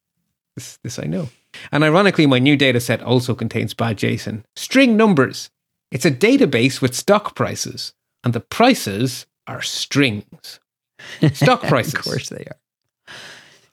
This, 0.57 0.79
this 0.83 0.97
I 0.97 1.03
know. 1.03 1.29
And 1.71 1.83
ironically, 1.83 2.25
my 2.25 2.39
new 2.39 2.57
data 2.57 2.79
set 2.79 2.99
also 3.03 3.35
contains 3.35 3.75
bad 3.75 3.97
JSON. 3.97 4.43
String 4.55 4.97
numbers. 4.97 5.51
It's 5.91 6.03
a 6.05 6.09
database 6.11 6.81
with 6.81 6.95
stock 6.95 7.35
prices, 7.35 7.93
and 8.23 8.33
the 8.33 8.39
prices 8.39 9.27
are 9.45 9.61
strings. 9.61 10.59
Stock 11.33 11.61
prices. 11.61 11.93
of 11.93 12.01
course 12.01 12.29
they 12.29 12.43
are. 12.45 13.13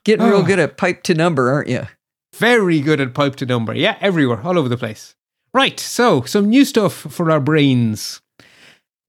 Getting 0.05 0.27
real 0.27 0.41
Oh. 0.41 0.43
good 0.43 0.59
at 0.59 0.77
pipe 0.77 1.03
to 1.05 1.15
number, 1.15 1.51
aren't 1.51 1.69
you? 1.69 1.87
Very 2.37 2.81
good 2.81 3.01
at 3.01 3.15
pipe 3.15 3.37
to 3.37 3.47
number. 3.47 3.75
Yeah, 3.75 3.97
everywhere, 4.03 4.43
all 4.45 4.59
over 4.59 4.69
the 4.69 4.77
place. 4.77 5.15
Right, 5.55 5.81
so 5.81 6.21
some 6.23 6.51
new 6.51 6.67
stuff 6.67 6.93
for 6.93 7.31
our 7.31 7.41
brains. 7.41 8.21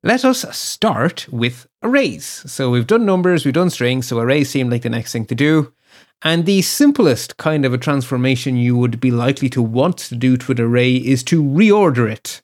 Let 0.02 0.24
us 0.24 0.46
start 0.58 1.28
with 1.30 1.68
arrays. 1.84 2.26
So 2.26 2.70
we've 2.72 2.88
done 2.88 3.06
numbers, 3.06 3.44
we've 3.44 3.54
done 3.54 3.70
strings, 3.70 4.08
so 4.08 4.18
arrays 4.20 4.50
seem 4.50 4.70
like 4.70 4.84
the 4.84 4.90
next 4.90 5.12
thing 5.12 5.26
to 5.26 5.36
do. 5.36 5.74
And 6.26 6.48
the 6.48 6.64
simplest 6.64 7.38
kind 7.38 7.66
of 7.66 7.74
a 7.74 7.78
transformation 7.78 8.58
you 8.58 8.76
would 8.76 9.00
be 9.00 9.12
likely 9.12 9.48
to 9.50 9.62
want 9.62 10.00
to 10.00 10.16
do 10.16 10.38
to 10.38 10.54
an 10.54 10.60
array 10.60 10.96
is 10.96 11.24
to 11.26 11.44
reorder 11.44 12.12
it. 12.12 12.42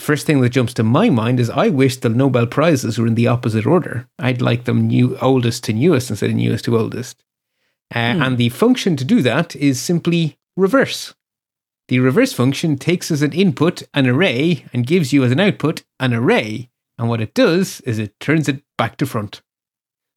First 0.00 0.26
thing 0.26 0.40
that 0.40 0.48
jumps 0.48 0.74
to 0.74 0.82
my 0.82 1.08
mind 1.08 1.38
is 1.38 1.48
I 1.48 1.68
wish 1.68 1.98
the 1.98 2.08
Nobel 2.08 2.48
Prizes 2.48 2.98
were 2.98 3.06
in 3.06 3.14
the 3.14 3.28
opposite 3.28 3.64
order. 3.64 4.08
I'd 4.18 4.42
like 4.42 4.64
them 4.64 4.88
new 4.88 5.16
oldest 5.18 5.62
to 5.64 5.72
newest 5.72 6.10
instead 6.10 6.30
of 6.30 6.36
newest 6.36 6.64
to 6.64 6.76
oldest. 6.76 7.22
Uh, 7.94 7.98
And 7.98 8.38
the 8.38 8.48
function 8.48 8.96
to 8.96 9.04
do 9.04 9.22
that 9.22 9.54
is 9.54 9.80
simply 9.80 10.36
reverse. 10.56 11.14
The 11.86 12.00
reverse 12.00 12.32
function 12.32 12.76
takes 12.76 13.12
as 13.12 13.22
an 13.22 13.32
input 13.32 13.84
an 13.94 14.08
array 14.08 14.64
and 14.72 14.84
gives 14.84 15.12
you 15.12 15.22
as 15.22 15.30
an 15.30 15.38
output 15.38 15.84
an 16.00 16.12
array. 16.12 16.70
And 16.98 17.08
what 17.08 17.20
it 17.20 17.34
does 17.34 17.80
is 17.82 18.00
it 18.00 18.18
turns 18.18 18.48
it 18.48 18.64
back 18.76 18.96
to 18.96 19.06
front. 19.06 19.42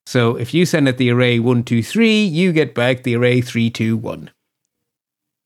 So 0.06 0.36
if 0.36 0.54
you 0.54 0.66
send 0.66 0.88
it 0.88 0.98
the 0.98 1.10
array 1.12 1.40
1, 1.40 1.64
2, 1.64 1.82
3, 1.82 2.24
you 2.26 2.52
get 2.54 2.76
back 2.76 3.04
the 3.04 3.16
array 3.16 3.42
3, 3.42 3.70
2, 3.70 3.98
1. 3.98 4.30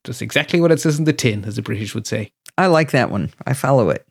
Just 0.04 0.22
exactly 0.22 0.60
what 0.62 0.72
it 0.72 0.80
says 0.82 0.98
in 1.00 1.06
the 1.06 1.14
tin, 1.14 1.46
as 1.46 1.56
the 1.56 1.62
British 1.62 1.94
would 1.96 2.08
say. 2.08 2.32
I 2.58 2.68
like 2.68 2.92
that 2.92 3.10
one. 3.12 3.32
I 3.46 3.54
follow 3.54 3.90
it. 3.90 4.06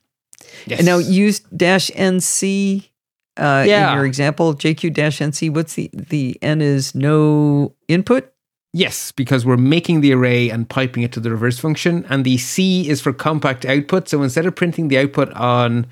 Yes. 0.65 0.79
And 0.79 0.85
now 0.87 0.97
use 0.97 1.39
dash 1.55 1.89
NC 1.91 2.89
uh, 3.37 3.63
Yeah. 3.67 3.91
in 3.91 3.97
your 3.97 4.05
example, 4.05 4.53
JQ 4.55 4.93
dash 4.93 5.19
NC. 5.19 5.53
What's 5.53 5.75
the 5.75 5.89
the 5.93 6.37
N 6.41 6.61
is 6.61 6.95
no 6.95 7.75
input? 7.87 8.31
Yes, 8.71 9.11
because 9.11 9.45
we're 9.45 9.57
making 9.57 10.01
the 10.01 10.13
array 10.13 10.49
and 10.49 10.69
piping 10.69 11.01
it 11.03 11.11
to 11.13 11.19
the 11.19 11.31
reverse 11.31 11.57
function, 11.57 12.05
and 12.09 12.23
the 12.23 12.37
C 12.37 12.87
is 12.87 13.01
for 13.01 13.11
compact 13.13 13.65
output. 13.65 14.07
So 14.09 14.21
instead 14.21 14.45
of 14.45 14.55
printing 14.55 14.89
the 14.89 14.99
output 14.99 15.31
on 15.33 15.87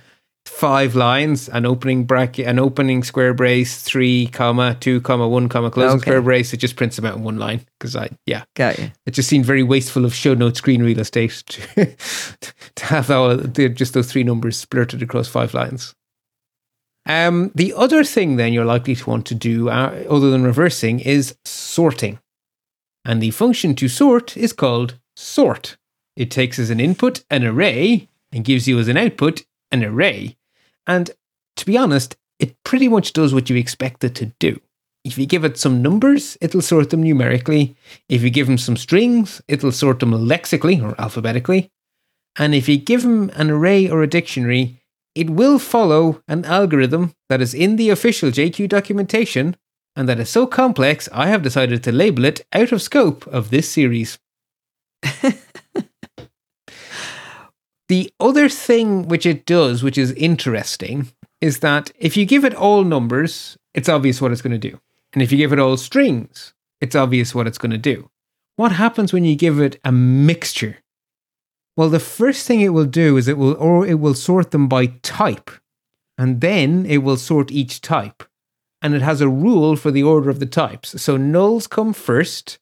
five 0.48 0.96
lines, 0.96 1.50
an 1.50 1.66
opening 1.66 2.06
bracket, 2.06 2.48
an 2.48 2.58
opening 2.60 3.04
square 3.04 3.34
brace, 3.34 3.82
three 3.82 4.28
comma 4.28 4.76
two 4.80 5.02
comma 5.02 5.28
one 5.28 5.50
comma 5.50 5.70
closing 5.70 5.98
Okay. 5.98 6.02
square 6.10 6.22
brace, 6.22 6.54
it 6.54 6.58
just 6.58 6.76
prints 6.76 6.96
them 6.96 7.06
out 7.06 7.16
in 7.18 7.24
one 7.24 7.38
line. 7.38 7.62
Because 7.80 7.96
I, 7.96 8.10
yeah, 8.26 8.44
Got 8.56 8.80
you. 8.80 8.92
it 9.06 9.12
just 9.12 9.30
seemed 9.30 9.46
very 9.46 9.64
wasteful 9.64 10.06
of 10.06 10.14
show 10.14 10.34
notes 10.34 10.58
screen 10.60 10.82
real 10.82 11.00
estate 11.00 11.32
to, 11.48 11.96
to 12.76 12.86
have 12.86 13.12
all 13.12 13.36
the, 13.36 13.70
just 13.70 13.94
those 13.94 14.12
three 14.12 14.24
numbers 14.24 14.64
splurted 14.66 15.02
across 15.02 15.28
five 15.28 15.54
lines. 15.54 15.94
Um, 17.06 17.52
the 17.56 17.74
other 17.74 18.04
thing 18.04 18.36
then 18.36 18.54
you're 18.54 18.66
likely 18.66 18.96
to 18.96 19.10
want 19.10 19.26
to 19.28 19.36
do, 19.36 19.70
uh, 19.70 20.04
other 20.10 20.30
than 20.30 20.44
reversing, 20.44 21.00
is 21.00 21.36
sorting. 21.46 22.20
And 23.06 23.22
the 23.22 23.32
function 23.32 23.76
to 23.76 23.88
sort 23.88 24.36
is 24.36 24.52
called 24.54 24.98
sort. 25.16 25.78
It 26.16 26.32
takes 26.32 26.58
as 26.60 26.70
an 26.70 26.80
input 26.80 27.24
an 27.30 27.46
array 27.46 28.10
and 28.32 28.44
gives 28.44 28.68
you 28.68 28.80
as 28.80 28.88
an 28.88 28.98
output 28.98 29.44
an 29.72 29.84
array. 29.84 30.37
And 30.88 31.12
to 31.58 31.66
be 31.66 31.78
honest, 31.78 32.16
it 32.40 32.56
pretty 32.64 32.88
much 32.88 33.14
does 33.14 33.34
what 33.34 33.50
you 33.50 33.56
expect 33.56 34.04
it 34.04 34.16
to 34.16 34.28
do. 34.40 34.60
If 35.04 35.18
you 35.18 35.26
give 35.26 35.46
it 35.46 35.58
some 35.58 35.82
numbers, 35.82 36.38
it'll 36.42 36.62
sort 36.62 36.90
them 36.90 37.04
numerically. 37.04 37.76
If 38.10 38.24
you 38.24 38.30
give 38.30 38.48
them 38.48 38.58
some 38.58 38.78
strings, 38.78 39.42
it'll 39.48 39.72
sort 39.72 40.00
them 40.00 40.12
lexically 40.12 40.82
or 40.82 41.00
alphabetically. 41.00 41.72
And 42.38 42.54
if 42.54 42.68
you 42.68 42.78
give 42.78 43.04
them 43.04 43.32
an 43.36 43.50
array 43.50 43.90
or 43.90 44.04
a 44.04 44.08
dictionary, 44.08 44.82
it 45.16 45.30
will 45.30 45.60
follow 45.60 46.22
an 46.28 46.46
algorithm 46.46 47.14
that 47.30 47.42
is 47.42 47.54
in 47.54 47.76
the 47.76 47.90
official 47.90 48.30
JQ 48.30 48.70
documentation 48.70 49.56
and 49.96 50.08
that 50.08 50.20
is 50.20 50.30
so 50.30 50.46
complex 50.46 51.10
I 51.12 51.28
have 51.28 51.42
decided 51.42 51.84
to 51.84 51.92
label 51.92 52.24
it 52.26 52.46
out 52.54 52.72
of 52.72 52.84
scope 52.84 53.26
of 53.28 53.50
this 53.50 53.70
series. 53.70 54.20
the 57.90 58.12
other 58.20 58.50
thing 58.50 59.08
which 59.08 59.26
it 59.26 59.46
does, 59.46 59.84
which 59.84 59.98
is 59.98 60.12
interesting, 60.14 61.08
is 61.42 61.60
that 61.60 61.92
if 61.98 62.18
you 62.18 62.26
give 62.26 62.44
it 62.44 62.56
all 62.56 62.84
numbers, 62.84 63.58
it's 63.74 63.90
obvious 63.90 64.22
what 64.22 64.32
it's 64.32 64.42
going 64.42 64.60
to 64.60 64.70
do. 64.70 64.80
And 65.14 65.22
if 65.22 65.32
you 65.32 65.38
give 65.38 65.54
it 65.54 65.60
all 65.60 65.78
strings, 65.78 66.54
it's 66.82 66.96
obvious 66.96 67.34
what 67.34 67.48
it's 67.48 67.58
going 67.58 67.72
to 67.72 67.78
do. 67.78 68.10
What 68.56 68.74
happens 68.74 69.14
when 69.14 69.24
you 69.24 69.36
give 69.36 69.60
it 69.60 69.80
a 69.84 69.92
mixture? 69.92 70.78
Well, 71.76 71.90
the 71.90 72.00
first 72.00 72.48
thing 72.48 72.62
it 72.62 72.70
will 72.70 72.86
do 72.86 73.18
is 73.18 73.28
it 73.28 73.38
will 73.38 73.56
or 73.56 73.86
it 73.86 74.00
will 74.00 74.16
sort 74.16 74.52
them 74.52 74.68
by 74.68 74.88
type. 75.04 75.52
And 76.18 76.42
then 76.42 76.86
it 76.88 76.98
will 76.98 77.18
sort 77.18 77.52
each 77.52 77.82
type. 77.82 78.24
And 78.82 78.96
it 78.96 79.04
has 79.04 79.22
a 79.22 79.30
rule 79.30 79.76
for 79.76 79.92
the 79.92 80.04
order 80.04 80.30
of 80.30 80.40
the 80.40 80.46
types. 80.48 81.00
So 81.02 81.18
nulls 81.18 81.70
come 81.70 81.94
first, 81.94 82.58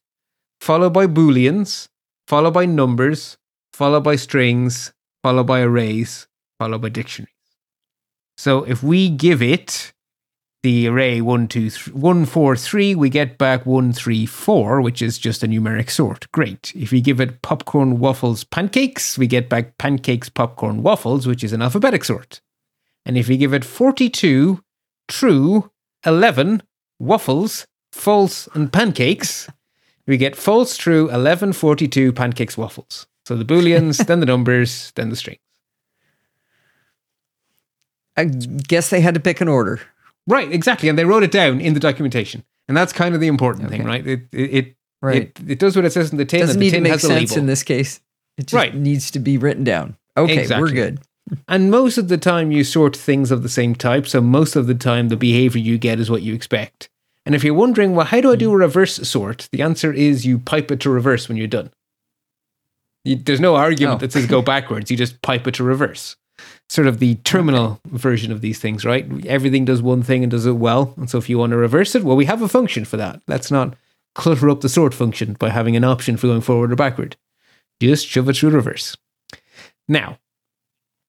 followed 0.60 0.92
by 0.92 1.06
booleans, 1.06 1.88
followed 2.28 2.52
by 2.52 2.66
numbers, 2.66 3.38
followed 3.72 4.04
by 4.04 4.16
strings, 4.16 4.92
followed 5.22 5.46
by 5.46 5.60
arrays, 5.60 6.26
followed 6.58 6.82
by 6.82 6.88
dictionaries. 6.88 7.32
So 8.36 8.64
if 8.64 8.82
we 8.82 9.08
give 9.08 9.42
it 9.42 9.92
the 10.62 10.88
array 10.88 11.20
1, 11.20 11.48
2, 11.48 11.70
3, 11.70 11.92
1, 11.92 12.26
4, 12.26 12.56
3, 12.56 12.94
we 12.96 13.08
get 13.08 13.38
back 13.38 13.64
1, 13.64 13.92
3, 13.92 14.26
4, 14.26 14.80
which 14.80 15.00
is 15.00 15.18
just 15.18 15.44
a 15.44 15.46
numeric 15.46 15.90
sort. 15.90 16.30
Great. 16.32 16.72
If 16.74 16.90
we 16.90 17.00
give 17.00 17.20
it 17.20 17.40
popcorn, 17.42 18.00
waffles, 18.00 18.42
pancakes, 18.42 19.16
we 19.16 19.26
get 19.26 19.48
back 19.48 19.78
pancakes, 19.78 20.28
popcorn, 20.28 20.82
waffles, 20.82 21.26
which 21.26 21.44
is 21.44 21.52
an 21.52 21.62
alphabetic 21.62 22.04
sort. 22.04 22.40
And 23.04 23.16
if 23.16 23.28
we 23.28 23.36
give 23.36 23.54
it 23.54 23.64
42, 23.64 24.60
true, 25.06 25.70
11, 26.04 26.62
waffles, 26.98 27.66
false, 27.92 28.48
and 28.54 28.72
pancakes, 28.72 29.48
we 30.06 30.16
get 30.16 30.34
false, 30.34 30.76
true, 30.76 31.08
11, 31.10 31.52
42, 31.52 32.12
pancakes, 32.12 32.58
waffles. 32.58 33.06
So 33.26 33.34
the 33.34 33.44
booleans, 33.44 34.06
then 34.06 34.20
the 34.20 34.26
numbers, 34.26 34.92
then 34.94 35.10
the 35.10 35.16
strings. 35.16 35.40
I 38.16 38.24
guess 38.26 38.88
they 38.90 39.00
had 39.00 39.14
to 39.14 39.20
pick 39.20 39.40
an 39.40 39.48
order. 39.48 39.80
Right, 40.28 40.50
exactly. 40.50 40.88
And 40.88 40.96
they 40.96 41.04
wrote 41.04 41.24
it 41.24 41.32
down 41.32 41.60
in 41.60 41.74
the 41.74 41.80
documentation. 41.80 42.44
And 42.68 42.76
that's 42.76 42.92
kind 42.92 43.16
of 43.16 43.20
the 43.20 43.26
important 43.26 43.68
thing, 43.68 43.84
right? 43.84 44.06
It, 44.06 44.20
it, 44.32 44.54
it, 44.54 44.72
Right. 45.02 45.22
it, 45.38 45.40
it 45.50 45.58
does 45.58 45.76
what 45.76 45.84
it 45.84 45.92
says 45.92 46.10
in 46.10 46.18
the 46.18 46.24
tin, 46.24 46.40
Doesn't 46.40 46.58
the 46.58 46.64
need 46.64 46.70
to 46.70 46.76
tin 46.76 46.82
make 46.84 47.00
sense 47.00 47.36
in 47.36 47.46
this 47.46 47.62
case. 47.62 48.00
It 48.38 48.46
just 48.46 48.54
Right. 48.54 48.74
needs 48.74 49.10
to 49.10 49.18
be 49.18 49.36
written 49.38 49.62
down. 49.62 49.96
Okay, 50.16 50.38
Exactly. 50.38 50.62
we're 50.62 50.74
good. 50.74 51.00
And 51.48 51.70
most 51.70 51.98
of 51.98 52.08
the 52.08 52.16
time, 52.16 52.50
you 52.52 52.64
sort 52.64 52.96
things 52.96 53.30
of 53.30 53.42
the 53.42 53.48
same 53.48 53.74
type. 53.74 54.06
So 54.06 54.20
most 54.20 54.56
of 54.56 54.66
the 54.68 54.74
time, 54.74 55.08
the 55.08 55.16
behavior 55.16 55.60
you 55.60 55.76
get 55.78 56.00
is 56.00 56.10
what 56.10 56.22
you 56.22 56.32
expect. 56.32 56.88
And 57.26 57.34
if 57.34 57.44
you're 57.44 57.54
wondering, 57.54 57.94
well, 57.94 58.06
how 58.06 58.20
do 58.20 58.32
I 58.32 58.36
do 58.36 58.52
a 58.52 58.56
reverse 58.56 58.96
sort? 59.08 59.48
The 59.52 59.62
answer 59.62 59.92
is 59.92 60.24
you 60.24 60.38
pipe 60.38 60.70
it 60.70 60.80
to 60.80 60.90
reverse 60.90 61.28
when 61.28 61.36
you're 61.36 61.46
done. 61.48 61.70
You, 63.06 63.16
there's 63.16 63.40
no 63.40 63.56
argument 63.56 63.96
Oh. 63.96 63.98
that 63.98 64.12
says 64.12 64.26
go 64.26 64.42
backwards. 64.54 64.90
You 64.90 64.96
just 64.96 65.20
pipe 65.22 65.46
it 65.46 65.54
to 65.54 65.64
reverse. 65.64 66.16
Sort 66.68 66.86
of 66.88 66.98
the 66.98 67.14
terminal 67.16 67.80
version 67.86 68.30
of 68.32 68.40
these 68.40 68.58
things, 68.58 68.84
right? 68.84 69.06
Everything 69.26 69.64
does 69.64 69.80
one 69.80 70.02
thing 70.02 70.22
and 70.22 70.30
does 70.30 70.44
it 70.46 70.52
well. 70.52 70.92
And 70.96 71.08
so 71.08 71.16
if 71.18 71.28
you 71.30 71.38
want 71.38 71.52
to 71.52 71.56
reverse 71.56 71.94
it, 71.94 72.02
well, 72.04 72.16
we 72.16 72.24
have 72.26 72.42
a 72.42 72.48
function 72.48 72.84
for 72.84 72.96
that. 72.98 73.22
Let's 73.26 73.50
not 73.50 73.74
clutter 74.14 74.50
up 74.50 74.60
the 74.60 74.68
sort 74.68 74.92
function 74.92 75.34
by 75.34 75.48
having 75.50 75.76
an 75.76 75.84
option 75.84 76.16
for 76.16 76.26
going 76.26 76.40
forward 76.42 76.72
or 76.72 76.76
backward. 76.76 77.16
Just 77.80 78.06
shove 78.06 78.28
it 78.28 78.36
through 78.36 78.50
reverse. 78.50 78.96
Now, 79.88 80.18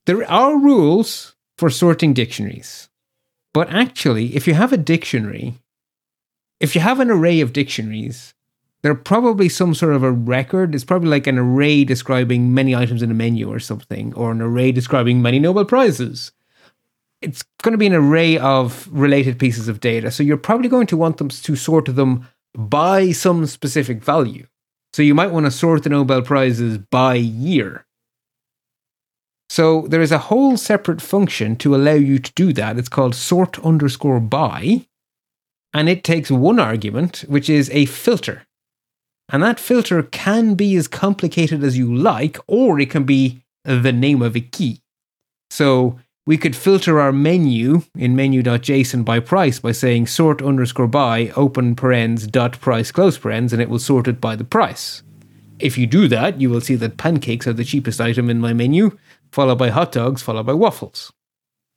there 0.06 0.30
are 0.30 0.58
rules 0.58 1.36
for 1.58 1.70
sorting 1.70 2.14
dictionaries. 2.14 2.90
But 3.54 3.70
actually, 3.72 4.36
if 4.36 4.48
you 4.48 4.54
have 4.54 4.72
a 4.72 4.78
dictionary, 4.78 5.56
if 6.60 6.76
you 6.76 6.82
have 6.82 7.00
an 7.00 7.10
array 7.10 7.42
of 7.42 7.54
dictionaries, 7.54 8.34
there 8.88 8.94
are 8.94 8.96
probably 8.96 9.50
some 9.50 9.74
sort 9.74 9.92
of 9.92 10.02
a 10.02 10.14
record. 10.14 10.74
It's 10.74 10.86
probably 10.86 11.10
like 11.10 11.28
an 11.28 11.38
array 11.38 11.84
describing 11.84 12.54
many 12.54 12.74
items 12.74 13.02
in 13.02 13.12
a 13.12 13.14
menu 13.14 13.52
or 13.52 13.60
something, 13.60 14.14
or 14.14 14.32
an 14.32 14.42
array 14.42 14.72
describing 14.72 15.22
many 15.22 15.40
Nobel 15.40 15.66
Prizes. 15.66 16.32
It's 17.22 17.44
going 17.64 17.74
to 17.74 17.78
be 17.78 17.88
an 17.88 17.94
array 17.94 18.38
of 18.38 18.88
related 18.90 19.40
pieces 19.40 19.68
of 19.68 19.82
data. 19.82 20.10
So 20.10 20.24
you're 20.24 20.38
probably 20.38 20.70
going 20.70 20.88
to 20.88 20.96
want 20.96 21.18
them 21.18 21.28
to 21.28 21.56
sort 21.58 21.94
them 21.94 22.30
by 22.56 23.12
some 23.12 23.46
specific 23.46 24.02
value. 24.02 24.48
So 24.94 25.02
you 25.02 25.14
might 25.14 25.34
want 25.34 25.48
to 25.48 25.52
sort 25.52 25.84
the 25.84 25.90
Nobel 25.90 26.22
Prizes 26.22 26.78
by 26.78 27.16
year. 27.16 27.86
So 29.50 29.82
there 29.90 30.02
is 30.02 30.14
a 30.14 30.18
whole 30.18 30.56
separate 30.56 31.02
function 31.02 31.58
to 31.58 31.76
allow 31.76 31.92
you 31.96 32.20
to 32.20 32.32
do 32.36 32.54
that. 32.54 32.78
It's 32.78 32.88
called 32.88 33.16
sort 33.16 33.60
underscore 33.66 34.22
by. 34.22 34.88
and 35.74 35.90
it 35.90 36.04
takes 36.04 36.32
one 36.32 36.60
argument, 36.60 37.26
which 37.28 37.50
is 37.50 37.70
a 37.72 37.86
filter. 37.86 38.47
And 39.30 39.44
that 39.44 39.60
filter 39.60 40.02
can 40.04 40.56
be 40.56 40.76
as 40.76 40.88
complicated 40.88 41.64
as 41.64 41.78
you 41.78 41.94
like, 41.94 42.38
or 42.48 42.80
it 42.80 42.90
can 42.90 43.04
be 43.04 43.42
the 43.64 43.92
name 43.92 44.22
of 44.22 44.36
a 44.36 44.40
key. 44.40 44.82
So 45.50 46.00
we 46.26 46.38
could 46.38 46.56
filter 46.56 47.00
our 47.00 47.12
menu 47.12 47.84
in 47.96 48.16
menu.json 48.16 49.04
by 49.04 49.20
price 49.20 49.60
by 49.60 49.72
saying 49.72 50.08
sort 50.08 50.42
underscore 50.42 50.88
by 50.88 51.30
open 51.36 51.76
parens 51.76 52.28
dot 52.28 52.60
price 52.60 52.92
close 52.92 53.18
parens, 53.18 53.54
and 53.54 53.62
it 53.62 53.70
will 53.70 53.80
sort 53.80 54.08
it 54.08 54.22
by 54.22 54.36
the 54.36 54.44
price. 54.44 55.04
If 55.60 55.78
you 55.78 55.88
do 55.88 56.08
that, 56.10 56.40
you 56.40 56.50
will 56.50 56.62
see 56.62 56.76
that 56.76 56.98
pancakes 56.98 57.48
are 57.48 57.54
the 57.54 57.64
cheapest 57.64 58.00
item 58.00 58.30
in 58.30 58.40
my 58.40 58.54
menu, 58.54 58.98
followed 59.32 59.58
by 59.58 59.70
hot 59.70 59.92
dogs, 59.92 60.22
followed 60.22 60.46
by 60.46 60.54
waffles. 60.54 61.12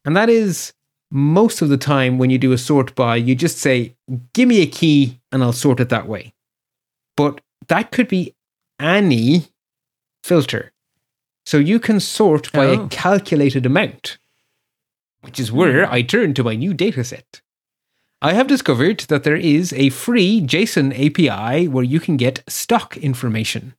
And 0.05 0.17
that 0.17 0.29
is 0.29 0.73
most 1.11 1.63
of 1.63 1.69
the 1.69 1.77
time 1.77 2.19
when 2.19 2.31
you 2.31 2.39
do 2.39 2.53
a 2.53 2.59
sort 2.59 2.95
by, 2.95 3.17
you 3.17 3.35
just 3.35 3.59
say, 3.59 3.97
give 4.35 4.49
me 4.49 4.63
a 4.63 4.67
key 4.67 5.21
and 5.33 5.43
I'll 5.43 5.53
sort 5.53 5.81
it 5.81 5.89
that 5.89 6.07
way. 6.07 6.33
But 7.17 7.41
that 7.69 7.91
could 7.91 8.09
be 8.09 8.35
any 8.79 9.49
filter. 10.23 10.73
So 11.47 11.59
you 11.59 11.81
can 11.81 12.01
sort 12.01 12.53
by 12.53 12.67
Oh. 12.67 12.85
a 12.85 12.89
calculated 12.89 13.67
amount, 13.67 14.19
which 15.23 15.41
is 15.41 15.51
where 15.53 15.87
hmm. 15.87 15.93
I 15.93 16.03
turn 16.03 16.35
to 16.35 16.45
my 16.45 16.55
new 16.55 16.75
dataset. 16.75 17.41
I 18.23 18.35
have 18.35 18.47
discovered 18.47 19.01
that 19.09 19.25
there 19.25 19.37
is 19.37 19.73
a 19.73 19.89
free 19.89 20.43
JSON 20.43 20.93
API 20.93 21.69
where 21.69 21.85
you 21.85 22.01
can 22.01 22.19
get 22.19 22.45
stock 22.49 22.97
information. 22.99 23.75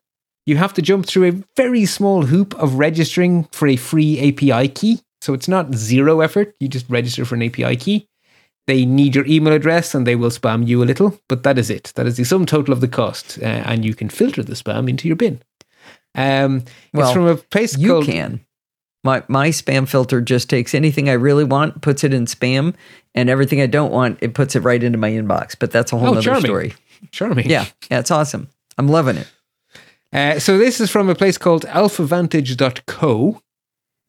You 0.47 0.57
have 0.57 0.73
to 0.73 0.81
jump 0.81 1.05
through 1.05 1.27
a 1.27 1.43
very 1.55 1.85
small 1.85 2.23
hoop 2.25 2.55
of 2.55 2.75
registering 2.75 3.47
for 3.51 3.67
a 3.67 3.75
free 3.75 4.19
API 4.19 4.67
key. 4.69 5.01
So 5.21 5.35
it's 5.35 5.47
not 5.47 5.75
zero 5.75 6.21
effort. 6.21 6.55
You 6.59 6.67
just 6.67 6.89
register 6.89 7.23
for 7.25 7.35
an 7.35 7.43
API 7.43 7.75
key. 7.75 8.07
They 8.67 8.85
need 8.85 9.15
your 9.15 9.25
email 9.25 9.53
address 9.53 9.95
and 9.95 10.05
they 10.05 10.15
will 10.15 10.29
spam 10.29 10.67
you 10.67 10.83
a 10.83 10.85
little, 10.85 11.19
but 11.27 11.43
that 11.43 11.57
is 11.57 11.69
it. 11.69 11.91
That 11.95 12.05
is 12.07 12.17
the 12.17 12.23
sum 12.23 12.45
total 12.45 12.73
of 12.73 12.79
the 12.81 12.87
cost. 12.87 13.39
Uh, 13.41 13.45
and 13.45 13.83
you 13.83 13.95
can 13.95 14.07
filter 14.09 14.43
the 14.43 14.53
spam 14.53 14.87
into 14.89 15.07
your 15.07 15.17
bin. 15.17 15.41
Um, 16.15 16.63
Well, 16.93 17.07
it's 17.07 17.13
from 17.13 17.25
a 17.27 17.35
place 17.37 17.77
You 17.77 17.89
called. 17.89 18.05
can. 18.05 18.41
My 19.03 19.23
my 19.27 19.49
spam 19.49 19.87
filter 19.87 20.21
just 20.21 20.47
takes 20.47 20.75
anything 20.75 21.09
I 21.09 21.13
really 21.13 21.43
want, 21.43 21.81
puts 21.81 22.03
it 22.03 22.13
in 22.13 22.25
spam, 22.27 22.75
and 23.15 23.29
everything 23.31 23.59
I 23.59 23.65
don't 23.65 23.91
want, 23.91 24.19
it 24.21 24.35
puts 24.35 24.55
it 24.55 24.59
right 24.59 24.83
into 24.83 24.99
my 24.99 25.09
inbox. 25.09 25.55
But 25.59 25.71
that's 25.71 25.91
a 25.91 25.97
whole 25.97 26.09
Oh, 26.09 26.11
other 26.11 26.21
charming. 26.21 26.43
story. 26.45 26.73
Charming. 27.09 27.49
Yeah, 27.49 27.65
yeah, 27.89 27.97
it's 27.99 28.11
awesome. 28.11 28.47
I'm 28.77 28.87
loving 28.87 29.17
it. 29.17 29.27
Uh, 30.13 30.37
so 30.39 30.59
this 30.59 30.79
is 30.79 30.91
from 30.91 31.09
a 31.09 31.15
place 31.15 31.37
called 31.39 31.65
alphavantage.co. 31.65 33.41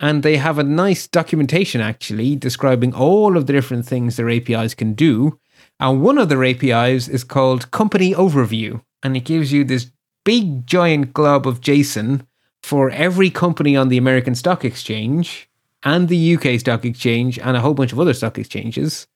And 0.02 0.22
they 0.22 0.36
have 0.36 0.58
a 0.58 0.64
nice 0.64 1.06
documentation 1.06 1.80
actually 1.80 2.34
describing 2.34 2.92
all 2.92 3.36
of 3.36 3.46
the 3.46 3.52
different 3.52 3.86
things 3.86 4.16
their 4.16 4.28
APIs 4.28 4.74
can 4.74 4.94
do. 4.94 5.38
And 5.78 6.02
one 6.02 6.18
of 6.18 6.28
their 6.28 6.44
APIs 6.44 7.08
is 7.08 7.22
called 7.22 7.70
Company 7.70 8.12
Overview. 8.12 8.82
And 9.04 9.16
it 9.16 9.24
gives 9.24 9.52
you 9.52 9.62
this 9.62 9.92
big 10.24 10.66
giant 10.66 11.14
glob 11.14 11.46
of 11.46 11.60
JSON 11.60 12.26
for 12.62 12.90
every 12.90 13.30
company 13.30 13.76
on 13.76 13.88
the 13.88 13.96
American 13.96 14.34
Stock 14.34 14.64
Exchange 14.64 15.48
and 15.84 16.08
the 16.08 16.36
UK 16.36 16.58
Stock 16.60 16.84
Exchange 16.84 17.38
and 17.38 17.56
a 17.56 17.60
whole 17.60 17.74
bunch 17.74 17.92
of 17.92 18.00
other 18.00 18.14
stock 18.14 18.38
exchanges. 18.38 19.06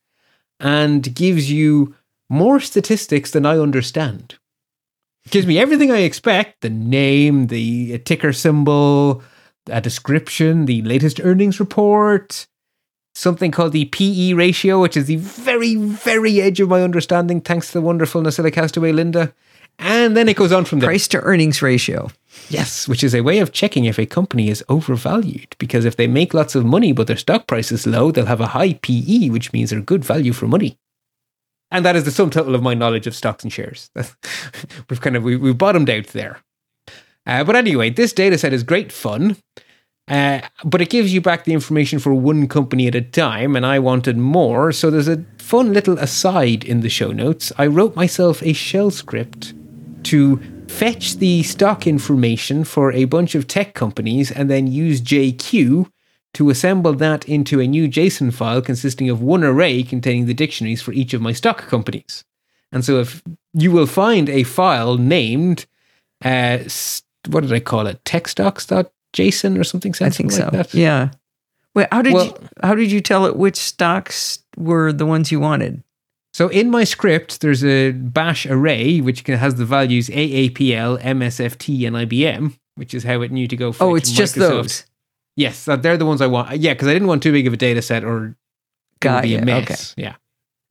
And 0.60 1.14
gives 1.14 1.50
you 1.50 1.94
more 2.30 2.60
statistics 2.60 3.30
than 3.32 3.44
I 3.44 3.58
understand 3.58 4.36
It 5.24 5.32
gives 5.32 5.46
me 5.46 5.58
everything 5.58 5.90
I 5.90 5.98
expect 5.98 6.60
the 6.60 6.70
name, 6.70 7.48
the 7.48 7.98
ticker 7.98 8.32
symbol, 8.32 9.22
a 9.68 9.80
description, 9.80 10.66
the 10.66 10.82
latest 10.82 11.20
earnings 11.22 11.60
report, 11.60 12.46
something 13.14 13.50
called 13.50 13.72
the 13.72 13.86
PE 13.86 14.34
ratio, 14.34 14.80
which 14.80 14.96
is 14.96 15.06
the 15.06 15.16
very, 15.16 15.74
very 15.74 16.40
edge 16.40 16.60
of 16.60 16.68
my 16.68 16.82
understanding, 16.82 17.40
thanks 17.40 17.68
to 17.68 17.74
the 17.74 17.80
wonderful 17.80 18.22
NosillaCastaway 18.22 18.94
Linda. 18.94 19.34
And 19.78 20.16
then 20.16 20.28
it 20.28 20.36
goes 20.36 20.52
on 20.52 20.64
from 20.64 20.78
there. 20.78 20.88
Price 20.88 21.08
to 21.08 21.20
earnings 21.20 21.60
ratio. 21.60 22.10
Yes, 22.48 22.88
which 22.88 23.04
is 23.04 23.14
a 23.14 23.20
way 23.22 23.38
of 23.40 23.52
checking 23.52 23.84
if 23.84 23.98
a 23.98 24.06
company 24.06 24.48
is 24.48 24.64
overvalued. 24.68 25.54
Because 25.58 25.84
if 25.84 25.96
they 25.96 26.06
make 26.06 26.32
lots 26.32 26.54
of 26.54 26.64
money 26.64 26.92
but 26.92 27.06
their 27.06 27.16
stock 27.16 27.46
price 27.46 27.70
is 27.70 27.86
low, 27.86 28.10
they'll 28.10 28.26
have 28.26 28.40
a 28.40 28.48
high 28.48 28.74
PE, 28.74 29.28
which 29.28 29.52
means 29.52 29.70
they're 29.70 29.80
good 29.80 30.04
value 30.04 30.32
for 30.32 30.46
money. 30.46 30.78
And 31.70 31.84
that 31.84 31.96
is 31.96 32.04
the 32.04 32.10
sum 32.10 32.30
total 32.30 32.54
of 32.54 32.62
my 32.62 32.74
knowledge 32.74 33.06
of 33.06 33.14
stocks 33.14 33.42
and 33.42 33.52
shares. 33.52 33.90
we've 34.88 35.00
kind 35.00 35.16
of 35.16 35.24
we, 35.24 35.36
we've 35.36 35.58
bottomed 35.58 35.90
out 35.90 36.06
there. 36.08 36.38
Uh, 37.26 37.42
but 37.44 37.56
anyway, 37.56 37.90
this 37.90 38.12
data 38.12 38.38
set 38.38 38.52
is 38.52 38.62
great 38.62 38.92
fun. 38.92 39.36
Uh, 40.08 40.40
but 40.64 40.80
it 40.80 40.88
gives 40.88 41.12
you 41.12 41.20
back 41.20 41.44
the 41.44 41.52
information 41.52 41.98
for 41.98 42.14
one 42.14 42.46
company 42.46 42.86
at 42.86 42.94
a 42.94 43.00
time, 43.00 43.56
and 43.56 43.66
I 43.66 43.80
wanted 43.80 44.16
more. 44.16 44.70
So 44.70 44.88
there's 44.88 45.08
a 45.08 45.24
fun 45.38 45.72
little 45.72 45.98
aside 45.98 46.64
in 46.64 46.80
the 46.80 46.88
show 46.88 47.10
notes. 47.10 47.52
I 47.58 47.66
wrote 47.66 47.96
myself 47.96 48.42
a 48.42 48.52
shell 48.52 48.92
script 48.92 49.52
to 50.04 50.40
fetch 50.68 51.16
the 51.16 51.42
stock 51.42 51.86
information 51.86 52.62
for 52.62 52.92
a 52.92 53.04
bunch 53.04 53.34
of 53.34 53.48
tech 53.48 53.74
companies 53.74 54.30
and 54.30 54.48
then 54.48 54.66
use 54.66 55.00
JQ 55.00 55.90
to 56.34 56.50
assemble 56.50 56.92
that 56.92 57.28
into 57.28 57.60
a 57.60 57.66
new 57.66 57.88
JSON 57.88 58.32
file 58.32 58.60
consisting 58.60 59.08
of 59.08 59.22
one 59.22 59.42
array 59.42 59.82
containing 59.82 60.26
the 60.26 60.34
dictionaries 60.34 60.82
for 60.82 60.92
each 60.92 61.14
of 61.14 61.22
my 61.22 61.32
stock 61.32 61.66
companies. 61.66 62.24
And 62.70 62.84
so 62.84 63.00
if 63.00 63.22
you 63.54 63.72
will 63.72 63.86
find 63.86 64.28
a 64.28 64.42
file 64.42 64.98
named, 64.98 65.66
uh, 66.24 66.58
what 67.28 67.42
did 67.42 67.52
I 67.52 67.60
call 67.60 67.86
it? 67.86 68.02
Techstocks.json 68.04 69.58
or 69.58 69.64
something 69.64 69.92
I 70.00 70.10
think 70.10 70.30
sensible 70.30 70.30
so. 70.30 70.42
like 70.44 70.52
that? 70.70 70.74
Yeah. 70.74 71.10
Wait, 71.74 71.88
how 71.92 72.02
did 72.02 72.12
Well- 72.14 72.26
you 72.26 72.48
how 72.62 72.74
did 72.74 72.90
you 72.90 73.00
tell 73.00 73.26
it 73.26 73.36
which 73.36 73.56
stocks 73.56 74.40
were 74.56 74.92
the 74.92 75.06
ones 75.06 75.30
you 75.30 75.40
wanted? 75.40 75.82
So 76.34 76.48
in 76.48 76.70
my 76.70 76.84
script, 76.84 77.40
there's 77.40 77.64
a 77.64 77.92
bash 77.92 78.44
array 78.46 79.00
which 79.00 79.24
can, 79.24 79.38
has 79.38 79.54
the 79.54 79.64
values 79.64 80.08
AAPL, 80.10 81.00
MSFT, 81.02 81.86
and 81.86 81.96
IBM, 81.96 82.58
which 82.74 82.92
is 82.92 83.04
how 83.04 83.22
it 83.22 83.32
knew 83.32 83.48
to 83.48 83.56
go. 83.56 83.72
For 83.72 83.84
Oh, 83.84 83.94
it's 83.94 84.10
just 84.10 84.36
Microsoft. 84.36 84.38
those. 84.38 84.86
Yes, 85.36 85.64
they're 85.64 85.96
the 85.96 86.04
ones 86.06 86.20
I 86.20 86.26
want. 86.26 86.58
Yeah, 86.58 86.74
because 86.74 86.88
I 86.88 86.92
didn't 86.92 87.08
want 87.08 87.22
too 87.22 87.32
big 87.32 87.46
of 87.46 87.52
a 87.54 87.56
data 87.56 87.80
set 87.80 88.04
or 88.04 88.16
it 88.16 88.20
would 88.22 88.34
Got 89.00 89.22
be 89.22 89.34
a 89.34 89.44
mess. 89.44 89.94
Yeah. 89.96 90.16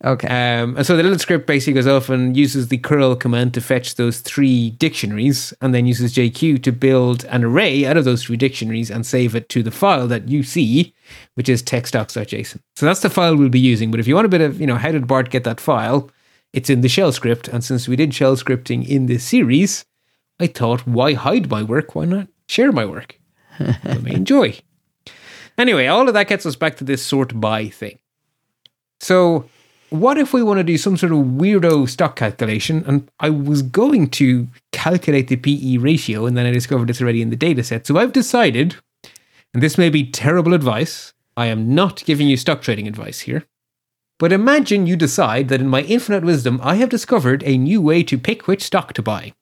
Okay. 0.06 0.28
Um, 0.28 0.78
and 0.78 0.86
so 0.86 0.96
the 0.96 1.02
little 1.02 1.18
script 1.18 1.48
basically 1.48 1.74
goes 1.74 1.88
off 1.88 2.10
and 2.10 2.38
uses 2.38 2.68
the 2.68 2.78
curl 2.78 3.16
command 3.16 3.56
to 3.56 3.62
fetch 3.62 3.96
those 3.96 4.20
three 4.20 4.70
dictionaries 4.72 5.52
and 5.62 5.74
then 5.74 5.88
uses 5.88 6.14
JQ 6.14 6.62
to 6.62 6.72
build 6.72 7.26
an 7.26 7.44
array 7.44 7.88
out 7.88 7.98
of 7.98 8.06
those 8.06 8.24
three 8.24 8.38
dictionaries 8.38 8.92
and 8.92 9.04
save 9.04 9.34
it 9.34 9.50
to 9.50 9.64
the 9.64 9.72
file 9.72 10.08
that 10.08 10.30
you 10.30 10.44
see, 10.44 10.94
which 11.34 11.50
is 11.50 11.64
techstocks.json. 11.64 12.60
So 12.76 12.86
that's 12.86 13.00
the 13.00 13.10
file 13.10 13.36
we'll 13.36 13.50
be 13.50 13.60
using. 13.60 13.90
But 13.90 14.00
if 14.00 14.08
you 14.08 14.14
want 14.14 14.26
a 14.26 14.30
bit 14.30 14.42
of, 14.42 14.62
you 14.62 14.68
know, 14.68 14.76
how 14.76 14.92
did 14.92 15.08
Bart 15.08 15.32
get 15.32 15.44
that 15.46 15.60
file? 15.60 16.12
It's 16.54 16.70
in 16.70 16.82
the 16.82 16.90
shell 16.90 17.12
script. 17.12 17.48
And 17.48 17.64
since 17.64 17.88
we 17.88 17.96
did 17.96 18.14
shell 18.14 18.36
scripting 18.36 18.88
in 18.88 19.08
this 19.08 19.24
series, 19.24 19.86
I 20.40 20.46
thought, 20.46 20.86
why 20.86 21.14
hide 21.14 21.50
my 21.50 21.64
work? 21.64 21.96
Why 21.96 22.06
not 22.06 22.28
share 22.48 22.72
my 22.72 22.86
work? 22.86 23.20
you 23.60 24.00
may 24.02 24.14
enjoy. 24.14 24.60
Anyway, 25.58 25.88
all 25.88 26.08
of 26.08 26.14
that 26.14 26.28
gets 26.28 26.46
us 26.46 26.56
back 26.56 26.78
to 26.78 26.84
this 26.84 27.04
sort 27.04 27.40
by 27.40 27.70
thing. 27.70 27.98
So, 29.00 29.50
what 29.90 30.18
if 30.18 30.34
we 30.34 30.44
want 30.44 30.58
to 30.58 30.64
do 30.64 30.78
some 30.78 30.98
sort 30.98 31.12
of 31.12 31.20
weirdo 31.20 31.90
stock 31.90 32.16
calculation? 32.16 32.84
And 32.88 33.10
I 33.20 33.30
was 33.30 33.62
going 33.62 34.10
to 34.12 34.48
calculate 34.72 35.28
the 35.28 35.36
PE 35.36 35.78
ratio, 35.78 36.26
and 36.26 36.38
then 36.38 36.46
I 36.46 36.52
discovered 36.52 36.90
it's 36.90 37.02
already 37.02 37.22
in 37.22 37.30
the 37.30 37.36
data 37.36 37.64
set. 37.64 37.86
So 37.86 37.98
I've 37.98 38.14
decided, 38.14 38.76
and 39.54 39.62
this 39.62 39.78
may 39.78 39.90
be 39.90 40.10
terrible 40.10 40.54
advice, 40.54 41.14
I 41.38 41.48
am 41.48 41.74
not 41.74 42.04
giving 42.06 42.28
you 42.28 42.38
stock 42.38 42.62
trading 42.62 42.88
advice 42.88 43.22
here. 43.22 43.46
But 44.18 44.32
imagine 44.32 44.88
you 44.88 44.96
decide 44.96 45.50
that 45.50 45.60
in 45.60 45.68
my 45.68 45.82
infinite 45.82 46.24
wisdom, 46.24 46.60
I 46.64 46.76
have 46.76 46.90
discovered 46.90 47.44
a 47.44 47.58
new 47.58 47.82
way 47.82 48.02
to 48.04 48.18
pick 48.18 48.48
which 48.48 48.64
stock 48.64 48.94
to 48.94 49.02
buy. 49.02 49.34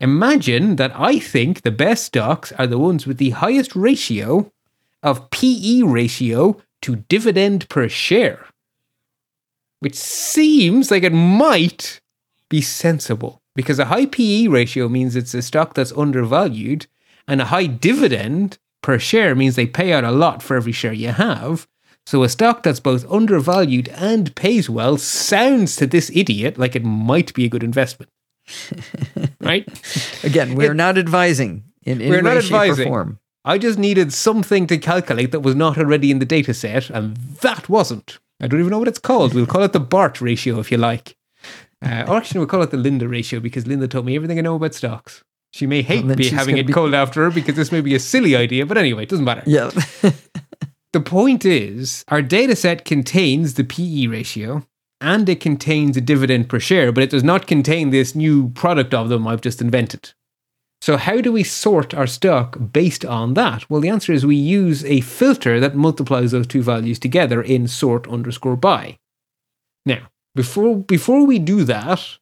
Imagine 0.00 0.76
that 0.76 0.92
I 0.94 1.18
think 1.18 1.62
the 1.62 1.70
best 1.70 2.04
stocks 2.04 2.52
are 2.52 2.66
the 2.66 2.78
ones 2.78 3.06
with 3.06 3.18
the 3.18 3.30
highest 3.30 3.74
ratio 3.76 4.50
of 5.02 5.30
PE 5.30 5.82
ratio 5.82 6.60
to 6.82 6.96
dividend 6.96 7.68
per 7.68 7.88
share 7.88 8.46
which 9.80 9.94
seems 9.94 10.90
like 10.90 11.02
it 11.02 11.12
might 11.12 12.00
be 12.48 12.60
sensible 12.60 13.42
because 13.54 13.78
a 13.78 13.86
high 13.86 14.06
PE 14.06 14.46
ratio 14.46 14.88
means 14.88 15.16
it's 15.16 15.34
a 15.34 15.42
stock 15.42 15.74
that's 15.74 15.92
undervalued, 15.92 16.86
and 17.26 17.40
a 17.40 17.46
high 17.46 17.66
dividend 17.66 18.58
per 18.82 18.98
share 18.98 19.34
means 19.34 19.56
they 19.56 19.66
pay 19.66 19.92
out 19.92 20.04
a 20.04 20.12
lot 20.12 20.42
for 20.42 20.56
every 20.56 20.72
share 20.72 20.92
you 20.92 21.08
have. 21.08 21.66
So 22.06 22.22
a 22.22 22.28
stock 22.28 22.62
that's 22.62 22.80
both 22.80 23.10
undervalued 23.10 23.88
and 23.88 24.34
pays 24.34 24.70
well 24.70 24.96
sounds 24.96 25.76
to 25.76 25.86
this 25.86 26.10
idiot 26.14 26.56
like 26.56 26.74
it 26.74 26.84
might 26.84 27.34
be 27.34 27.44
a 27.44 27.48
good 27.48 27.62
investment. 27.62 28.10
right? 29.40 29.68
Again, 30.24 30.54
we're 30.54 30.72
not 30.72 30.96
advising 30.96 31.64
in 31.82 32.00
any 32.00 32.10
We're 32.10 32.22
not 32.22 32.36
way, 32.36 32.40
shape, 32.40 32.78
or 32.78 32.84
form. 32.84 33.18
I 33.44 33.58
just 33.58 33.78
needed 33.78 34.12
something 34.12 34.66
to 34.68 34.78
calculate 34.78 35.32
that 35.32 35.40
was 35.40 35.54
not 35.54 35.78
already 35.78 36.10
in 36.10 36.18
the 36.18 36.24
data 36.24 36.54
set, 36.54 36.90
and 36.90 37.16
that 37.42 37.68
wasn't. 37.68 38.18
I 38.40 38.46
don't 38.46 38.60
even 38.60 38.70
know 38.70 38.78
what 38.78 38.88
it's 38.88 38.98
called. 38.98 39.34
We'll 39.34 39.46
call 39.46 39.62
it 39.64 39.72
the 39.72 39.80
BART 39.80 40.20
ratio 40.20 40.58
if 40.60 40.70
you 40.70 40.78
like. 40.78 41.16
Uh, 41.84 42.04
or 42.08 42.16
actually, 42.16 42.38
we'll 42.38 42.48
call 42.48 42.62
it 42.62 42.70
the 42.70 42.76
Linda 42.76 43.06
ratio 43.08 43.40
because 43.40 43.66
Linda 43.66 43.86
told 43.88 44.04
me 44.06 44.16
everything 44.16 44.38
I 44.38 44.42
know 44.42 44.56
about 44.56 44.74
stocks. 44.74 45.22
She 45.52 45.66
may 45.66 45.82
hate 45.82 46.04
Well, 46.04 46.16
me 46.16 46.28
having 46.28 46.58
it 46.58 46.66
be- 46.66 46.72
called 46.72 46.92
after 46.94 47.22
her 47.24 47.30
because 47.30 47.54
this 47.56 47.72
may 47.72 47.80
be 47.80 47.94
a 47.94 48.00
silly 48.00 48.36
idea, 48.36 48.66
but 48.66 48.76
anyway, 48.78 49.04
it 49.04 49.08
doesn't 49.08 49.24
matter. 49.24 49.42
Yeah. 49.46 49.70
The 50.94 51.00
point 51.00 51.44
is, 51.44 52.02
our 52.08 52.22
data 52.22 52.56
set 52.56 52.86
contains 52.86 53.54
the 53.54 53.62
PE 53.64 54.06
ratio, 54.06 54.66
and 55.02 55.28
it 55.28 55.38
contains 55.38 55.98
a 55.98 56.00
dividend 56.00 56.48
per 56.48 56.58
share, 56.58 56.92
but 56.92 57.02
it 57.04 57.10
does 57.10 57.22
not 57.22 57.46
contain 57.46 57.90
this 57.90 58.14
new 58.14 58.48
product 58.50 58.94
of 58.94 59.10
them 59.10 59.28
I've 59.28 59.42
just 59.42 59.60
invented. 59.60 60.14
So, 60.80 60.96
how 60.96 61.20
do 61.20 61.32
we 61.32 61.42
sort 61.42 61.92
our 61.92 62.06
stock 62.06 62.56
based 62.72 63.04
on 63.04 63.34
that? 63.34 63.68
Well, 63.68 63.80
the 63.80 63.88
answer 63.88 64.12
is 64.12 64.24
we 64.24 64.36
use 64.36 64.84
a 64.84 65.00
filter 65.00 65.58
that 65.60 65.74
multiplies 65.74 66.30
those 66.30 66.46
two 66.46 66.62
values 66.62 66.98
together 66.98 67.42
in 67.42 67.66
sort 67.66 68.06
underscore 68.08 68.56
by. 68.56 68.98
Now, 69.84 70.08
before, 70.34 70.78
before 70.78 71.26
we 71.26 71.40
do 71.40 71.64
that, 71.64 72.18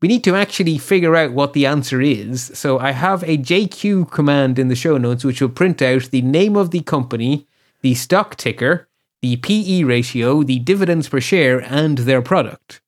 we 0.00 0.08
need 0.08 0.24
to 0.24 0.34
actually 0.34 0.78
figure 0.78 1.14
out 1.14 1.32
what 1.32 1.52
the 1.52 1.64
answer 1.64 2.00
is. 2.00 2.50
So, 2.54 2.80
I 2.80 2.90
have 2.90 3.22
a 3.22 3.38
JQ 3.38 4.10
command 4.10 4.58
in 4.58 4.66
the 4.66 4.74
show 4.74 4.98
notes 4.98 5.24
which 5.24 5.40
will 5.40 5.48
print 5.48 5.80
out 5.80 6.10
the 6.10 6.22
name 6.22 6.56
of 6.56 6.72
the 6.72 6.80
company, 6.80 7.46
the 7.82 7.94
stock 7.94 8.36
ticker, 8.36 8.88
the 9.20 9.36
PE 9.36 9.84
ratio, 9.84 10.42
the 10.42 10.58
dividends 10.58 11.08
per 11.08 11.20
share, 11.20 11.60
and 11.60 11.98
their 11.98 12.20
product. 12.20 12.80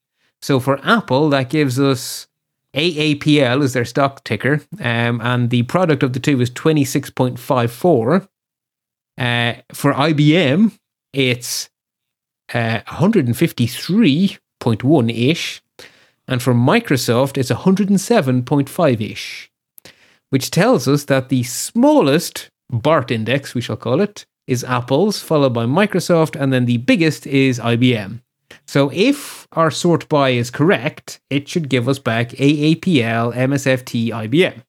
So, 0.42 0.58
for 0.58 0.84
Apple, 0.84 1.30
that 1.30 1.50
gives 1.50 1.78
us 1.78 2.26
AAPL 2.74 3.62
is 3.62 3.72
their 3.72 3.84
stock 3.84 4.24
ticker, 4.24 4.62
um, 4.80 5.20
and 5.20 5.50
the 5.50 5.62
product 5.64 6.02
of 6.02 6.12
the 6.12 6.20
two 6.20 6.40
is 6.40 6.50
26.54. 6.50 8.28
Uh, 9.16 9.54
for 9.72 9.92
IBM, 9.92 10.76
it's 11.12 11.70
uh, 12.52 12.80
153.1 12.80 15.30
ish, 15.30 15.62
and 16.26 16.42
for 16.42 16.52
Microsoft, 16.52 17.38
it's 17.38 17.50
107.5 17.50 19.00
ish, 19.00 19.52
which 20.30 20.50
tells 20.50 20.88
us 20.88 21.04
that 21.04 21.28
the 21.28 21.44
smallest 21.44 22.50
BART 22.70 23.12
index, 23.12 23.54
we 23.54 23.60
shall 23.60 23.76
call 23.76 24.00
it, 24.00 24.26
is 24.46 24.62
Apple's, 24.64 25.20
followed 25.20 25.54
by 25.54 25.64
Microsoft, 25.64 26.38
and 26.40 26.52
then 26.52 26.66
the 26.66 26.78
biggest 26.78 27.24
is 27.26 27.60
IBM. 27.60 28.20
So 28.66 28.90
if 28.92 29.46
our 29.52 29.70
sort 29.70 30.08
by 30.08 30.30
is 30.30 30.50
correct, 30.50 31.20
it 31.30 31.48
should 31.48 31.68
give 31.68 31.88
us 31.88 31.98
back 31.98 32.30
AAPL, 32.30 33.34
MSFT, 33.34 34.08
IBM. 34.08 34.62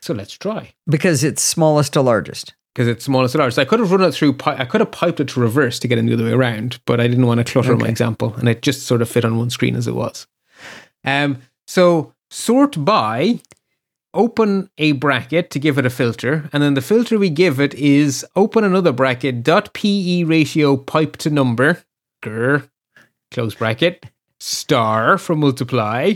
So 0.00 0.12
let's 0.12 0.34
try. 0.34 0.74
Because 0.86 1.24
it's 1.24 1.42
smallest 1.42 1.94
to 1.94 2.02
largest. 2.02 2.54
Because 2.74 2.88
it's 2.88 3.04
smallest 3.04 3.32
to 3.32 3.38
largest. 3.38 3.58
I 3.58 3.64
could 3.64 3.80
have 3.80 3.90
run 3.90 4.02
it 4.02 4.12
through, 4.12 4.36
I 4.44 4.64
could 4.64 4.80
have 4.80 4.90
piped 4.90 5.20
it 5.20 5.28
to 5.28 5.40
reverse 5.40 5.78
to 5.78 5.88
get 5.88 5.98
it 5.98 6.06
the 6.06 6.12
other 6.12 6.24
way 6.24 6.32
around, 6.32 6.80
but 6.84 7.00
I 7.00 7.06
didn't 7.06 7.26
want 7.26 7.38
to 7.38 7.50
clutter 7.50 7.72
okay. 7.72 7.84
my 7.84 7.88
example, 7.88 8.34
and 8.34 8.48
it 8.48 8.62
just 8.62 8.82
sort 8.82 9.00
of 9.00 9.08
fit 9.08 9.24
on 9.24 9.38
one 9.38 9.50
screen 9.50 9.76
as 9.76 9.86
it 9.86 9.94
was. 9.94 10.26
Um, 11.04 11.38
so 11.66 12.12
sort 12.30 12.84
by, 12.84 13.40
open 14.12 14.68
a 14.76 14.92
bracket 14.92 15.50
to 15.50 15.58
give 15.58 15.78
it 15.78 15.86
a 15.86 15.90
filter, 15.90 16.50
and 16.52 16.62
then 16.62 16.74
the 16.74 16.82
filter 16.82 17.18
we 17.18 17.30
give 17.30 17.60
it 17.60 17.72
is 17.74 18.26
open 18.36 18.64
another 18.64 18.92
bracket, 18.92 19.42
dot 19.42 19.72
PE 19.72 20.24
ratio 20.24 20.76
pipe 20.76 21.16
to 21.18 21.30
number, 21.30 21.82
close 23.30 23.54
bracket, 23.54 24.06
star 24.40 25.18
for 25.18 25.34
multiply, 25.34 26.14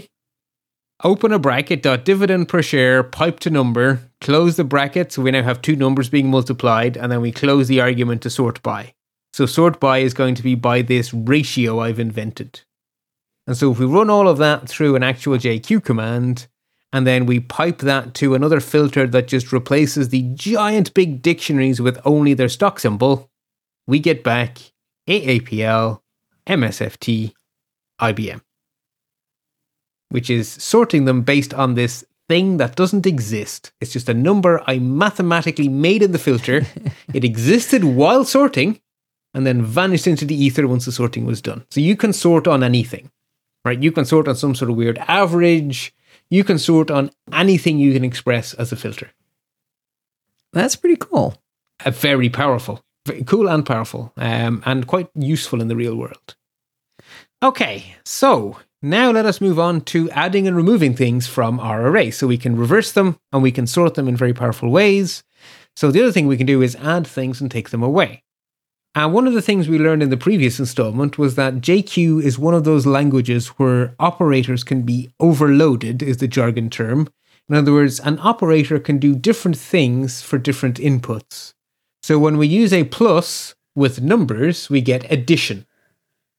open 1.04 1.32
a 1.32 1.38
bracket, 1.38 1.82
dot 1.82 2.04
dividend 2.04 2.48
per 2.48 2.62
share, 2.62 3.02
pipe 3.02 3.40
to 3.40 3.50
number, 3.50 4.00
close 4.20 4.56
the 4.56 4.64
bracket, 4.64 5.12
so 5.12 5.22
we 5.22 5.30
now 5.30 5.42
have 5.42 5.62
two 5.62 5.76
numbers 5.76 6.08
being 6.08 6.30
multiplied, 6.30 6.96
and 6.96 7.10
then 7.10 7.20
we 7.20 7.32
close 7.32 7.68
the 7.68 7.80
argument 7.80 8.22
to 8.22 8.30
sort 8.30 8.62
by. 8.62 8.94
So 9.32 9.46
sort 9.46 9.78
by 9.78 9.98
is 9.98 10.14
going 10.14 10.34
to 10.36 10.42
be 10.42 10.54
by 10.54 10.82
this 10.82 11.14
ratio 11.14 11.80
I've 11.80 12.00
invented. 12.00 12.62
And 13.46 13.56
so 13.56 13.72
if 13.72 13.78
we 13.78 13.86
run 13.86 14.10
all 14.10 14.28
of 14.28 14.38
that 14.38 14.68
through 14.68 14.96
an 14.96 15.02
actual 15.02 15.38
JQ 15.38 15.84
command, 15.84 16.48
and 16.92 17.06
then 17.06 17.26
we 17.26 17.40
pipe 17.40 17.78
that 17.78 18.14
to 18.14 18.34
another 18.34 18.60
filter 18.60 19.06
that 19.06 19.28
just 19.28 19.52
replaces 19.52 20.08
the 20.08 20.22
giant 20.34 20.94
big 20.94 21.22
dictionaries 21.22 21.80
with 21.80 21.98
only 22.04 22.34
their 22.34 22.48
stock 22.48 22.78
symbol, 22.78 23.30
we 23.86 23.98
get 23.98 24.24
back 24.24 24.58
AAPL, 25.08 26.00
MSFT, 26.46 27.32
IBM, 28.00 28.42
which 30.10 30.28
is 30.28 30.48
sorting 30.48 31.06
them 31.06 31.22
based 31.22 31.54
on 31.54 31.74
this 31.74 32.04
thing 32.28 32.58
that 32.58 32.76
doesn't 32.76 33.06
exist. 33.06 33.72
It's 33.80 33.92
just 33.92 34.10
a 34.10 34.14
number 34.14 34.62
I 34.66 34.78
mathematically 34.78 35.68
made 35.68 36.02
in 36.02 36.12
the 36.12 36.18
filter. 36.18 36.66
it 37.14 37.24
existed 37.24 37.84
while 37.84 38.24
sorting 38.24 38.80
and 39.32 39.46
then 39.46 39.62
vanished 39.62 40.06
into 40.06 40.26
the 40.26 40.34
ether 40.34 40.68
once 40.68 40.84
the 40.84 40.92
sorting 40.92 41.24
was 41.24 41.40
done. 41.40 41.64
So 41.70 41.80
you 41.80 41.96
can 41.96 42.12
sort 42.12 42.46
on 42.46 42.62
anything, 42.62 43.10
right? 43.64 43.82
You 43.82 43.92
can 43.92 44.04
sort 44.04 44.28
on 44.28 44.36
some 44.36 44.54
sort 44.54 44.70
of 44.70 44.76
weird 44.76 44.98
average. 44.98 45.94
You 46.28 46.44
can 46.44 46.58
sort 46.58 46.90
on 46.90 47.10
anything 47.32 47.78
you 47.78 47.94
can 47.94 48.04
express 48.04 48.52
as 48.54 48.72
a 48.72 48.76
filter. 48.76 49.10
That's 50.52 50.76
pretty 50.76 50.96
cool. 50.96 51.34
Uh, 51.84 51.92
very 51.92 52.28
powerful 52.28 52.84
cool 53.26 53.48
and 53.48 53.64
powerful, 53.64 54.12
um, 54.16 54.62
and 54.66 54.86
quite 54.86 55.08
useful 55.14 55.60
in 55.60 55.68
the 55.68 55.76
real 55.76 55.96
world. 55.96 56.36
Okay, 57.42 57.96
so 58.04 58.58
now 58.82 59.10
let 59.10 59.26
us 59.26 59.40
move 59.40 59.58
on 59.58 59.80
to 59.82 60.10
adding 60.10 60.46
and 60.46 60.56
removing 60.56 60.94
things 60.94 61.26
from 61.26 61.60
our 61.60 61.86
array. 61.86 62.10
So 62.10 62.26
we 62.26 62.38
can 62.38 62.56
reverse 62.56 62.92
them 62.92 63.18
and 63.32 63.42
we 63.42 63.52
can 63.52 63.66
sort 63.66 63.94
them 63.94 64.08
in 64.08 64.16
very 64.16 64.32
powerful 64.32 64.70
ways. 64.70 65.22
So 65.76 65.90
the 65.90 66.02
other 66.02 66.12
thing 66.12 66.26
we 66.26 66.36
can 66.36 66.46
do 66.46 66.62
is 66.62 66.76
add 66.76 67.06
things 67.06 67.40
and 67.40 67.50
take 67.50 67.70
them 67.70 67.82
away. 67.82 68.22
And 68.94 69.12
one 69.12 69.28
of 69.28 69.34
the 69.34 69.42
things 69.42 69.68
we 69.68 69.78
learned 69.78 70.02
in 70.02 70.10
the 70.10 70.16
previous 70.16 70.58
installment 70.58 71.18
was 71.18 71.36
that 71.36 71.56
JQ 71.56 72.22
is 72.22 72.38
one 72.38 72.54
of 72.54 72.64
those 72.64 72.86
languages 72.86 73.48
where 73.48 73.94
operators 74.00 74.64
can 74.64 74.82
be 74.82 75.10
overloaded, 75.20 76.02
is 76.02 76.16
the 76.16 76.26
jargon 76.26 76.68
term. 76.68 77.08
In 77.48 77.54
other 77.54 77.72
words, 77.72 78.00
an 78.00 78.18
operator 78.22 78.80
can 78.80 78.98
do 78.98 79.14
different 79.14 79.56
things 79.56 80.20
for 80.22 80.38
different 80.38 80.78
inputs. 80.78 81.54
So 82.08 82.18
when 82.18 82.38
we 82.38 82.46
use 82.46 82.72
a 82.72 82.84
plus 82.84 83.54
with 83.74 84.00
numbers, 84.00 84.70
we 84.70 84.80
get 84.80 85.12
addition. 85.12 85.66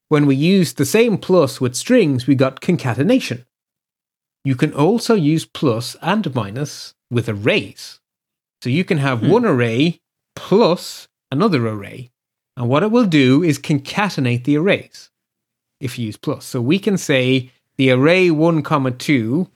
When 0.08 0.26
we 0.26 0.34
use 0.34 0.72
the 0.72 0.84
same 0.84 1.16
plus 1.16 1.60
with 1.60 1.76
strings, 1.76 2.26
we 2.26 2.34
got 2.34 2.60
concatenation. 2.60 3.46
You 4.44 4.56
can 4.56 4.74
also 4.74 5.14
use 5.14 5.46
plus 5.46 5.94
and 6.02 6.34
minus 6.34 6.94
with 7.08 7.28
arrays. 7.28 8.00
So 8.62 8.68
you 8.68 8.82
can 8.82 8.98
have 8.98 9.20
hmm. 9.20 9.30
one 9.30 9.44
array 9.44 10.00
plus 10.34 11.06
another 11.30 11.64
array. 11.68 12.10
And 12.56 12.68
what 12.68 12.82
it 12.82 12.90
will 12.90 13.06
do 13.06 13.44
is 13.44 13.60
concatenate 13.60 14.42
the 14.42 14.56
arrays 14.56 15.12
if 15.78 16.00
you 16.00 16.06
use 16.06 16.16
plus. 16.16 16.46
So 16.46 16.60
we 16.60 16.80
can 16.80 16.98
say 16.98 17.52
the 17.76 17.92
array 17.92 18.28
1, 18.28 18.64
comma 18.64 18.90
2 18.90 19.48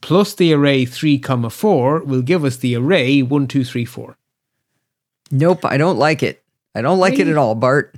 plus 0.00 0.32
the 0.32 0.52
array 0.52 0.84
3, 0.84 1.18
comma 1.18 1.50
4 1.50 2.04
will 2.04 2.22
give 2.22 2.44
us 2.44 2.58
the 2.58 2.76
array 2.76 3.20
1, 3.20 3.48
2, 3.48 3.64
3, 3.64 3.84
4. 3.84 4.16
Nope, 5.30 5.64
I 5.64 5.76
don't 5.76 5.98
like 5.98 6.22
it. 6.22 6.42
I 6.74 6.82
don't 6.82 6.98
like 6.98 7.12
really? 7.12 7.24
it 7.24 7.32
at 7.32 7.36
all, 7.36 7.54
Bart. 7.54 7.94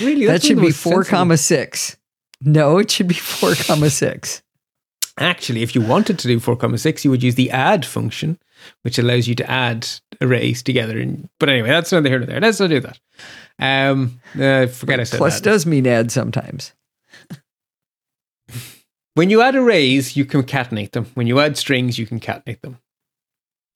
Really? 0.00 0.26
that 0.26 0.42
should 0.42 0.60
be 0.60 0.70
four 0.70 1.04
comma 1.04 1.36
six. 1.36 1.96
No, 2.40 2.78
it 2.78 2.90
should 2.90 3.08
be 3.08 3.14
four 3.14 3.54
comma 3.66 3.90
six. 3.90 4.42
Actually, 5.18 5.62
if 5.62 5.74
you 5.74 5.80
wanted 5.80 6.18
to 6.18 6.26
do 6.26 6.40
four 6.40 6.56
comma 6.56 6.78
six, 6.78 7.04
you 7.04 7.10
would 7.10 7.22
use 7.22 7.36
the 7.36 7.50
add 7.50 7.84
function, 7.86 8.38
which 8.82 8.98
allows 8.98 9.28
you 9.28 9.34
to 9.36 9.48
add 9.48 9.86
arrays 10.20 10.62
together. 10.62 10.98
And 10.98 11.28
but 11.38 11.48
anyway, 11.48 11.68
that's 11.68 11.92
neither 11.92 12.08
here 12.08 12.18
nor 12.18 12.26
there. 12.26 12.40
Let's 12.40 12.58
not 12.58 12.70
do 12.70 12.80
that. 12.80 12.98
Um, 13.58 14.20
uh, 14.34 14.66
forget 14.66 14.98
I 14.98 15.04
said 15.04 15.18
Plus 15.18 15.36
that. 15.36 15.44
does 15.44 15.66
mean 15.66 15.86
add 15.86 16.10
sometimes. 16.10 16.72
when 19.14 19.30
you 19.30 19.40
add 19.42 19.54
arrays, 19.54 20.16
you 20.16 20.24
concatenate 20.24 20.90
them. 20.92 21.06
When 21.14 21.26
you 21.28 21.38
add 21.38 21.56
strings, 21.56 21.98
you 21.98 22.06
concatenate 22.06 22.62
them. 22.62 22.78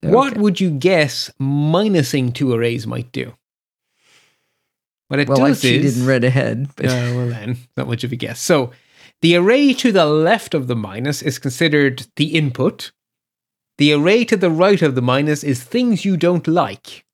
Okay. 0.05 0.15
What 0.15 0.39
would 0.39 0.61
you 0.61 0.71
guess 0.71 1.31
minusing 1.41 2.33
two 2.33 2.53
arrays 2.53 2.87
might 2.87 3.11
do? 3.11 3.35
What 5.09 5.21
it 5.21 5.29
well, 5.29 5.39
does 5.39 5.65
I 5.65 5.69
is, 5.69 5.95
didn't 5.95 6.09
read 6.09 6.25
ahead. 6.25 6.69
But. 6.77 6.87
Uh, 6.87 6.89
well, 7.15 7.29
then, 7.29 7.59
not 7.77 7.89
much 7.89 8.05
of 8.05 8.13
a 8.13 8.17
guess. 8.17 8.41
So, 8.41 8.71
the 9.21 9.35
array 9.35 9.75
to 9.75 9.91
the 9.91 10.07
left 10.07 10.55
of 10.55 10.69
the 10.69 10.77
minus 10.77 11.23
is 11.23 11.39
considered 11.39 12.07
the 12.17 12.37
input. 12.37 12.93
The 13.79 13.93
array 13.93 14.25
to 14.27 14.37
the 14.37 14.51
right 14.51 14.81
of 14.81 14.95
the 14.95 15.03
minus 15.03 15.43
is 15.43 15.63
things 15.63 16.05
you 16.05 16.17
don't 16.17 16.47
like. 16.47 17.05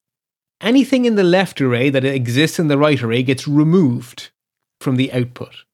Anything 0.60 1.04
in 1.04 1.14
the 1.14 1.22
left 1.22 1.60
array 1.60 1.90
that 1.90 2.04
exists 2.04 2.58
in 2.58 2.68
the 2.68 2.78
right 2.78 3.02
array 3.02 3.22
gets 3.22 3.48
removed 3.48 4.30
from 4.80 4.96
the 4.96 5.12
output. 5.12 5.64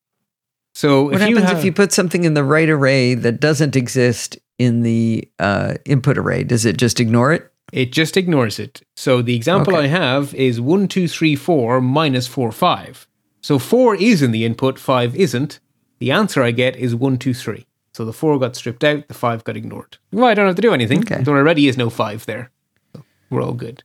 So, 0.74 1.04
what 1.04 1.20
happens 1.20 1.42
have, 1.42 1.58
if 1.58 1.64
you 1.64 1.72
put 1.72 1.92
something 1.92 2.24
in 2.24 2.34
the 2.34 2.44
right 2.44 2.68
array 2.68 3.14
that 3.14 3.40
doesn't 3.40 3.76
exist 3.76 4.38
in 4.60 4.82
the 4.82 5.26
uh, 5.38 5.74
input 5.86 6.18
array? 6.18 6.44
Does 6.44 6.66
it 6.66 6.76
just 6.76 7.00
ignore 7.00 7.32
it? 7.32 7.50
It 7.72 7.92
just 7.92 8.18
ignores 8.18 8.58
it. 8.58 8.82
So 8.94 9.22
the 9.22 9.34
example 9.34 9.74
okay. 9.74 9.84
I 9.84 9.86
have 9.86 10.34
is 10.34 10.60
1, 10.60 10.86
2, 10.86 11.08
3, 11.08 11.34
4 11.34 11.80
minus 11.80 12.26
4, 12.26 12.52
5. 12.52 13.08
So 13.40 13.58
4 13.58 13.94
is 13.96 14.20
in 14.20 14.32
the 14.32 14.44
input, 14.44 14.78
5 14.78 15.16
isn't. 15.16 15.60
The 15.98 16.10
answer 16.10 16.42
I 16.42 16.50
get 16.50 16.76
is 16.76 16.94
1, 16.94 17.16
2, 17.16 17.32
3. 17.32 17.66
So 17.94 18.04
the 18.04 18.12
4 18.12 18.38
got 18.38 18.54
stripped 18.54 18.84
out, 18.84 19.08
the 19.08 19.14
5 19.14 19.44
got 19.44 19.56
ignored. 19.56 19.96
Well, 20.12 20.26
I 20.26 20.34
don't 20.34 20.46
have 20.46 20.56
to 20.56 20.62
do 20.62 20.74
anything. 20.74 21.00
Okay. 21.00 21.22
There 21.22 21.36
already 21.36 21.66
is 21.66 21.78
no 21.78 21.88
5 21.88 22.26
there. 22.26 22.50
So 22.94 23.02
we're 23.30 23.42
all 23.42 23.54
good. 23.54 23.82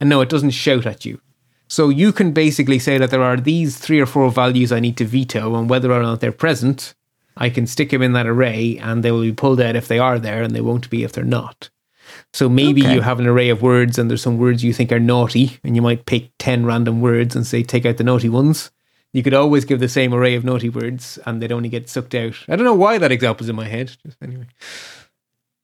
And 0.00 0.08
no, 0.08 0.22
it 0.22 0.30
doesn't 0.30 0.50
shout 0.50 0.86
at 0.86 1.04
you. 1.04 1.20
So 1.68 1.90
you 1.90 2.12
can 2.12 2.32
basically 2.32 2.78
say 2.78 2.96
that 2.96 3.10
there 3.10 3.22
are 3.22 3.36
these 3.36 3.76
three 3.76 4.00
or 4.00 4.06
four 4.06 4.30
values 4.30 4.72
I 4.72 4.80
need 4.80 4.96
to 4.98 5.04
veto, 5.04 5.54
and 5.54 5.68
whether 5.68 5.92
or 5.92 6.02
not 6.02 6.20
they're 6.20 6.32
present, 6.32 6.94
I 7.36 7.50
can 7.50 7.66
stick 7.66 7.90
them 7.90 8.02
in 8.02 8.12
that 8.12 8.26
array 8.26 8.78
and 8.78 9.02
they 9.02 9.10
will 9.10 9.22
be 9.22 9.32
pulled 9.32 9.60
out 9.60 9.76
if 9.76 9.88
they 9.88 9.98
are 9.98 10.18
there 10.18 10.42
and 10.42 10.54
they 10.54 10.60
won't 10.60 10.90
be 10.90 11.02
if 11.02 11.12
they're 11.12 11.24
not. 11.24 11.70
So 12.32 12.48
maybe 12.48 12.82
okay. 12.82 12.94
you 12.94 13.00
have 13.00 13.18
an 13.18 13.26
array 13.26 13.48
of 13.48 13.62
words 13.62 13.98
and 13.98 14.08
there's 14.08 14.22
some 14.22 14.38
words 14.38 14.62
you 14.62 14.72
think 14.72 14.92
are 14.92 15.00
naughty 15.00 15.58
and 15.64 15.74
you 15.74 15.82
might 15.82 16.06
pick 16.06 16.30
10 16.38 16.66
random 16.66 17.00
words 17.00 17.34
and 17.34 17.46
say 17.46 17.62
take 17.62 17.86
out 17.86 17.96
the 17.96 18.04
naughty 18.04 18.28
ones. 18.28 18.70
You 19.12 19.22
could 19.22 19.34
always 19.34 19.64
give 19.64 19.80
the 19.80 19.88
same 19.88 20.12
array 20.12 20.34
of 20.34 20.44
naughty 20.44 20.68
words 20.68 21.18
and 21.24 21.40
they'd 21.40 21.52
only 21.52 21.68
get 21.68 21.88
sucked 21.88 22.14
out. 22.14 22.34
I 22.48 22.56
don't 22.56 22.64
know 22.64 22.74
why 22.74 22.98
that 22.98 23.12
example's 23.12 23.48
in 23.48 23.56
my 23.56 23.68
head. 23.68 23.96
Just 24.04 24.22
anyway. 24.22 24.46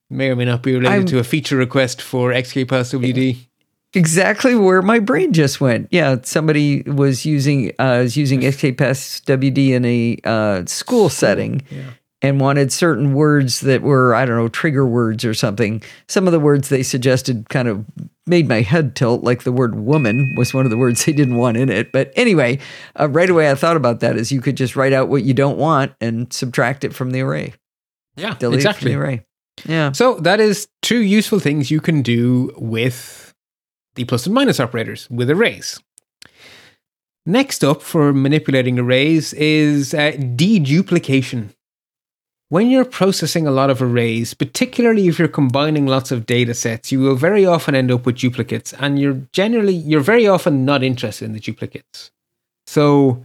May 0.08 0.30
or 0.30 0.36
may 0.36 0.44
not 0.44 0.62
be 0.62 0.74
related 0.74 0.92
I'm- 0.92 1.06
to 1.06 1.18
a 1.18 1.24
feature 1.24 1.56
request 1.56 2.00
for 2.02 2.30
XKPasswd. 2.32 3.46
Exactly 3.94 4.54
where 4.54 4.82
my 4.82 5.00
brain 5.00 5.32
just 5.32 5.60
went. 5.60 5.88
Yeah, 5.90 6.16
somebody 6.22 6.82
was 6.82 7.26
using 7.26 7.72
uh, 7.78 7.98
was 8.02 8.16
using 8.16 8.40
XKPasswd 8.40 9.70
in 9.70 9.84
a 9.84 10.16
uh, 10.24 10.64
school 10.66 11.08
setting 11.08 11.62
Yeah. 11.70 11.82
and 12.22 12.40
wanted 12.40 12.72
certain 12.72 13.14
words 13.14 13.60
that 13.60 13.82
were 13.82 14.14
I 14.14 14.24
don't 14.26 14.36
know 14.36 14.48
trigger 14.48 14.86
words 14.86 15.24
or 15.24 15.34
something. 15.34 15.82
Some 16.08 16.28
of 16.28 16.32
the 16.32 16.38
words 16.38 16.68
they 16.68 16.84
suggested 16.84 17.48
kind 17.48 17.66
of 17.66 17.84
made 18.26 18.46
my 18.48 18.60
head 18.60 18.94
tilt. 18.94 19.24
Like 19.24 19.42
the 19.42 19.50
word 19.50 19.74
"woman" 19.74 20.34
was 20.36 20.54
one 20.54 20.64
of 20.66 20.70
the 20.70 20.78
words 20.78 21.04
they 21.04 21.12
didn't 21.12 21.36
want 21.36 21.56
in 21.56 21.68
it. 21.68 21.90
But 21.90 22.12
anyway, 22.14 22.60
uh, 22.98 23.08
right 23.08 23.28
away 23.28 23.50
I 23.50 23.56
thought 23.56 23.76
about 23.76 23.98
that 24.00 24.16
is 24.16 24.30
you 24.30 24.40
could 24.40 24.56
just 24.56 24.76
write 24.76 24.92
out 24.92 25.08
what 25.08 25.24
you 25.24 25.34
don't 25.34 25.58
want 25.58 25.92
and 26.00 26.32
subtract 26.32 26.84
it 26.84 26.94
from 26.94 27.10
the 27.10 27.22
array, 27.22 27.54
Yeah, 28.16 28.34
delete 28.38 28.58
exactly. 28.60 28.92
it 28.92 28.94
from 28.94 29.00
the 29.02 29.06
array. 29.08 29.26
Yeah. 29.66 29.92
So 29.92 30.14
that 30.20 30.38
is 30.38 30.68
two 30.80 31.00
useful 31.00 31.40
things 31.40 31.72
you 31.72 31.80
can 31.80 32.02
do 32.02 32.52
with 32.56 33.29
the 33.94 34.04
plus 34.04 34.26
and 34.26 34.34
minus 34.34 34.60
operators 34.60 35.08
with 35.10 35.30
arrays. 35.30 35.80
Next 37.26 37.62
up 37.62 37.82
for 37.82 38.12
manipulating 38.12 38.78
arrays 38.78 39.32
is 39.34 39.92
uh, 39.92 40.12
deduplication. 40.12 41.50
When 42.48 42.68
you're 42.68 42.84
processing 42.84 43.46
a 43.46 43.52
lot 43.52 43.70
of 43.70 43.80
arrays, 43.80 44.34
particularly 44.34 45.06
if 45.06 45.18
you're 45.18 45.28
combining 45.28 45.86
lots 45.86 46.10
of 46.10 46.26
data 46.26 46.54
sets, 46.54 46.90
you 46.90 46.98
will 46.98 47.14
very 47.14 47.46
often 47.46 47.76
end 47.76 47.92
up 47.92 48.04
with 48.04 48.18
duplicates, 48.18 48.72
and 48.72 48.98
you're 48.98 49.22
generally 49.32 49.74
you're 49.74 50.00
very 50.00 50.26
often 50.26 50.64
not 50.64 50.82
interested 50.82 51.26
in 51.26 51.32
the 51.32 51.38
duplicates. 51.38 52.10
So, 52.66 53.24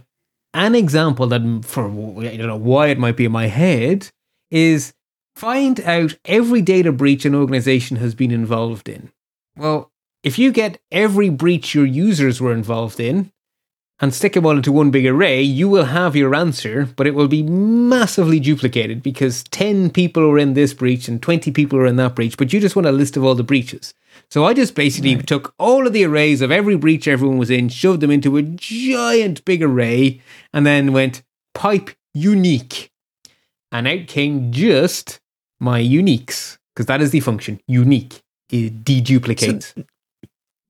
an 0.54 0.76
example 0.76 1.26
that 1.26 1.64
for 1.64 1.86
I 2.20 2.36
don't 2.36 2.46
know 2.46 2.56
why 2.56 2.88
it 2.88 2.98
might 2.98 3.16
be 3.16 3.24
in 3.24 3.32
my 3.32 3.48
head 3.48 4.10
is 4.52 4.94
find 5.34 5.80
out 5.80 6.16
every 6.24 6.62
data 6.62 6.92
breach 6.92 7.24
an 7.24 7.34
organization 7.34 7.96
has 7.96 8.14
been 8.14 8.30
involved 8.30 8.88
in. 8.88 9.10
Well, 9.56 9.90
if 10.26 10.40
you 10.40 10.50
get 10.50 10.80
every 10.90 11.30
breach 11.30 11.72
your 11.72 11.86
users 11.86 12.40
were 12.40 12.52
involved 12.52 12.98
in 12.98 13.30
and 14.00 14.12
stick 14.12 14.32
them 14.32 14.44
all 14.44 14.56
into 14.56 14.72
one 14.72 14.90
big 14.90 15.06
array, 15.06 15.40
you 15.40 15.68
will 15.68 15.84
have 15.84 16.16
your 16.16 16.34
answer, 16.34 16.84
but 16.96 17.06
it 17.06 17.14
will 17.14 17.28
be 17.28 17.44
massively 17.44 18.40
duplicated 18.40 19.04
because 19.04 19.44
10 19.44 19.90
people 19.90 20.24
are 20.24 20.36
in 20.36 20.54
this 20.54 20.74
breach 20.74 21.06
and 21.06 21.22
20 21.22 21.52
people 21.52 21.78
are 21.78 21.86
in 21.86 21.94
that 21.94 22.16
breach, 22.16 22.36
but 22.36 22.52
you 22.52 22.58
just 22.58 22.74
want 22.74 22.88
a 22.88 22.90
list 22.90 23.16
of 23.16 23.22
all 23.22 23.36
the 23.36 23.44
breaches. 23.44 23.94
So 24.28 24.44
I 24.44 24.52
just 24.52 24.74
basically 24.74 25.16
took 25.16 25.54
all 25.60 25.86
of 25.86 25.92
the 25.92 26.04
arrays 26.04 26.42
of 26.42 26.50
every 26.50 26.76
breach 26.76 27.06
everyone 27.06 27.38
was 27.38 27.48
in, 27.48 27.68
shoved 27.68 28.00
them 28.00 28.10
into 28.10 28.36
a 28.36 28.42
giant 28.42 29.44
big 29.44 29.62
array, 29.62 30.20
and 30.52 30.66
then 30.66 30.92
went 30.92 31.22
pipe 31.54 31.90
unique. 32.14 32.90
And 33.70 33.86
out 33.86 34.08
came 34.08 34.50
just 34.50 35.20
my 35.60 35.80
uniques, 35.80 36.58
because 36.74 36.86
that 36.86 37.00
is 37.00 37.12
the 37.12 37.20
function. 37.20 37.60
Unique. 37.68 38.22
It 38.50 38.82
deduplicates. 38.82 39.72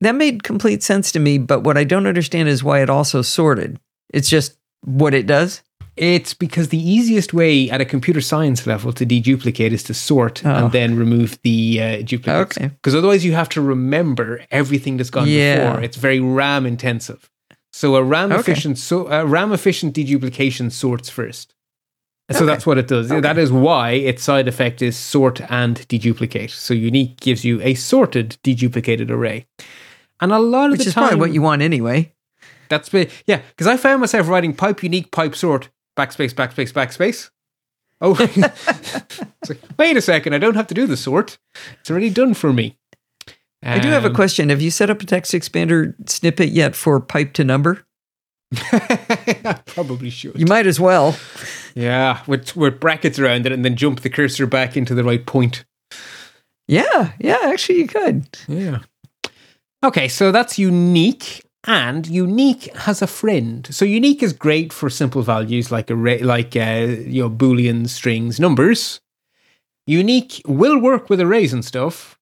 That 0.01 0.15
made 0.15 0.43
complete 0.43 0.83
sense 0.83 1.11
to 1.13 1.19
me, 1.19 1.37
but 1.37 1.61
what 1.61 1.77
I 1.77 1.83
don't 1.83 2.05
understand 2.07 2.49
is 2.49 2.63
why 2.63 2.81
it 2.81 2.89
also 2.89 3.21
sorted. 3.21 3.79
It's 4.13 4.29
just 4.29 4.57
what 4.83 5.13
it 5.13 5.25
does. 5.25 5.61
It's 5.95 6.35
because 6.35 6.69
the 6.69 6.77
easiest 6.77 7.33
way 7.33 7.71
at 7.71 7.81
a 7.81 7.85
computer 7.85 8.21
science 8.21 8.67
level 8.67 8.93
to 8.93 9.03
deduplicate 9.05 9.71
is 9.71 9.81
to 9.83 9.95
sort 9.95 10.45
Oh. 10.45 10.49
and 10.51 10.71
then 10.71 10.95
remove 10.95 11.39
the 11.41 11.81
uh, 11.81 12.01
duplicates. 12.03 12.57
Okay. 12.57 12.67
Because 12.67 12.93
otherwise, 12.93 13.25
you 13.25 13.33
have 13.33 13.49
to 13.49 13.61
remember 13.61 14.45
everything 14.51 14.97
that's 14.97 15.09
gone 15.09 15.27
Yeah. 15.27 15.71
before. 15.71 15.83
It's 15.83 15.97
very 15.97 16.19
RAM 16.19 16.67
intensive. 16.67 17.27
So 17.73 17.95
a 17.95 18.03
RAM 18.03 18.31
Okay. 18.31 18.39
efficient 18.41 18.77
so 18.77 19.07
a 19.07 19.25
RAM 19.25 19.51
efficient 19.51 19.95
deduplication 19.95 20.71
sorts 20.71 21.09
first. 21.09 21.55
So 22.29 22.37
Okay. 22.39 22.45
that's 22.45 22.65
what 22.67 22.77
it 22.77 22.87
does. 22.87 23.09
That 23.09 23.37
is 23.39 23.51
why 23.51 23.91
its 23.93 24.21
side 24.21 24.47
effect 24.47 24.81
is 24.83 24.95
sort 24.97 25.41
and 25.49 25.77
deduplicate. 25.87 26.51
So 26.51 26.73
unique 26.75 27.19
gives 27.19 27.43
you 27.43 27.59
a 27.61 27.73
sorted 27.73 28.37
deduplicated 28.43 29.09
array. 29.09 29.47
And 30.19 30.31
a 30.31 30.39
lot 30.39 30.65
of 30.65 30.71
Which 30.71 30.81
the 30.83 30.87
is 30.87 30.93
time, 30.93 31.09
probably 31.09 31.19
what 31.19 31.33
you 31.33 31.41
want 31.41 31.61
anyway. 31.61 32.13
that's 32.69 32.89
be- 32.89 33.09
yeah, 33.27 33.41
because 33.49 33.67
I 33.67 33.77
found 33.77 34.01
myself 34.01 34.27
writing 34.27 34.53
pipe 34.53 34.81
unique 34.83 35.11
pipe 35.11 35.35
sort 35.35 35.69
backspace 35.97 36.33
backspace 36.33 36.73
backspace. 36.73 37.29
Oh, 38.01 38.15
it's 38.19 39.49
like, 39.49 39.59
wait 39.77 39.97
a 39.97 40.01
second! 40.01 40.33
I 40.33 40.37
don't 40.37 40.55
have 40.55 40.67
to 40.67 40.73
do 40.75 40.85
the 40.87 40.97
sort; 40.97 41.37
it's 41.79 41.89
already 41.89 42.09
done 42.09 42.33
for 42.33 42.51
me. 42.53 42.77
I 43.63 43.79
do 43.79 43.89
have 43.89 44.05
a 44.05 44.09
Um, 44.09 44.13
question. 44.15 44.49
Have 44.49 44.61
you 44.61 44.69
set 44.69 44.89
up 44.91 45.01
a 45.01 45.05
TextExpander 45.05 46.07
snippet 46.09 46.49
yet 46.49 46.75
for 46.75 46.99
pipe 46.99 47.33
to 47.33 47.43
number? 47.43 47.85
I 48.55 49.59
probably 49.65 50.09
should. 50.11 50.39
You 50.39 50.45
might 50.45 50.67
as 50.67 50.79
well. 50.79 51.17
yeah, 51.75 52.21
with 52.27 52.55
with 52.55 52.79
brackets 52.79 53.17
around 53.19 53.45
it, 53.47 53.51
and 53.51 53.65
then 53.65 53.75
jump 53.75 54.01
the 54.01 54.09
cursor 54.11 54.45
back 54.45 54.77
into 54.77 54.93
the 54.93 55.03
right 55.03 55.25
point. 55.25 55.65
Yeah, 56.67 57.13
yeah, 57.19 57.37
actually 57.45 57.79
you 57.79 57.87
could. 57.87 58.27
Yeah. 58.47 58.79
Okay, 59.87 60.09
so 60.09 60.33
that's 60.33 60.59
unique, 60.59 61.45
and 61.63 62.05
unique 62.05 62.75
has 62.75 63.01
a 63.01 63.07
friend. 63.07 63.65
So 63.71 63.85
unique 63.85 64.21
is 64.21 64.33
great 64.33 64.73
for 64.73 64.89
simple 64.89 65.21
values 65.21 65.71
like 65.71 65.89
array, 65.89 66.19
like 66.19 66.57
uh, 66.57 67.07
boolean 67.29 67.87
strings, 67.87 68.37
numbers. 68.37 68.99
Unique 69.85 70.41
will 70.45 70.77
work 70.77 71.09
with 71.09 71.21
arrays 71.21 71.53
and 71.53 71.63
stuff, 71.63 72.19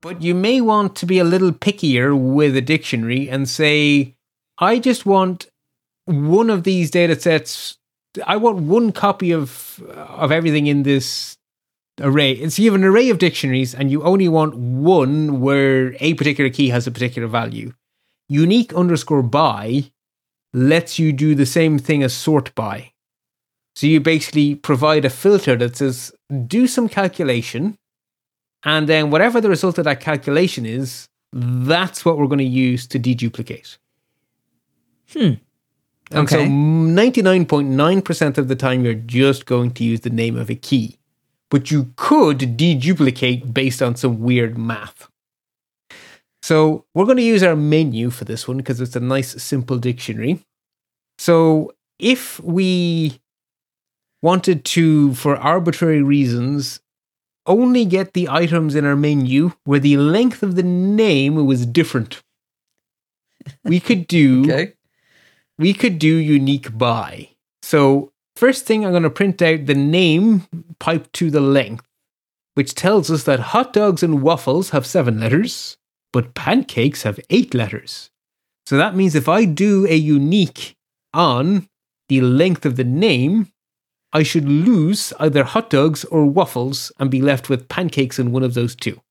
but 0.00 0.22
you 0.22 0.36
may 0.36 0.60
want 0.60 0.94
to 0.96 1.04
be 1.04 1.18
a 1.18 1.24
little 1.24 1.50
pickier 1.50 2.16
with 2.16 2.56
a 2.56 2.60
dictionary 2.60 3.28
and 3.28 3.48
say, 3.48 4.14
I 4.58 4.78
just 4.78 5.04
want 5.04 5.48
one 6.04 6.48
of 6.48 6.62
these 6.62 6.92
data 6.92 7.18
sets. 7.18 7.76
I 8.24 8.36
want 8.36 8.58
one 8.58 8.92
copy 8.92 9.32
of 9.32 9.82
of 9.96 10.30
everything 10.30 10.68
in 10.68 10.84
this 10.84 11.36
array. 12.00 12.48
So 12.48 12.62
you 12.62 12.72
have 12.72 12.80
an 12.80 12.86
array 12.86 13.10
of 13.10 13.18
dictionaries 13.18 13.74
and 13.74 13.90
you 13.90 14.02
only 14.02 14.28
want 14.28 14.54
one 14.56 15.40
where 15.40 15.94
a 16.00 16.14
particular 16.14 16.50
key 16.50 16.68
has 16.68 16.86
a 16.86 16.90
particular 16.90 17.28
value. 17.28 17.72
Unique 18.28 18.72
underscore 18.74 19.22
by 19.22 19.90
lets 20.52 20.98
you 20.98 21.12
do 21.12 21.34
the 21.34 21.46
same 21.46 21.78
thing 21.78 22.02
as 22.02 22.12
sort 22.12 22.54
by. 22.54 22.92
So 23.74 23.86
you 23.86 24.00
basically 24.00 24.54
provide 24.54 25.04
a 25.04 25.10
filter 25.10 25.56
that 25.56 25.76
says, 25.76 26.12
do 26.46 26.66
some 26.66 26.88
calculation, 26.88 27.78
and 28.64 28.88
then 28.88 29.10
whatever 29.10 29.40
the 29.40 29.48
result 29.48 29.78
of 29.78 29.84
that 29.84 30.00
calculation 30.00 30.66
is, 30.66 31.08
that's 31.32 32.04
what 32.04 32.18
we're 32.18 32.26
going 32.26 32.38
to 32.38 32.44
use 32.44 32.86
to 32.88 32.98
deduplicate. 32.98 33.78
Hmm. 35.12 35.34
And 36.12 36.28
so 36.28 36.40
Okay. 36.40 36.48
99.9% 36.48 38.38
of 38.38 38.48
the 38.48 38.56
time, 38.56 38.84
you're 38.84 38.94
just 38.94 39.46
going 39.46 39.70
to 39.72 39.84
use 39.84 40.00
the 40.00 40.10
name 40.10 40.36
of 40.36 40.50
a 40.50 40.54
key. 40.54 40.98
But 41.50 41.70
you 41.70 41.92
could 41.96 42.38
deduplicate 42.56 43.52
based 43.52 43.82
on 43.82 43.96
some 43.96 44.20
weird 44.20 44.56
math. 44.56 45.08
So 46.42 46.84
we're 46.94 47.04
going 47.04 47.16
to 47.18 47.22
use 47.22 47.42
our 47.42 47.56
menu 47.56 48.10
for 48.10 48.24
this 48.24 48.48
one 48.48 48.56
because 48.56 48.80
it's 48.80 48.96
a 48.96 49.00
nice, 49.00 49.42
simple 49.42 49.76
dictionary. 49.78 50.44
So 51.18 51.72
if 51.98 52.40
we 52.40 53.20
wanted 54.22 54.64
to, 54.66 55.14
for 55.14 55.36
arbitrary 55.36 56.02
reasons, 56.02 56.80
only 57.46 57.84
get 57.84 58.12
the 58.14 58.28
items 58.28 58.74
in 58.74 58.84
our 58.84 58.96
menu 58.96 59.52
where 59.64 59.80
the 59.80 59.96
length 59.96 60.42
of 60.42 60.56
the 60.56 60.62
name 60.62 61.44
was 61.46 61.66
different, 61.66 62.22
we 63.64 63.80
could 63.80 64.06
do 64.06 64.42
Okay. 64.50 64.72
we 65.58 65.74
could 65.74 65.98
do 65.98 66.16
unique 66.16 66.76
by. 66.76 67.30
So, 67.62 68.12
first 68.40 68.64
thing, 68.64 68.86
I'm 68.86 68.92
going 68.92 69.02
to 69.02 69.10
print 69.10 69.42
out 69.42 69.66
the 69.66 69.74
name 69.74 70.46
piped 70.78 71.12
to 71.14 71.30
the 71.30 71.42
length, 71.42 71.84
which 72.54 72.74
tells 72.74 73.10
us 73.10 73.24
that 73.24 73.52
hot 73.52 73.74
dogs 73.74 74.02
and 74.02 74.22
waffles 74.22 74.70
have 74.70 74.86
seven 74.86 75.20
letters, 75.20 75.76
but 76.10 76.34
pancakes 76.34 77.02
have 77.02 77.20
eight 77.28 77.52
letters. 77.52 78.10
So 78.64 78.78
that 78.78 78.96
means 78.96 79.14
if 79.14 79.28
I 79.28 79.44
do 79.44 79.86
a 79.86 79.94
unique 79.94 80.74
on 81.12 81.68
the 82.08 82.22
length 82.22 82.64
of 82.64 82.76
the 82.76 82.84
name, 82.84 83.48
I 84.10 84.22
should 84.22 84.48
lose 84.48 85.12
either 85.20 85.44
hot 85.44 85.68
dogs 85.68 86.04
or 86.04 86.24
waffles 86.24 86.90
and 86.98 87.10
be 87.10 87.20
left 87.20 87.50
with 87.50 87.68
pancakes 87.68 88.18
in 88.18 88.32
one 88.32 88.42
of 88.42 88.54
those 88.54 88.74
two. 88.74 89.02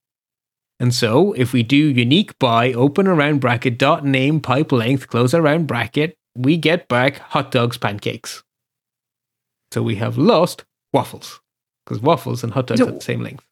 And 0.79 0.93
so, 0.93 1.33
if 1.33 1.53
we 1.53 1.61
do 1.61 1.77
unique 1.77 2.39
by 2.39 2.73
open 2.73 3.05
around 3.05 3.41
bracket 3.41 3.77
dot 3.77 4.05
name 4.05 4.39
pipe 4.39 4.71
length 4.71 5.07
close 5.07 5.33
around 5.35 5.67
bracket, 5.67 6.15
we 6.35 6.57
get 6.57 6.87
back 6.87 7.19
hot 7.19 7.51
dogs 7.51 7.77
pancakes. 7.77 8.43
So 9.71 9.83
we 9.83 9.95
have 9.95 10.17
lost 10.17 10.65
waffles 10.93 11.39
because 11.85 12.01
waffles 12.01 12.43
and 12.43 12.53
hot 12.53 12.67
dogs 12.67 12.79
So- 12.79 12.87
are 12.87 12.91
the 12.91 13.01
same 13.01 13.21
length. 13.21 13.45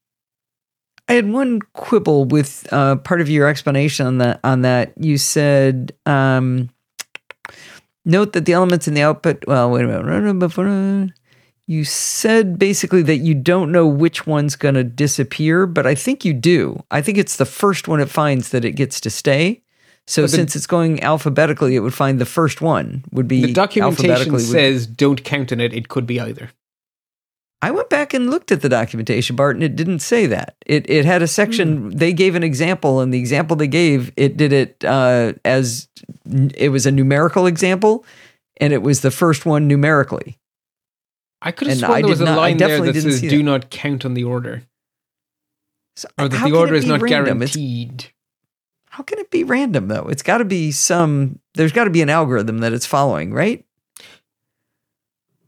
I 1.10 1.14
had 1.14 1.32
one 1.32 1.62
quibble 1.74 2.26
with 2.26 2.68
uh, 2.72 2.98
part 2.98 3.22
of 3.22 3.30
your 3.30 3.48
explanation 3.48 4.06
on 4.08 4.18
that. 4.18 4.42
On 4.44 4.62
that, 4.64 4.92
you 4.98 5.18
said, 5.18 5.94
um, 6.06 6.70
"Note 8.04 8.34
that 8.34 8.44
the 8.46 8.52
elements 8.52 8.90
in 8.90 8.94
the 8.94 9.04
output." 9.04 9.46
Well, 9.48 9.72
wait 9.72 9.86
a 9.86 10.04
minute. 10.04 10.34
Before 10.40 11.08
you 11.66 11.84
said 11.86 12.60
basically 12.60 13.04
that 13.04 13.18
you 13.18 13.34
don't 13.36 13.72
know 13.72 13.88
which 13.88 14.28
one's 14.28 14.58
going 14.58 14.76
to 14.76 14.84
disappear, 14.84 15.66
but 15.66 15.86
I 15.88 15.96
think 15.96 16.26
you 16.26 16.34
do. 16.34 16.84
I 16.92 17.02
think 17.02 17.18
it's 17.18 17.38
the 17.38 17.46
first 17.46 17.88
one 17.88 18.02
it 18.02 18.10
finds 18.10 18.50
that 18.50 18.66
it 18.66 18.74
gets 18.74 19.00
to 19.02 19.10
stay. 19.10 19.62
So 20.08 20.22
the- 20.22 20.28
since 20.30 20.56
it's 20.56 20.68
going 20.68 21.04
alphabetically, 21.04 21.76
it 21.76 21.80
would 21.80 21.94
find 21.94 22.20
the 22.20 22.26
first 22.26 22.62
one 22.62 23.04
would 23.12 23.28
be 23.28 23.42
The 23.46 23.54
documentation 23.54 24.10
alphabetically 24.10 24.44
would- 24.44 24.52
says 24.52 24.88
don't 24.88 25.24
count 25.24 25.52
on 25.52 25.60
it. 25.60 25.74
It 25.74 25.90
could 25.90 26.08
be 26.08 26.20
either. 26.20 26.52
I 27.62 27.72
went 27.72 27.90
back 27.90 28.14
and 28.14 28.30
looked 28.30 28.52
at 28.52 28.62
the 28.62 28.70
documentation, 28.70 29.36
Bart, 29.36 29.56
and 29.56 29.64
it 29.64 29.76
didn't 29.76 30.00
say 30.00 30.28
that. 30.28 30.56
It 30.68 30.88
it 30.90 31.06
had 31.06 31.22
a 31.24 31.28
section. 31.28 31.90
They 31.90 32.14
gave 32.14 32.36
an 32.36 32.44
example, 32.44 33.02
and 33.02 33.12
the 33.14 33.18
example 33.18 33.56
they 33.58 33.68
gave 33.68 34.12
it 34.16 34.38
did 34.38 34.54
it 34.54 34.84
uh, 34.86 35.34
as 35.44 35.88
it 36.56 36.70
was 36.70 36.86
a 36.86 36.92
numerical 36.92 37.48
example, 37.48 38.06
and 38.58 38.74
it 38.74 38.84
was 38.84 39.02
the 39.02 39.10
first 39.12 39.46
one 39.46 39.68
numerically. 39.68 40.38
I 41.42 41.52
could 41.52 41.68
have 41.68 41.80
sworn 41.80 42.02
there 42.02 42.10
was 42.10 42.22
a 42.22 42.26
not- 42.26 42.38
line 42.38 42.58
there 42.58 42.80
that 42.80 42.94
says 42.96 43.22
"Do 43.22 43.30
that. 43.38 43.44
not 43.44 43.70
count 43.72 44.06
on 44.06 44.14
the 44.14 44.24
order," 44.24 44.62
So 45.96 46.08
or 46.20 46.28
that 46.30 46.46
the 46.48 46.56
order 46.56 46.76
is 46.76 46.86
not 46.86 47.02
random? 47.02 47.42
It's- 47.42 47.56
guaranteed. 47.56 48.12
How 48.98 49.04
can 49.04 49.20
it 49.20 49.30
be 49.30 49.44
random 49.44 49.90
though? 49.90 50.08
It's 50.08 50.24
got 50.24 50.40
to 50.40 50.46
be 50.46 50.72
some. 50.72 51.38
There's 51.54 51.72
got 51.72 51.84
to 51.84 51.92
be 51.92 52.02
an 52.02 52.10
algorithm 52.10 52.58
that 52.60 52.74
it's 52.74 52.88
following, 52.88 53.32
right? 53.32 53.64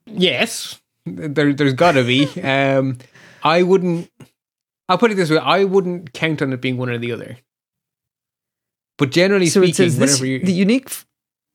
Yes, 0.05 0.79
there, 1.07 1.51
there's 1.51 1.73
got 1.73 1.93
to 1.93 2.03
be. 2.03 2.29
Um, 2.43 2.99
I 3.41 3.63
wouldn't. 3.63 4.11
I'll 4.87 4.99
put 4.99 5.09
it 5.09 5.15
this 5.15 5.31
way: 5.31 5.39
I 5.39 5.63
wouldn't 5.63 6.13
count 6.13 6.43
on 6.43 6.53
it 6.53 6.61
being 6.61 6.77
one 6.77 6.91
or 6.91 6.99
the 6.99 7.11
other. 7.11 7.37
But 8.99 9.09
generally 9.09 9.47
so 9.47 9.61
speaking, 9.61 9.71
it 9.71 9.75
says 9.75 9.97
this, 9.97 10.21
you 10.21 10.45
the 10.45 10.51
unique 10.51 10.91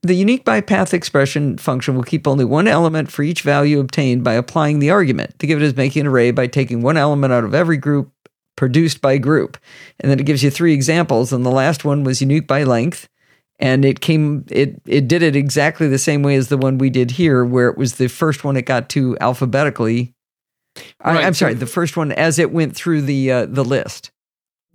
the 0.03 0.15
unique 0.15 0.45
by 0.45 0.61
path 0.63 0.93
expression 0.93 1.59
function 1.59 1.95
will 1.95 2.03
keep 2.03 2.27
only 2.27 2.45
one 2.45 2.67
element 2.67 3.13
for 3.13 3.23
each 3.23 3.43
value 3.43 3.79
obtained 3.79 4.25
by 4.25 4.33
applying 4.33 4.81
the 4.81 4.91
argument. 4.91 5.39
Think 5.39 5.53
of 5.53 5.63
it 5.63 5.65
as 5.65 5.77
making 5.77 6.01
an 6.01 6.07
array 6.09 6.33
by 6.33 6.49
taking 6.49 6.83
one 6.83 6.97
element 6.97 7.33
out 7.33 7.45
of 7.45 7.55
every 7.55 7.77
group 7.77 8.11
produced 8.57 9.01
by 9.01 9.19
group. 9.19 9.57
And 10.01 10.11
then 10.11 10.21
it 10.21 10.27
gives 10.27 10.43
you 10.43 10.51
three 10.51 10.73
examples 10.75 11.33
and 11.33 11.45
the 11.45 11.51
last 11.51 11.85
one 11.85 12.05
was 12.05 12.21
unique 12.21 12.47
by 12.47 12.63
length 12.65 13.09
and 13.59 13.85
it 13.85 14.01
came 14.01 14.45
it 14.51 14.81
it 14.87 15.09
did 15.09 15.23
it 15.23 15.37
exactly 15.37 15.89
the 15.89 15.99
same 15.99 16.23
way 16.23 16.35
as 16.35 16.49
the 16.49 16.57
one 16.57 16.79
we 16.79 16.91
did 16.91 17.13
here 17.13 17.45
where 17.45 17.69
it 17.69 17.79
was 17.79 17.95
the 17.95 18.09
first 18.09 18.45
one 18.45 18.57
it 18.57 18.63
got 18.63 18.89
to 18.91 19.17
alphabetically. 19.21 20.13
I, 21.01 21.15
Right, 21.15 21.25
I'm 21.25 21.35
so- 21.35 21.47
sorry, 21.47 21.55
the 21.55 21.67
first 21.67 21.97
one 21.97 22.11
as 22.13 22.39
it 22.39 22.51
went 22.51 22.75
through 22.75 23.03
the 23.03 23.31
uh, 23.31 23.47
the 23.47 23.65
list. 23.65 24.11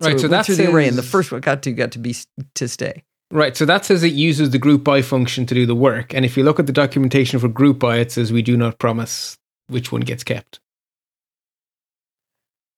Right, 0.00 0.18
so 0.18 0.28
that's 0.28 0.46
through 0.46 0.56
the 0.56 0.70
array, 0.70 0.88
and 0.88 0.96
the 0.96 1.02
first 1.02 1.30
one 1.30 1.40
it 1.40 1.44
got 1.44 1.62
to 1.64 1.72
got 1.72 1.92
to 1.92 1.98
be 1.98 2.16
to 2.54 2.68
stay. 2.68 3.04
Right, 3.30 3.54
so 3.54 3.66
that 3.66 3.84
says 3.84 4.02
it 4.02 4.14
uses 4.14 4.50
the 4.50 4.58
group 4.58 4.82
by 4.82 5.02
function 5.02 5.44
to 5.46 5.54
do 5.54 5.66
the 5.66 5.74
work. 5.74 6.14
And 6.14 6.24
if 6.24 6.36
you 6.38 6.42
look 6.42 6.58
at 6.58 6.66
the 6.66 6.72
documentation 6.72 7.38
for 7.38 7.48
group 7.48 7.78
by, 7.78 7.98
it 7.98 8.10
says 8.10 8.32
we 8.32 8.42
do 8.42 8.56
not 8.56 8.78
promise 8.78 9.36
which 9.68 9.92
one 9.92 10.00
gets 10.00 10.24
kept. 10.24 10.58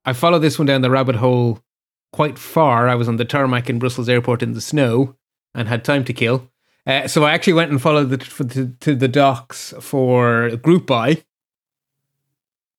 I 0.05 0.13
followed 0.13 0.41
this 0.41 0.59
one 0.59 0.67
down 0.67 0.83
the 0.83 0.91
rabbit 0.91 1.17
hole 1.17 1.61
quite 2.13 2.39
far. 2.39 2.89
I 2.89 2.95
was 2.95 3.09
on 3.09 3.17
the 3.17 3.25
tarmac 3.25 3.71
in 3.71 3.79
Brussels 3.79 4.09
airport 4.09 4.43
in 4.43 4.53
the 4.53 4.61
snow 4.61 5.17
and 5.55 5.69
had 5.69 5.85
time 5.85 6.05
to 6.05 6.13
kill. 6.13 6.49
Uh, 6.87 7.07
so 7.07 7.25
I 7.25 7.33
actually 7.33 7.53
went 7.53 7.71
and 7.71 7.81
followed 7.81 8.11
the, 8.11 8.17
the, 8.43 8.75
to 8.81 8.95
the 8.97 9.07
docs 9.09 9.73
for 9.81 10.57
group 10.57 10.87
by. 10.87 11.23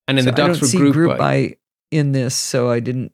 And 0.07 0.19
in 0.19 0.25
So 0.25 0.31
the 0.31 0.35
don't 0.35 0.55
for 0.57 0.67
group, 0.77 0.93
group 0.93 1.09
by. 1.11 1.17
by 1.17 1.57
in 1.91 2.11
this, 2.11 2.35
so 2.35 2.69
I 2.69 2.79
didn't. 2.81 3.13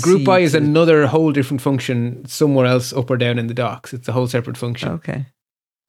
Group 0.00 0.24
by 0.24 0.40
is 0.40 0.52
to- 0.52 0.58
another 0.58 1.06
whole 1.06 1.30
different 1.30 1.60
function 1.60 2.24
somewhere 2.26 2.66
else 2.66 2.92
up 2.92 3.08
or 3.08 3.16
down 3.16 3.38
in 3.38 3.46
the 3.46 3.54
docs. 3.54 3.94
It's 3.94 4.08
a 4.08 4.12
whole 4.12 4.26
separate 4.26 4.56
function. 4.56 4.88
okay. 4.88 5.26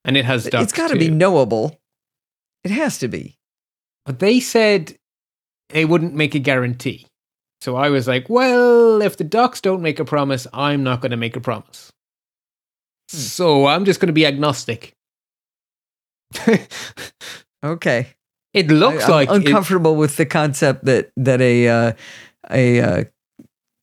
And 0.05 0.15
it 0.15 0.25
has 0.25 0.45
docs 0.45 0.65
It's 0.65 0.73
got 0.73 0.89
to 0.91 0.97
be 0.99 1.09
knowable. 1.09 1.79
It 2.63 2.69
has 2.71 2.99
to 2.99 3.07
be. 3.07 3.39
But 4.05 4.19
they 4.19 4.39
said 4.39 4.97
they 5.69 5.83
wouldn't 5.83 6.13
make 6.13 6.35
a 6.35 6.39
guarantee. 6.39 7.06
So 7.61 7.75
I 7.75 7.89
was 7.89 8.07
like, 8.07 8.29
well, 8.29 9.01
if 9.01 9.17
the 9.17 9.23
docs 9.23 9.61
don't 9.61 9.81
make 9.81 9.99
a 9.99 10.05
promise, 10.05 10.45
I'm 10.53 10.83
not 10.83 11.01
going 11.01 11.11
to 11.11 11.17
make 11.17 11.35
a 11.35 11.41
promise. 11.41 11.91
Hmm. 13.11 13.17
So 13.17 13.65
I'm 13.65 13.85
just 13.85 13.99
going 13.99 14.07
to 14.07 14.13
be 14.13 14.25
agnostic. 14.25 14.93
Okay. 17.63 18.07
it 18.53 18.67
looks 18.67 19.05
I, 19.05 19.09
like 19.09 19.29
it- 19.29 19.35
uncomfortable 19.35 19.95
with 19.95 20.15
the 20.17 20.25
concept 20.27 20.85
that 20.85 21.11
that 21.17 21.41
a 21.41 21.67
uh, 21.67 21.93
a 22.51 22.79
uh, 22.81 23.03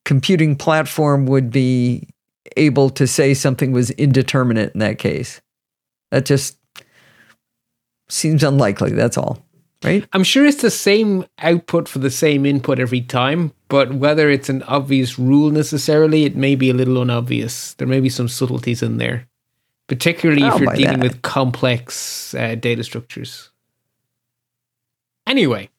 computing 0.04 0.54
platform 0.54 1.26
would 1.26 1.50
be 1.50 2.08
able 2.56 2.88
to 2.90 3.06
say 3.06 3.34
something 3.34 3.72
was 3.72 3.90
indeterminate 3.90 4.72
in 4.74 4.78
that 4.78 4.98
case. 4.98 5.40
That 6.12 6.24
just 6.24 6.56
seems 8.08 8.44
unlikely. 8.44 8.92
That's 8.92 9.18
all, 9.18 9.43
right? 9.84 10.04
I'm 10.12 10.24
sure 10.24 10.44
it's 10.46 10.62
the 10.62 10.70
same 10.70 11.24
output 11.38 11.88
for 11.88 11.98
the 11.98 12.10
same 12.10 12.46
input 12.46 12.78
every 12.78 13.00
time, 13.00 13.52
but 13.68 13.94
whether 13.94 14.30
it's 14.30 14.48
an 14.48 14.62
obvious 14.64 15.18
rule 15.18 15.50
necessarily, 15.50 16.24
it 16.24 16.36
may 16.36 16.54
be 16.54 16.70
a 16.70 16.74
little 16.74 16.98
unobvious. 17.00 17.74
There 17.74 17.86
may 17.88 18.00
be 18.00 18.08
some 18.08 18.28
subtleties 18.28 18.82
in 18.82 18.96
there, 18.98 19.26
particularly 19.88 20.42
if 20.42 20.52
I'll 20.54 20.60
you're 20.60 20.74
dealing 20.74 21.00
that. 21.00 21.02
with 21.02 21.22
complex 21.22 22.34
uh, 22.34 22.54
data 22.54 22.82
structures. 22.84 23.50
Anyway, 25.26 25.70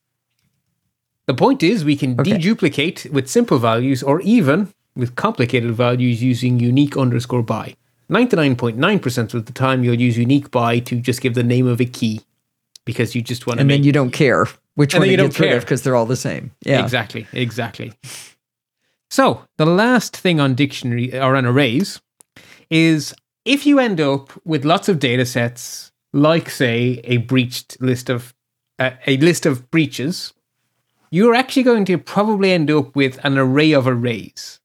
the 1.28 1.34
point 1.34 1.62
is 1.64 1.84
we 1.86 1.96
can 1.96 2.20
Okay. 2.20 2.32
deduplicate 2.38 3.12
with 3.12 3.28
simple 3.30 3.58
values 3.60 4.02
or 4.04 4.22
even 4.22 4.74
with 4.96 5.16
complicated 5.16 5.72
values 5.74 6.24
using 6.24 6.60
unique 6.60 6.98
underscore 6.98 7.44
by. 7.44 7.76
99.9% 8.10 9.34
of 9.34 9.46
the 9.46 9.52
time, 9.52 9.84
you'll 9.84 10.00
use 10.00 10.18
unique 10.18 10.52
by 10.52 10.80
to 10.80 10.96
just 11.00 11.22
give 11.22 11.34
the 11.34 11.44
name 11.44 11.68
of 11.68 11.82
a 11.82 11.86
key 11.86 12.22
because 12.86 13.16
you 13.16 13.22
just 13.22 13.48
want 13.48 13.58
to 13.58 13.62
And 13.62 13.68
make 13.68 13.80
then 13.80 13.84
you 13.84 13.92
don't 13.92 14.12
care 14.12 14.48
which 14.76 14.94
one 14.94 15.10
you 15.10 15.18
don't 15.18 15.38
rid 15.40 15.50
care. 15.50 15.58
of 15.58 15.64
because 15.64 15.84
they're 15.84 15.96
all 15.96 16.06
the 16.06 16.16
same. 16.16 16.52
Yeah. 16.66 16.84
Exactly, 16.84 17.28
exactly. 17.34 17.94
So, 19.10 19.44
the 19.58 19.66
last 19.66 20.16
thing 20.18 20.40
on 20.40 20.56
dictionary 20.56 21.14
or 21.18 21.36
on 21.36 21.46
arrays 21.46 22.02
is 22.70 23.14
if 23.46 23.66
you 23.66 23.80
end 23.80 24.02
up 24.02 24.32
with 24.46 24.66
lots 24.66 24.90
of 24.90 25.00
data 25.00 25.26
sets, 25.26 25.92
like 26.12 26.50
say 26.50 27.02
a 27.04 27.18
breached 27.18 27.80
list 27.82 28.10
of 28.10 28.34
uh, 28.80 28.92
a 29.08 29.18
list 29.18 29.46
of 29.46 29.70
breaches, 29.72 30.34
you're 31.12 31.36
actually 31.36 31.64
going 31.64 31.86
to 31.86 31.98
probably 31.98 32.52
end 32.52 32.70
up 32.72 32.96
with 32.96 33.24
an 33.24 33.38
array 33.38 33.72
of 33.72 33.88
arrays. 33.88 34.60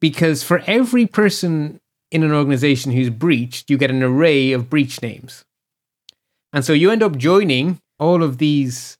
Because 0.00 0.42
for 0.42 0.62
every 0.66 1.06
person 1.06 1.80
in 2.10 2.22
an 2.22 2.32
organization 2.32 2.92
who's 2.92 3.10
breached, 3.10 3.68
you 3.70 3.76
get 3.76 3.90
an 3.90 4.02
array 4.02 4.52
of 4.52 4.70
breach 4.70 5.02
names. 5.02 5.44
And 6.52 6.64
so 6.64 6.72
you 6.72 6.90
end 6.90 7.02
up 7.02 7.16
joining 7.16 7.80
all 7.98 8.22
of 8.22 8.38
these 8.38 8.98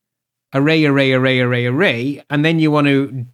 array, 0.55 0.84
array, 0.84 1.12
array, 1.12 1.40
array, 1.40 1.66
array, 1.66 2.22
and 2.30 2.44
then 2.44 2.59
you 2.59 2.70
want 2.70 2.86
to 2.86 3.26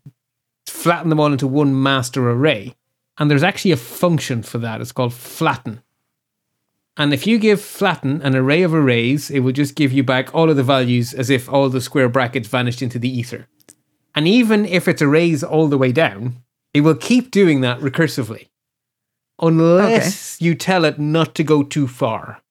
flatten 0.67 1.09
them 1.09 1.21
all 1.21 1.33
into 1.33 1.47
one 1.47 1.81
master 1.83 2.31
array. 2.31 2.75
And 3.19 3.31
there's 3.31 3.43
actually 3.43 3.73
a 3.73 3.77
function 3.77 4.43
for 4.43 4.59
that. 4.59 4.81
It's 4.81 4.93
called 4.93 5.13
flatten. 5.13 5.83
And 6.97 7.15
if 7.15 7.27
you 7.27 7.39
give 7.39 7.61
flatten 7.61 8.23
an 8.23 8.35
array 8.35 8.63
of 8.63 8.75
arrays, 8.75 9.31
it 9.31 9.41
will 9.41 9.53
just 9.53 9.77
give 9.77 9.93
you 9.93 10.03
back 10.03 10.35
all 10.35 10.51
of 10.51 10.57
the 10.57 10.65
values 10.65 11.15
as 11.15 11.31
if 11.31 11.49
all 11.49 11.69
the 11.69 11.81
square 11.81 12.09
brackets 12.09 12.49
vanished 12.49 12.83
into 12.83 12.99
the 12.99 13.09
ether. 13.09 13.47
And 14.15 14.27
even 14.27 14.65
if 14.65 14.89
it's 14.89 15.03
arrays 15.03 15.45
all 15.45 15.69
the 15.69 15.79
way 15.79 15.93
down, 15.93 16.43
it 16.75 16.81
will 16.81 16.97
keep 16.97 17.31
doing 17.31 17.61
that 17.61 17.79
recursively. 17.79 18.49
Unless 19.41 20.41
you 20.41 20.57
tell 20.57 20.85
it 20.85 20.99
not 20.99 21.37
to 21.37 21.45
go 21.45 21.63
too 21.63 21.87
far. 21.87 22.43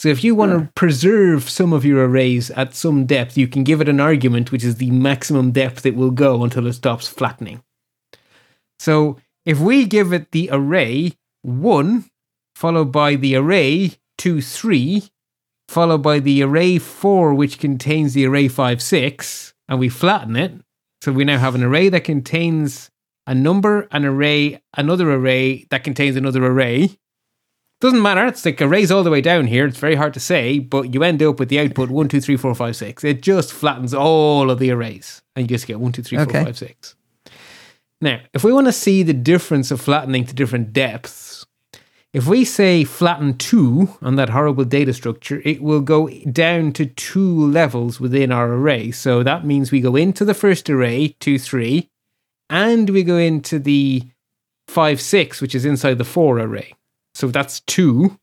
So 0.00 0.08
if 0.08 0.24
you 0.24 0.34
want 0.34 0.52
to 0.52 0.72
preserve 0.74 1.50
some 1.50 1.74
of 1.74 1.84
your 1.84 2.08
arrays 2.08 2.50
at 2.52 2.74
some 2.74 3.04
depth, 3.04 3.36
you 3.36 3.46
can 3.46 3.64
give 3.64 3.82
it 3.82 3.88
an 3.88 4.00
argument 4.00 4.50
which 4.50 4.64
is 4.64 4.76
the 4.76 4.90
maximum 4.90 5.52
depth 5.52 5.84
it 5.84 5.94
will 5.94 6.10
go 6.10 6.42
until 6.42 6.66
it 6.66 6.72
stops 6.72 7.06
flattening. 7.06 7.62
So 8.78 9.18
if 9.44 9.60
we 9.60 9.84
give 9.84 10.14
it 10.14 10.30
the 10.30 10.48
array 10.50 11.18
1, 11.42 12.06
followed 12.54 12.90
by 12.90 13.16
the 13.16 13.36
array 13.36 13.98
2, 14.16 14.40
3, 14.40 15.02
followed 15.68 16.02
by 16.02 16.18
the 16.18 16.42
array 16.44 16.78
4, 16.78 17.34
which 17.34 17.58
contains 17.58 18.14
the 18.14 18.24
array 18.24 18.48
5, 18.48 18.80
6, 18.80 19.52
and 19.68 19.78
we 19.78 19.90
flatten 19.90 20.34
it, 20.34 20.54
so 21.02 21.12
we 21.12 21.24
now 21.24 21.36
have 21.36 21.54
an 21.54 21.62
array 21.62 21.90
that 21.90 22.04
contains 22.04 22.90
a 23.26 23.34
number, 23.34 23.86
an 23.92 24.06
array, 24.06 24.62
another 24.78 25.10
array 25.12 25.66
that 25.68 25.84
contains 25.84 26.16
another 26.16 26.46
array. 26.46 26.96
Doesn't 27.80 28.02
matter. 28.02 28.26
It's 28.26 28.44
like 28.44 28.60
arrays 28.60 28.90
all 28.90 29.02
the 29.02 29.10
way 29.10 29.22
down 29.22 29.46
here. 29.46 29.64
It's 29.66 29.78
very 29.78 29.94
hard 29.94 30.12
to 30.14 30.20
say, 30.20 30.58
but 30.58 30.92
you 30.92 31.02
end 31.02 31.22
up 31.22 31.38
with 31.40 31.48
the 31.48 31.60
output 31.60 31.90
one, 31.90 32.08
two, 32.08 32.20
three, 32.20 32.36
four, 32.36 32.54
five, 32.54 32.76
six. 32.76 33.02
It 33.04 33.22
just 33.22 33.52
flattens 33.52 33.94
all 33.94 34.50
of 34.50 34.58
the 34.58 34.70
arrays, 34.70 35.22
and 35.34 35.44
you 35.44 35.48
just 35.56 35.66
get 35.66 35.80
one, 35.80 35.92
two, 35.92 36.02
three, 36.02 36.18
four, 36.18 36.26
Okay. 36.26 36.44
five, 36.44 36.58
six. 36.58 36.94
Now, 38.02 38.20
if 38.34 38.44
we 38.44 38.52
want 38.52 38.66
to 38.66 38.72
see 38.72 39.02
the 39.02 39.14
difference 39.14 39.70
of 39.70 39.80
flattening 39.80 40.26
to 40.26 40.34
different 40.34 40.72
depths, 40.74 41.46
if 42.12 42.26
we 42.26 42.44
say 42.44 42.84
flatten 42.84 43.38
two 43.38 43.96
on 44.02 44.16
that 44.16 44.30
horrible 44.30 44.64
data 44.64 44.92
structure, 44.92 45.40
it 45.44 45.62
will 45.62 45.80
go 45.80 46.08
down 46.30 46.72
to 46.72 46.84
two 46.86 47.46
levels 47.46 47.98
within 48.00 48.30
our 48.32 48.52
array. 48.52 48.90
So 48.90 49.22
that 49.22 49.46
means 49.46 49.70
we 49.70 49.80
go 49.80 49.96
into 49.96 50.24
the 50.24 50.34
first 50.34 50.68
array, 50.68 51.16
two, 51.20 51.38
three, 51.38 51.88
and 52.50 52.90
we 52.90 53.04
go 53.04 53.16
into 53.16 53.58
the 53.58 54.02
five, 54.66 55.00
six, 55.00 55.40
which 55.40 55.54
is 55.54 55.64
inside 55.64 55.98
the 55.98 56.04
four 56.04 56.38
array. 56.40 56.74
So 57.20 57.28
that's 57.28 57.60
two. 57.60 58.18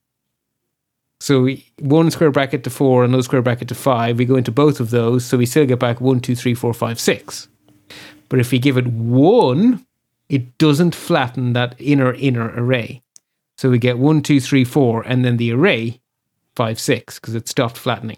So 1.19 1.49
one 1.79 2.09
square 2.09 2.31
bracket 2.31 2.63
to 2.63 2.71
four, 2.71 3.03
another 3.03 3.21
square 3.21 3.43
bracket 3.43 3.67
to 3.69 3.75
five. 3.75 4.17
We 4.17 4.25
go 4.25 4.35
into 4.35 4.51
both 4.51 4.79
of 4.79 4.89
those, 4.89 5.23
so 5.23 5.37
we 5.37 5.45
still 5.45 5.67
get 5.67 5.79
back 5.79 6.01
one, 6.01 6.19
two, 6.19 6.35
three, 6.35 6.55
four, 6.55 6.73
five, 6.73 6.99
six. 6.99 7.47
But 8.27 8.39
if 8.39 8.51
we 8.51 8.57
give 8.59 8.75
it 8.75 8.87
one, 8.87 9.85
it 10.29 10.57
doesn't 10.57 10.95
flatten 10.95 11.53
that 11.53 11.75
inner 11.77 12.13
inner 12.13 12.51
array. 12.55 13.03
So 13.57 13.69
we 13.69 13.77
get 13.77 13.99
one, 13.99 14.21
two, 14.21 14.39
three, 14.39 14.63
four, 14.63 15.03
and 15.03 15.23
then 15.23 15.37
the 15.37 15.53
array 15.53 16.01
five, 16.55 16.79
six, 16.79 17.19
because 17.19 17.35
it 17.35 17.47
stopped 17.47 17.77
flattening. 17.77 18.17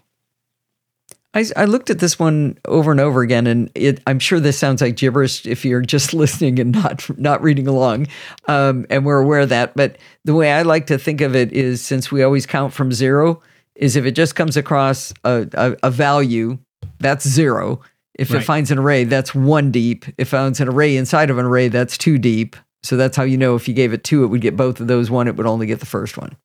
I, 1.32 1.44
I 1.56 1.64
looked 1.66 1.90
at 1.90 2.00
this 2.00 2.18
one 2.18 2.58
over 2.66 2.90
and 2.90 2.98
over 3.00 3.22
again, 3.22 3.46
and 3.46 3.70
it, 3.76 4.00
I'm 4.06 4.18
sure 4.18 4.40
this 4.40 4.58
sounds 4.58 4.80
like 4.82 4.96
gibberish 4.96 5.46
if 5.46 5.64
you're 5.64 5.80
just 5.80 6.12
listening 6.22 6.58
and 6.58 6.72
not 6.72 7.08
not 7.18 7.42
reading 7.42 7.68
along. 7.68 8.08
Um, 8.48 8.84
and 8.90 9.04
we're 9.04 9.20
aware 9.20 9.40
of 9.40 9.48
that. 9.50 9.76
But 9.76 9.98
the 10.24 10.34
way 10.34 10.52
I 10.52 10.62
like 10.62 10.86
to 10.88 10.98
think 10.98 11.20
of 11.20 11.36
it 11.36 11.52
is, 11.52 11.80
since 11.82 12.10
we 12.10 12.22
always 12.22 12.46
count 12.46 12.72
from 12.72 12.90
zero, 12.92 13.40
is 13.76 13.94
if 13.96 14.04
it 14.04 14.12
just 14.12 14.34
comes 14.34 14.56
across 14.56 15.12
a, 15.24 15.46
a, 15.54 15.76
a 15.84 15.90
value, 15.90 16.58
that's 16.98 17.26
zero. 17.28 17.80
If 18.18 18.32
Right. 18.32 18.42
it 18.42 18.44
finds 18.44 18.70
an 18.70 18.78
array, 18.78 19.04
that's 19.04 19.34
one 19.34 19.70
deep. 19.70 20.04
If 20.18 20.28
it 20.28 20.36
finds 20.36 20.60
an 20.60 20.68
array 20.68 20.96
inside 20.96 21.30
of 21.30 21.38
an 21.38 21.46
array, 21.46 21.68
that's 21.68 21.96
two 21.96 22.18
deep. 22.18 22.56
So 22.82 22.96
that's 22.96 23.16
how 23.16 23.22
you 23.22 23.38
know 23.38 23.54
if 23.54 23.68
you 23.68 23.72
gave 23.74 23.92
it 23.92 24.04
two, 24.04 24.24
it 24.24 24.26
would 24.26 24.40
get 24.40 24.56
both 24.56 24.80
of 24.80 24.88
those. 24.88 25.10
One, 25.10 25.28
it 25.28 25.36
would 25.36 25.46
only 25.46 25.66
get 25.66 25.80
the 25.80 25.86
first 25.86 26.18
one. 26.18 26.36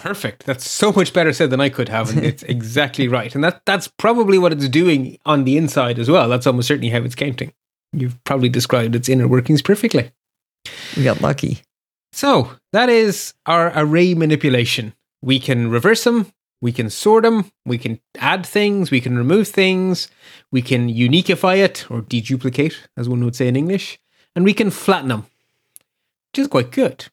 Perfect. 0.00 0.44
That's 0.44 0.68
so 0.68 0.92
much 0.92 1.12
better 1.12 1.32
said 1.32 1.50
than 1.50 1.60
I 1.60 1.68
could 1.68 1.88
have, 1.88 2.10
and 2.10 2.24
it's 2.24 2.42
exactly 2.54 3.08
right. 3.08 3.34
And 3.34 3.42
that 3.42 3.62
that's 3.64 3.88
probably 3.88 4.38
what 4.38 4.52
it's 4.52 4.68
doing 4.68 5.18
on 5.24 5.44
the 5.44 5.56
inside 5.56 5.98
as 5.98 6.10
well. 6.10 6.28
That's 6.28 6.46
almost 6.46 6.68
certainly 6.68 6.90
how 6.90 7.02
it's 7.02 7.14
counting. 7.14 7.52
You've 7.92 8.22
probably 8.24 8.48
described 8.48 8.94
its 8.94 9.08
inner 9.08 9.28
workings 9.28 9.62
perfectly. 9.62 10.10
We 10.96 11.04
got 11.04 11.20
lucky. 11.20 11.60
So 12.12 12.50
that 12.72 12.88
is 12.88 13.34
our 13.46 13.72
array 13.74 14.14
manipulation. 14.14 14.94
We 15.22 15.40
can 15.40 15.70
reverse 15.70 16.04
them, 16.04 16.32
we 16.60 16.72
can 16.72 16.90
sort 16.90 17.24
them, 17.24 17.50
we 17.66 17.76
can 17.76 18.00
add 18.18 18.46
things, 18.46 18.90
we 18.90 19.00
can 19.00 19.18
remove 19.18 19.48
things, 19.48 20.08
we 20.50 20.62
can 20.62 20.88
uniqueify 20.88 21.58
it 21.58 21.90
or 21.90 22.02
deduplicate, 22.02 22.74
as 22.96 23.08
one 23.08 23.24
would 23.24 23.36
say 23.36 23.48
in 23.48 23.56
English, 23.56 23.98
and 24.36 24.44
we 24.44 24.54
can 24.54 24.70
flatten 24.70 25.08
them, 25.08 25.26
which 26.30 26.38
is 26.38 26.46
quite 26.46 26.70
good. 26.70 27.06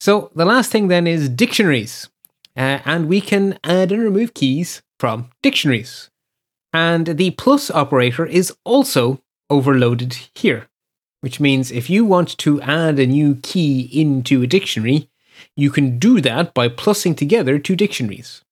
So 0.00 0.30
the 0.34 0.44
last 0.44 0.72
thing 0.72 0.88
then 0.88 1.06
is 1.06 1.28
dictionaries, 1.28 2.08
uh, 2.56 2.80
and 2.84 3.08
we 3.08 3.20
can 3.20 3.58
add 3.62 3.92
and 3.92 4.02
remove 4.02 4.34
keys 4.34 4.82
from 4.98 5.30
dictionaries. 5.42 6.10
And 6.72 7.06
the 7.06 7.32
plus 7.32 7.70
operator 7.70 8.24
is 8.24 8.52
also 8.64 9.22
overloaded 9.50 10.16
here 10.34 10.70
which 11.20 11.40
means 11.40 11.70
if 11.70 11.88
you 11.90 12.04
want 12.04 12.36
to 12.38 12.60
add 12.62 12.98
a 12.98 13.06
new 13.06 13.36
key 13.36 13.88
into 13.92 14.42
a 14.42 14.46
dictionary, 14.46 15.08
you 15.56 15.70
can 15.70 15.98
do 15.98 16.20
that 16.20 16.54
by 16.54 16.68
plussing 16.68 17.16
together 17.16 17.58
two 17.58 17.76
dictionaries. 17.76 18.42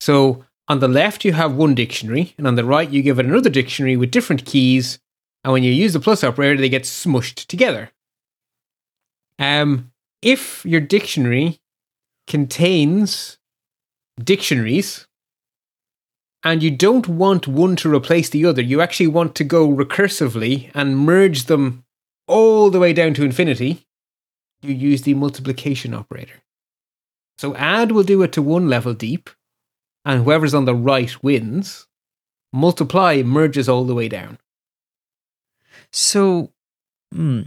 So 0.00 0.44
on 0.68 0.80
the 0.80 0.88
left, 0.88 1.24
you 1.24 1.32
have 1.32 1.54
one 1.54 1.74
dictionary, 1.74 2.34
and 2.38 2.46
on 2.46 2.56
the 2.56 2.64
right, 2.64 2.88
you 2.88 3.02
give 3.02 3.18
it 3.18 3.26
another 3.26 3.50
dictionary 3.50 3.96
with 3.96 4.10
different 4.10 4.44
keys. 4.44 4.98
And 5.44 5.52
when 5.52 5.62
you 5.62 5.72
use 5.72 5.92
the 5.92 6.00
plus 6.00 6.22
operator, 6.24 6.60
they 6.60 6.68
get 6.68 6.84
smushed 6.84 7.46
together. 7.46 7.90
Um, 9.38 9.91
if 10.22 10.64
your 10.64 10.80
dictionary 10.80 11.60
contains 12.26 13.38
dictionaries, 14.22 15.06
and 16.44 16.62
you 16.62 16.70
don't 16.70 17.06
want 17.06 17.46
one 17.46 17.76
to 17.76 17.94
replace 17.94 18.28
the 18.28 18.44
other, 18.44 18.62
you 18.62 18.80
actually 18.80 19.06
want 19.06 19.34
to 19.36 19.44
go 19.44 19.68
recursively 19.68 20.70
and 20.74 20.98
merge 20.98 21.44
them 21.44 21.84
all 22.26 22.70
the 22.70 22.80
way 22.80 22.92
down 22.92 23.14
to 23.14 23.24
infinity, 23.24 23.86
you 24.60 24.74
use 24.74 25.02
the 25.02 25.14
multiplication 25.14 25.94
operator. 25.94 26.42
So 27.38 27.54
add 27.56 27.92
will 27.92 28.02
do 28.02 28.22
it 28.22 28.32
to 28.32 28.42
one 28.42 28.68
level 28.68 28.94
deep, 28.94 29.30
and 30.04 30.24
whoever's 30.24 30.54
on 30.54 30.64
the 30.64 30.74
right 30.74 31.22
wins. 31.22 31.86
Multiply 32.52 33.22
merges 33.22 33.68
all 33.68 33.84
the 33.84 33.94
way 33.94 34.08
down. 34.08 34.38
So, 35.90 36.52
hmm, 37.10 37.42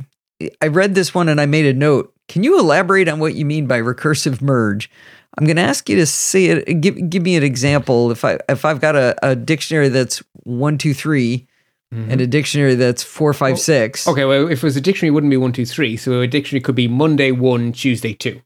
I 0.62 0.68
read 0.68 0.96
this 0.96 1.14
one 1.14 1.30
and 1.30 1.40
I 1.40 1.46
made 1.46 1.66
a 1.66 1.74
note. 1.74 2.15
Can 2.28 2.44
you 2.44 2.60
elaborate 2.60 3.08
on 3.08 3.20
what 3.20 3.36
you 3.36 3.46
mean 3.46 3.68
by 3.68 3.80
recursive 3.80 4.42
merge? 4.42 4.90
I'm 5.38 5.46
going 5.46 5.58
to 5.58 5.62
ask 5.62 5.90
you 5.90 5.96
to 5.98 6.06
say 6.06 6.46
it. 6.46 6.82
Give 6.82 7.10
give 7.10 7.24
me 7.24 7.36
an 7.36 7.44
example. 7.44 8.12
If 8.12 8.24
I 8.24 8.40
if 8.50 8.66
I've 8.66 8.82
got 8.82 8.96
a, 8.96 9.16
a 9.22 9.36
dictionary 9.36 9.90
that's 9.90 10.24
one 10.44 10.78
two 10.78 10.94
three, 10.94 11.48
mm-hmm. 11.94 12.10
and 12.10 12.22
a 12.22 12.28
dictionary 12.28 12.76
that's 12.76 13.04
four 13.04 13.34
five 13.34 13.60
six. 13.60 14.08
Okay, 14.08 14.26
well, 14.26 14.50
if 14.50 14.60
it 14.60 14.64
was 14.64 14.78
a 14.78 14.82
dictionary, 14.82 15.10
it 15.10 15.12
wouldn't 15.12 15.32
be 15.32 15.38
one, 15.38 15.52
two, 15.52 15.66
three. 15.66 15.98
So 15.98 16.22
a 16.22 16.28
dictionary 16.28 16.62
could 16.62 16.76
be 16.76 16.88
Monday 16.88 17.32
one, 17.32 17.74
Tuesday 17.74 18.14
two. 18.14 18.42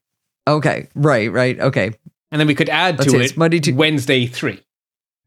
Okay. 0.47 0.87
Right. 0.95 1.31
Right. 1.31 1.59
Okay. 1.59 1.91
And 2.31 2.39
then 2.39 2.47
we 2.47 2.55
could 2.55 2.69
add 2.69 2.97
Let's 2.97 3.11
to 3.11 3.19
it 3.19 3.37
Monday 3.37 3.59
to- 3.59 3.71
Wednesday 3.71 4.25
three. 4.25 4.61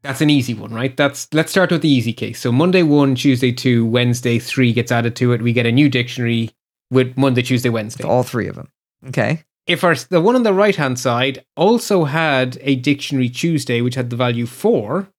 That's 0.01 0.19
an 0.19 0.29
easy 0.29 0.53
one, 0.53 0.73
right? 0.73 0.95
That's 0.97 1.33
let's 1.33 1.51
start 1.51 1.71
with 1.71 1.81
the 1.81 1.89
easy 1.89 2.11
case. 2.11 2.41
So 2.41 2.51
Monday 2.51 2.83
one, 2.83 3.15
Tuesday 3.15 3.53
two, 3.53 3.85
Wednesday 3.85 4.37
three 4.37 4.73
gets 4.73 4.91
added 4.91 5.15
to 5.15 5.31
it. 5.31 5.41
We 5.41 5.53
get 5.53 5.65
a 5.65 5.71
new 5.71 5.87
dictionary 5.87 6.51
with 6.93 7.17
Monday, 7.17 7.41
Tuesday, 7.41 7.69
Wednesday. 7.69 8.03
All 8.03 8.23
three 8.23 8.47
of 8.47 8.55
them. 8.55 8.69
Okay. 9.07 9.43
If 9.65 9.83
our 9.83 9.95
the 9.95 10.21
one 10.21 10.35
on 10.35 10.43
the 10.43 10.53
right 10.53 10.75
hand 10.75 10.99
side 10.99 11.43
also 11.55 12.03
had 12.05 12.57
a 12.61 12.75
dictionary 12.75 13.29
Tuesday 13.29 13.81
which 13.81 13.95
had 13.95 14.09
the 14.09 14.15
value 14.15 14.45
four, 14.45 15.09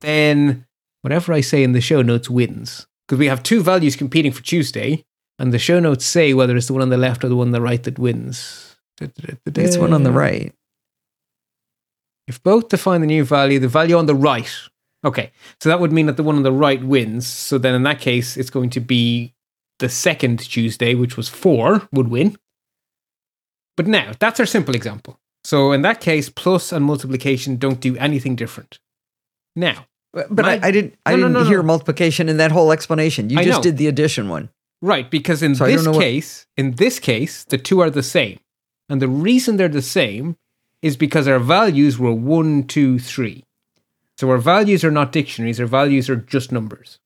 then 0.00 0.66
whatever 1.02 1.32
I 1.32 1.40
say 1.40 1.62
in 1.62 1.72
the 1.72 1.80
show 1.80 2.02
notes 2.02 2.28
wins 2.28 2.86
because 3.06 3.18
we 3.18 3.26
have 3.26 3.42
two 3.42 3.62
values 3.62 3.96
competing 3.96 4.32
for 4.32 4.42
Tuesday, 4.42 5.04
and 5.38 5.52
the 5.52 5.58
show 5.58 5.80
notes 5.80 6.04
say 6.04 6.34
whether 6.34 6.56
it's 6.56 6.66
the 6.66 6.72
one 6.72 6.82
on 6.82 6.90
the 6.90 6.96
left 6.96 7.24
or 7.24 7.28
the 7.28 7.36
one 7.36 7.48
on 7.48 7.52
the 7.52 7.60
right 7.60 7.82
that 7.82 7.98
wins. 7.98 8.76
It's 9.00 9.76
one 9.76 9.92
on 9.92 10.04
the 10.04 10.12
right. 10.12 10.54
If 12.26 12.42
both 12.42 12.68
define 12.68 13.00
the 13.00 13.06
new 13.06 13.24
value, 13.24 13.58
the 13.58 13.68
value 13.68 13.96
on 13.96 14.06
the 14.06 14.14
right. 14.14 14.50
Okay, 15.04 15.32
so 15.60 15.68
that 15.68 15.80
would 15.80 15.92
mean 15.92 16.06
that 16.06 16.16
the 16.16 16.22
one 16.22 16.36
on 16.36 16.42
the 16.42 16.52
right 16.52 16.82
wins. 16.82 17.26
So 17.26 17.58
then 17.58 17.74
in 17.74 17.82
that 17.82 18.00
case, 18.00 18.36
it's 18.36 18.50
going 18.50 18.70
to 18.70 18.80
be 18.80 19.33
the 19.78 19.88
second 19.88 20.38
Tuesday, 20.40 20.94
which 20.94 21.16
was 21.16 21.28
four, 21.28 21.88
would 21.92 22.08
win. 22.08 22.36
But 23.76 23.86
now, 23.86 24.12
that's 24.18 24.38
our 24.40 24.46
simple 24.46 24.74
example. 24.74 25.18
So 25.42 25.72
in 25.72 25.82
that 25.82 26.00
case, 26.00 26.28
plus 26.28 26.72
and 26.72 26.84
multiplication 26.84 27.56
don't 27.56 27.80
do 27.80 27.96
anything 27.96 28.36
different. 28.36 28.78
Now, 29.56 29.86
But, 30.12 30.30
My- 30.30 30.54
I, 30.62 30.68
I 30.68 30.70
didn't. 30.70 30.94
I 31.04 31.10
No, 31.12 31.16
no, 31.16 31.22
didn't 31.28 31.42
no, 31.44 31.48
hear 31.50 31.62
multiplication 31.62 32.28
in 32.28 32.36
that 32.36 32.52
whole 32.52 32.70
explanation. 32.72 33.30
You 33.30 33.38
I 33.40 33.44
just 33.44 33.58
know. 33.58 33.62
did 33.62 33.76
the 33.78 33.88
addition 33.88 34.28
one. 34.28 34.48
Right, 34.80 35.10
because 35.10 35.42
in 35.42 35.54
So 35.56 35.66
this 35.66 35.86
what- 35.86 35.98
case, 36.00 36.46
in 36.56 36.72
this 36.76 36.98
case, 37.00 37.44
the 37.44 37.58
two 37.58 37.80
are 37.80 37.90
the 37.90 38.02
same. 38.02 38.38
And 38.88 39.02
the 39.02 39.08
reason 39.08 39.56
they're 39.56 39.68
the 39.68 39.82
same 39.82 40.36
is 40.82 40.96
because 40.96 41.26
our 41.26 41.40
values 41.40 41.98
were 41.98 42.12
one, 42.12 42.62
two, 42.64 42.98
three. 43.00 43.44
So 44.18 44.30
our 44.30 44.38
values 44.38 44.84
are 44.84 44.90
not 44.92 45.10
dictionaries, 45.10 45.58
our 45.58 45.66
values 45.66 46.08
are 46.08 46.16
just 46.16 46.52
numbers. 46.52 47.00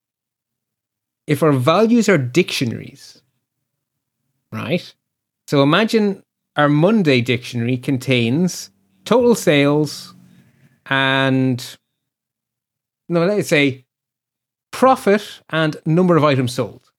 If 1.28 1.42
our 1.42 1.52
values 1.52 2.08
are 2.08 2.16
dictionaries, 2.16 3.20
right? 4.50 4.94
So 5.46 5.62
imagine 5.62 6.22
our 6.56 6.68
Monday 6.68 7.20
dictionary 7.20 7.76
contains 7.76 8.70
total 9.04 9.34
sales 9.34 10.14
and 10.86 11.62
no, 13.10 13.26
let's 13.26 13.48
say 13.48 13.84
profit 14.70 15.40
and 15.50 15.76
number 15.84 16.16
of 16.16 16.24
items 16.24 16.52
sold. 16.54 16.90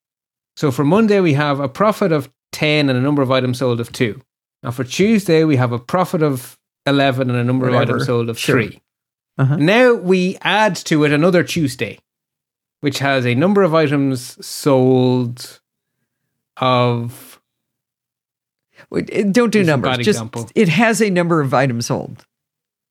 So 0.56 0.72
for 0.72 0.84
Monday, 0.84 1.20
we 1.22 1.34
have 1.34 1.60
a 1.60 1.70
profit 1.70 2.12
of 2.12 2.30
10 2.52 2.90
and 2.90 2.98
a 2.98 3.02
number 3.02 3.22
of 3.22 3.32
items 3.32 3.58
sold 3.60 3.80
of 3.80 3.92
2. 3.92 4.22
Now 4.62 4.72
for 4.72 4.84
Tuesday, 4.84 5.44
we 5.44 5.56
have 5.56 5.72
a 5.72 5.80
profit 5.80 6.22
of 6.22 6.58
11 6.86 7.30
and 7.30 7.40
a 7.40 7.44
number 7.44 7.68
of 7.68 7.74
items 7.76 8.06
sold 8.06 8.30
of 8.30 8.38
Sure. 8.38 8.62
3. 8.62 8.82
Uh-huh. 9.40 9.56
Now 9.56 9.94
we 9.94 10.38
add 10.42 10.76
to 10.76 11.04
it 11.06 11.12
another 11.12 11.44
Tuesday, 11.44 11.98
which 12.82 13.00
has 13.00 13.26
a 13.26 13.36
number 13.36 13.62
of 13.64 13.74
items 13.76 14.44
sold 14.46 15.60
of. 16.58 17.40
Wait, 18.90 19.08
Don't 19.34 19.52
do 19.52 19.64
numbers. 19.64 19.98
bad 19.98 20.04
Just 20.04 20.18
example. 20.18 20.50
it 20.56 20.70
has 20.70 21.02
a 21.02 21.10
number 21.10 21.42
of 21.42 21.54
items 21.54 21.88
sold. 21.88 22.26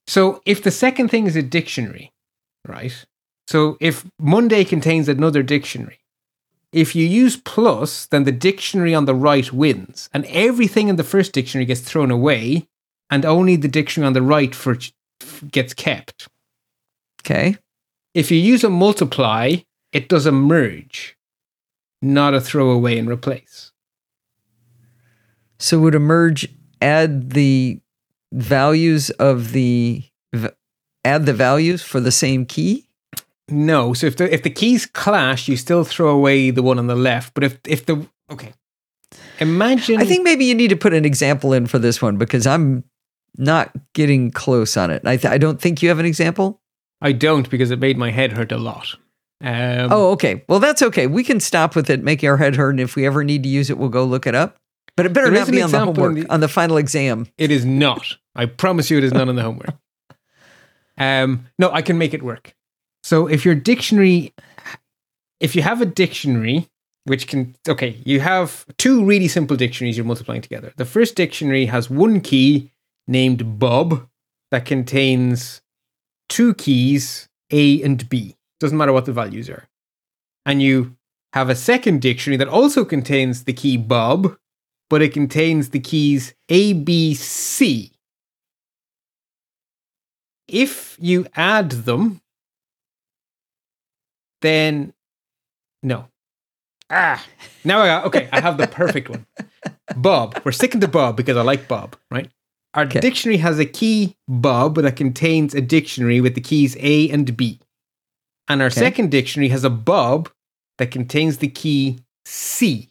So 0.07 0.41
if 0.47 0.63
the 0.63 0.71
second 0.71 1.09
thing 1.09 1.27
is 1.27 1.37
a 1.37 1.43
dictionary, 1.43 2.13
right? 2.67 3.05
So 3.47 3.77
if 3.81 4.07
Monday 4.19 4.65
contains 4.65 5.09
another 5.09 5.43
dictionary, 5.43 5.99
if 6.73 6.95
you 6.95 7.07
use 7.07 7.37
plus, 7.37 8.07
then 8.07 8.25
the 8.25 8.33
dictionary 8.33 8.95
on 8.95 9.07
the 9.07 9.15
right 9.15 9.51
wins, 9.53 10.09
and 10.13 10.25
everything 10.27 10.89
in 10.89 10.97
the 10.97 11.05
first 11.05 11.33
dictionary 11.33 11.65
gets 11.65 11.81
thrown 11.81 12.11
away, 12.11 12.69
and 13.11 13.25
only 13.25 13.57
the 13.57 13.69
dictionary 13.69 14.07
on 14.07 14.13
the 14.13 14.23
right 14.23 14.55
for 14.55 14.77
gets 15.51 15.73
kept. 15.75 16.29
Okay. 17.23 17.57
If 18.15 18.31
you 18.31 18.39
use 18.39 18.65
a 18.65 18.71
multiply, 18.71 19.57
it 19.93 20.09
does 20.09 20.27
a 20.27 20.33
merge, 20.33 21.17
not 22.03 22.35
a 22.35 22.41
throw 22.41 22.71
away 22.71 22.99
and 22.99 23.09
replace. 23.09 23.73
So 25.59 25.81
would 25.81 25.95
a 25.95 26.01
merge 26.01 26.49
add 26.81 27.31
the 27.31 27.81
values 28.33 29.11
of 29.11 29.53
the 29.53 30.05
add 31.05 31.27
the 31.27 31.33
values 31.33 31.83
for 31.83 32.01
the 32.01 32.13
same 32.13 32.47
key? 32.47 32.89
No, 33.49 33.95
so 33.95 34.07
if 34.07 34.17
the 34.17 34.33
if 34.33 34.43
the 34.43 34.51
keys 34.51 34.87
clash, 34.87 35.49
you 35.49 35.57
still 35.57 35.85
throw 35.85 36.11
away 36.11 36.51
the 36.51 36.63
one 36.63 36.79
on 36.79 36.87
the 36.87 36.95
left. 36.95 37.35
But 37.35 37.45
if 37.45 37.59
if 37.67 37.87
the 37.87 38.07
okay, 38.31 38.53
imagine 39.41 40.01
I 40.01 40.05
think 40.05 40.23
maybe 40.23 40.45
you 40.45 40.55
need 40.55 40.69
to 40.69 40.77
put 40.77 40.93
an 40.93 41.05
example 41.05 41.53
in 41.53 41.67
for 41.67 41.79
this 41.79 42.03
one 42.03 42.19
because 42.19 42.47
I'm 42.47 42.85
not 43.37 43.73
getting 43.95 44.31
close 44.31 44.77
on 44.77 44.91
it. 44.91 45.03
I 45.05 45.17
th- 45.17 45.33
I 45.33 45.39
don't 45.39 45.61
think 45.61 45.83
you 45.83 45.89
have 45.89 45.99
an 45.99 46.07
example. 46.07 46.61
I 47.01 47.13
don't 47.13 47.49
because 47.49 47.71
it 47.71 47.79
made 47.79 47.97
my 47.97 48.11
head 48.11 48.33
hurt 48.33 48.53
a 48.53 48.59
lot. 48.59 48.97
Um, 49.41 49.89
Oh, 49.93 50.11
okay. 50.13 50.45
Well, 50.49 50.59
that's 50.61 50.83
okay. 50.83 51.07
We 51.07 51.23
can 51.25 51.39
stop 51.41 51.77
with 51.77 51.89
it, 51.91 52.03
make 52.03 52.25
our 52.25 52.37
head 52.37 52.57
hurt, 52.57 52.71
and 52.71 52.81
if 52.81 52.97
we 52.97 53.07
ever 53.07 53.23
need 53.25 53.43
to 53.45 53.49
use 53.49 53.71
it, 53.71 53.79
we'll 53.79 53.89
go 53.89 54.05
look 54.05 54.27
it 54.27 54.35
up. 54.35 54.57
But 54.97 55.07
it 55.07 55.13
better 55.13 55.31
not 55.31 55.49
be 55.49 55.63
on 55.63 55.71
the 55.71 55.79
homework, 55.79 56.15
the- 56.17 56.27
on 56.33 56.41
the 56.41 56.49
final 56.49 56.77
exam. 56.77 57.29
It 57.39 57.51
is 57.53 57.65
not. 57.65 58.17
I 58.35 58.47
promise 58.47 58.91
you, 58.91 58.99
it 58.99 59.05
is 59.05 59.13
not 59.13 59.29
on 59.29 59.37
the 59.37 59.43
homework. 59.43 59.75
Um, 61.01 61.47
no, 61.61 61.71
I 61.71 61.83
can 61.83 61.97
make 61.97 62.13
it 62.13 62.25
work. 62.25 62.55
So 63.05 63.29
if 63.29 63.45
your 63.45 63.55
dictionary, 63.55 64.35
if 65.39 65.55
you 65.55 65.63
have 65.63 65.81
a 65.81 65.87
dictionary, 65.87 66.69
which 67.05 67.29
can, 67.29 67.55
okay, 67.69 67.97
you 68.05 68.19
have 68.19 68.67
two 68.79 69.05
really 69.05 69.29
simple 69.29 69.57
dictionaries 69.57 69.97
you're 69.97 70.05
multiplying 70.05 70.43
together. 70.43 70.73
The 70.77 70.85
first 70.85 71.15
dictionary 71.15 71.67
has 71.67 71.89
one 71.89 72.21
key 72.21 72.73
named 73.07 73.61
Bob 73.61 74.09
that 74.51 74.65
contains 74.67 75.61
two 76.29 76.55
keys, 76.55 77.29
A 77.53 77.81
and 77.83 78.09
B. 78.09 78.35
Doesn't 78.61 78.77
matter 78.77 78.93
what 78.93 79.05
the 79.05 79.13
values 79.13 79.49
are. 79.49 79.69
And 80.47 80.63
you 80.63 80.97
have 81.33 81.51
a 81.51 81.55
second 81.55 82.01
dictionary 82.01 82.37
that 82.39 82.49
also 82.49 82.85
contains 82.85 83.45
the 83.45 83.53
key 83.53 83.77
Bob, 83.77 84.37
but 84.91 85.03
it 85.03 85.13
contains 85.13 85.71
the 85.71 85.81
keys 85.81 86.35
A, 86.49 86.73
B, 86.73 87.15
C. 87.15 87.93
If 90.49 90.97
you 90.99 91.27
add 91.35 91.71
them, 91.71 92.23
then 94.41 94.95
no. 95.83 96.09
Ah, 96.91 97.25
now 97.65 97.81
I 97.81 97.87
got, 97.87 98.05
okay, 98.07 98.29
I 98.33 98.41
have 98.41 98.57
the 98.57 98.67
perfect 98.67 99.11
one. 99.11 99.27
Bob. 99.95 100.41
We're 100.45 100.53
sticking 100.53 100.81
to 100.81 100.89
Bob 100.89 101.17
because 101.17 101.37
I 101.37 101.43
like 101.43 101.69
Bob, 101.69 101.97
right? 102.11 102.31
Our 102.75 102.85
Okay. 102.85 103.01
dictionary 103.01 103.39
has 103.39 103.59
a 103.59 103.67
key 103.67 104.17
Bob 104.27 104.77
that 104.77 104.97
contains 104.97 105.55
a 105.55 105.61
dictionary 105.61 106.21
with 106.21 106.35
the 106.35 106.41
keys 106.41 106.77
A 106.81 107.11
and 107.11 107.37
B. 107.37 107.61
And 108.49 108.61
our 108.63 108.69
Okay. 108.69 108.81
second 108.81 109.11
dictionary 109.11 109.49
has 109.51 109.65
a 109.65 109.71
Bob 109.71 110.31
that 110.79 110.91
contains 110.91 111.39
the 111.39 111.49
key 111.49 111.99
C. 112.25 112.91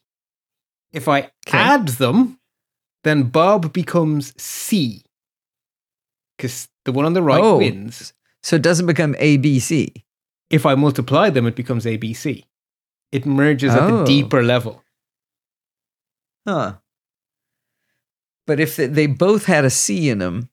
If 0.92 1.08
I 1.08 1.32
Okay. 1.48 1.58
add 1.58 1.88
them, 1.90 2.40
then 3.04 3.24
Bob 3.30 3.74
becomes 3.74 4.34
C. 4.42 5.04
Because 6.38 6.68
the 6.86 6.92
one 6.92 7.06
on 7.06 7.14
the 7.14 7.24
right 7.24 7.42
Oh. 7.44 7.58
wins. 7.58 8.14
So 8.44 8.56
it 8.56 8.62
doesn't 8.62 8.86
become 8.86 9.16
ABC. 9.20 10.06
If 10.50 10.66
I 10.66 10.76
multiply 10.76 11.30
them, 11.30 11.46
it 11.48 11.56
becomes 11.56 11.86
ABC. 11.86 12.46
It 13.12 13.26
merges 13.26 13.74
at 13.74 13.88
the 13.88 14.00
Oh. 14.00 14.06
deeper 14.06 14.44
level. 14.44 14.84
Huh. 16.48 16.78
But 18.46 18.60
if 18.60 18.76
they- 18.76 18.88
they 18.88 19.08
both 19.08 19.46
had 19.46 19.66
a 19.66 19.70
C 19.70 20.10
in 20.10 20.20
them, 20.20 20.50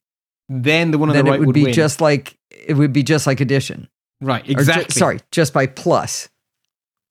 Then 0.48 0.90
the 0.90 0.98
one 0.98 1.08
on 1.10 1.16
the 1.16 1.24
right 1.24 1.36
it 1.36 1.38
would, 1.40 1.46
would 1.48 1.54
be 1.54 1.64
win. 1.64 1.72
just 1.72 2.00
like 2.02 2.38
it 2.50 2.74
would 2.74 2.92
be 2.92 3.02
just 3.02 3.26
like 3.26 3.40
addition. 3.40 3.88
Right, 4.20 4.42
Or 4.44 4.46
ju- 4.46 4.52
exactly. 4.52 4.92
sorry, 4.98 5.20
just 5.30 5.52
by 5.52 5.66
plus. 5.66 6.28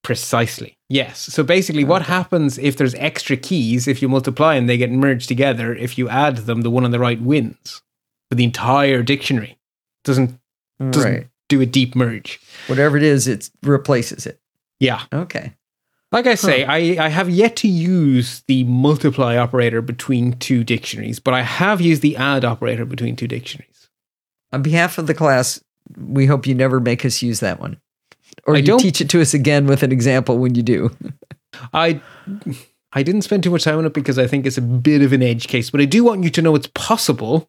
Precisely. 0.02 0.76
Yes. 0.90 1.18
So 1.18 1.42
basically, 1.42 1.84
oh, 1.84 1.88
what 1.88 2.02
happens 2.02 2.58
if 2.58 2.76
there's 2.76 2.94
extra 2.96 3.36
keys? 3.38 3.88
If 3.88 4.02
you 4.02 4.08
multiply 4.08 4.54
and 4.54 4.68
they 4.68 4.76
get 4.76 4.90
merged 4.90 5.28
together, 5.28 5.74
if 5.74 5.96
you 5.96 6.08
add 6.10 6.38
them, 6.38 6.60
the 6.60 6.70
one 6.70 6.84
on 6.84 6.90
the 6.90 6.98
right 6.98 7.20
wins 7.20 7.80
for 8.28 8.34
the 8.34 8.44
entire 8.44 9.02
dictionary. 9.02 9.58
Doesn't 10.04 10.38
doesn't 10.90 11.10
Right. 11.12 11.26
do 11.48 11.60
a 11.62 11.66
deep 11.66 11.94
merge. 11.94 12.38
Whatever 12.66 12.96
it 12.98 13.02
is, 13.02 13.26
it 13.26 13.48
replaces 13.62 14.26
it. 14.26 14.38
Yeah. 14.78 15.02
Okay. 15.12 15.54
Like 16.12 16.26
I 16.26 16.34
say, 16.34 16.64
I, 16.64 17.04
I 17.06 17.08
have 17.08 17.30
yet 17.30 17.56
to 17.56 17.68
use 17.68 18.42
the 18.46 18.62
multiply 18.64 19.36
operator 19.36 19.80
between 19.80 20.34
two 20.38 20.62
dictionaries, 20.64 21.18
but 21.18 21.32
I 21.34 21.42
have 21.42 21.80
used 21.80 22.02
the 22.02 22.16
add 22.16 22.44
operator 22.44 22.84
between 22.84 23.16
two 23.16 23.26
dictionaries. 23.26 23.88
On 24.52 24.62
behalf 24.62 24.98
of 24.98 25.06
the 25.06 25.14
class, 25.14 25.60
we 25.98 26.26
hope 26.26 26.46
you 26.46 26.54
never 26.54 26.80
make 26.80 27.04
us 27.04 27.22
use 27.22 27.40
that 27.40 27.60
one. 27.60 27.78
Or 28.46 28.56
I 28.56 28.58
you 28.58 28.78
teach 28.78 29.00
it 29.00 29.08
to 29.10 29.20
us 29.20 29.34
again 29.34 29.66
with 29.66 29.82
an 29.82 29.92
example 29.92 30.38
when 30.38 30.54
you 30.54 30.62
do. 30.62 30.90
I 31.72 32.00
I 32.92 33.02
didn't 33.02 33.22
spend 33.22 33.42
too 33.42 33.50
much 33.50 33.64
time 33.64 33.78
on 33.78 33.84
it 33.86 33.92
because 33.94 34.18
I 34.18 34.26
think 34.26 34.46
it's 34.46 34.58
a 34.58 34.62
bit 34.62 35.02
of 35.02 35.12
an 35.12 35.22
edge 35.22 35.46
case, 35.48 35.70
but 35.70 35.80
I 35.80 35.84
do 35.84 36.04
want 36.04 36.24
you 36.24 36.30
to 36.30 36.42
know 36.42 36.54
it's 36.54 36.68
possible 36.74 37.48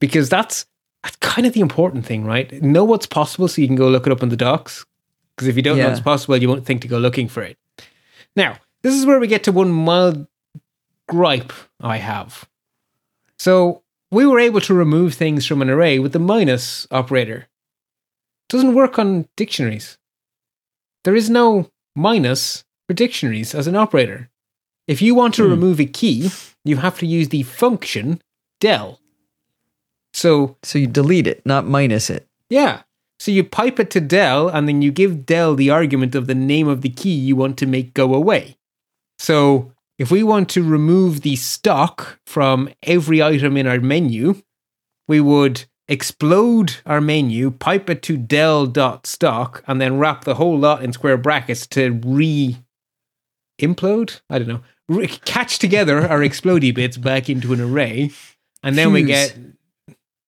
because 0.00 0.28
that's 0.28 0.66
that's 1.02 1.16
kind 1.16 1.46
of 1.46 1.52
the 1.52 1.60
important 1.60 2.06
thing, 2.06 2.24
right? 2.24 2.50
Know 2.62 2.84
what's 2.84 3.06
possible 3.06 3.48
so 3.48 3.60
you 3.60 3.66
can 3.66 3.76
go 3.76 3.88
look 3.88 4.06
it 4.06 4.12
up 4.12 4.22
in 4.22 4.28
the 4.28 4.36
docs. 4.36 4.84
Because 5.34 5.48
if 5.48 5.56
you 5.56 5.62
don't 5.62 5.76
know 5.78 5.84
Yeah. 5.84 5.88
what's 5.88 6.00
possible, 6.00 6.36
you 6.36 6.48
won't 6.48 6.64
think 6.66 6.82
to 6.82 6.88
go 6.88 6.98
looking 6.98 7.26
for 7.28 7.42
it. 7.42 7.56
Now, 8.36 8.58
this 8.82 8.94
is 8.94 9.04
where 9.06 9.18
we 9.18 9.26
get 9.26 9.42
to 9.44 9.52
one 9.52 9.72
mild 9.72 10.26
gripe 11.08 11.52
I 11.80 11.96
have. 11.96 12.48
So 13.38 13.82
we 14.10 14.26
were 14.26 14.38
able 14.38 14.60
to 14.60 14.74
remove 14.74 15.14
things 15.14 15.46
from 15.46 15.62
an 15.62 15.70
array 15.70 15.98
with 15.98 16.12
the 16.12 16.18
minus 16.18 16.86
operator. 16.90 17.48
Doesn't 18.52 18.74
work 18.74 18.98
on 18.98 19.26
dictionaries. 19.36 19.96
There 21.04 21.16
is 21.16 21.30
no 21.30 21.70
minus 21.96 22.64
for 22.86 22.94
dictionaries 22.94 23.54
as 23.54 23.66
an 23.66 23.76
operator. 23.76 24.28
If 24.86 25.00
you 25.00 25.14
want 25.14 25.34
to 25.34 25.44
Hmm. 25.44 25.50
remove 25.50 25.80
a 25.80 25.86
key, 25.86 26.30
you 26.64 26.76
have 26.76 26.98
to 26.98 27.06
use 27.06 27.28
the 27.30 27.42
function 27.44 28.20
del. 28.60 29.00
So, 30.12 30.56
So 30.62 30.78
you 30.78 30.86
delete 30.86 31.26
it, 31.26 31.44
not 31.46 31.66
minus 31.66 32.10
it. 32.10 32.26
yeah. 32.50 32.82
So 33.18 33.30
you 33.30 33.44
pipe 33.44 33.78
it 33.78 33.88
to 33.92 34.00
del 34.00 34.48
and 34.48 34.66
then 34.66 34.82
you 34.82 34.90
give 34.90 35.24
del 35.26 35.54
the 35.54 35.70
argument 35.70 36.16
of 36.16 36.26
the 36.26 36.34
name 36.34 36.66
of 36.66 36.80
the 36.82 36.88
key 36.90 37.14
you 37.14 37.36
want 37.36 37.56
to 37.58 37.66
make 37.66 37.94
go 37.94 38.14
away. 38.14 38.56
So, 39.18 39.72
if 39.96 40.10
we 40.10 40.24
want 40.24 40.48
to 40.50 40.64
remove 40.64 41.20
the 41.20 41.36
stock 41.36 42.18
from 42.26 42.68
every 42.82 43.22
item 43.22 43.56
in 43.56 43.68
our 43.68 43.78
menu, 43.80 44.42
we 45.06 45.20
would 45.20 45.66
explode 45.92 46.76
our 46.86 47.02
menu, 47.02 47.50
pipe 47.50 47.90
it 47.90 48.02
to 48.02 48.16
del.stock, 48.16 49.62
and 49.66 49.80
then 49.80 49.98
wrap 49.98 50.24
the 50.24 50.36
whole 50.36 50.58
lot 50.58 50.82
in 50.82 50.92
square 50.92 51.18
brackets 51.18 51.66
to 51.68 52.00
re 52.04 52.56
implode? 53.60 54.22
I 54.30 54.38
don't 54.38 54.48
know. 54.48 54.62
Re- 54.88 55.06
catch 55.06 55.58
together 55.58 56.08
our 56.08 56.20
explodey 56.20 56.74
bits 56.74 56.96
back 56.96 57.28
into 57.28 57.52
an 57.52 57.60
array, 57.60 58.10
and 58.62 58.76
then 58.76 58.92
we 58.92 59.04
Fuse. 59.04 59.08
get 59.08 59.38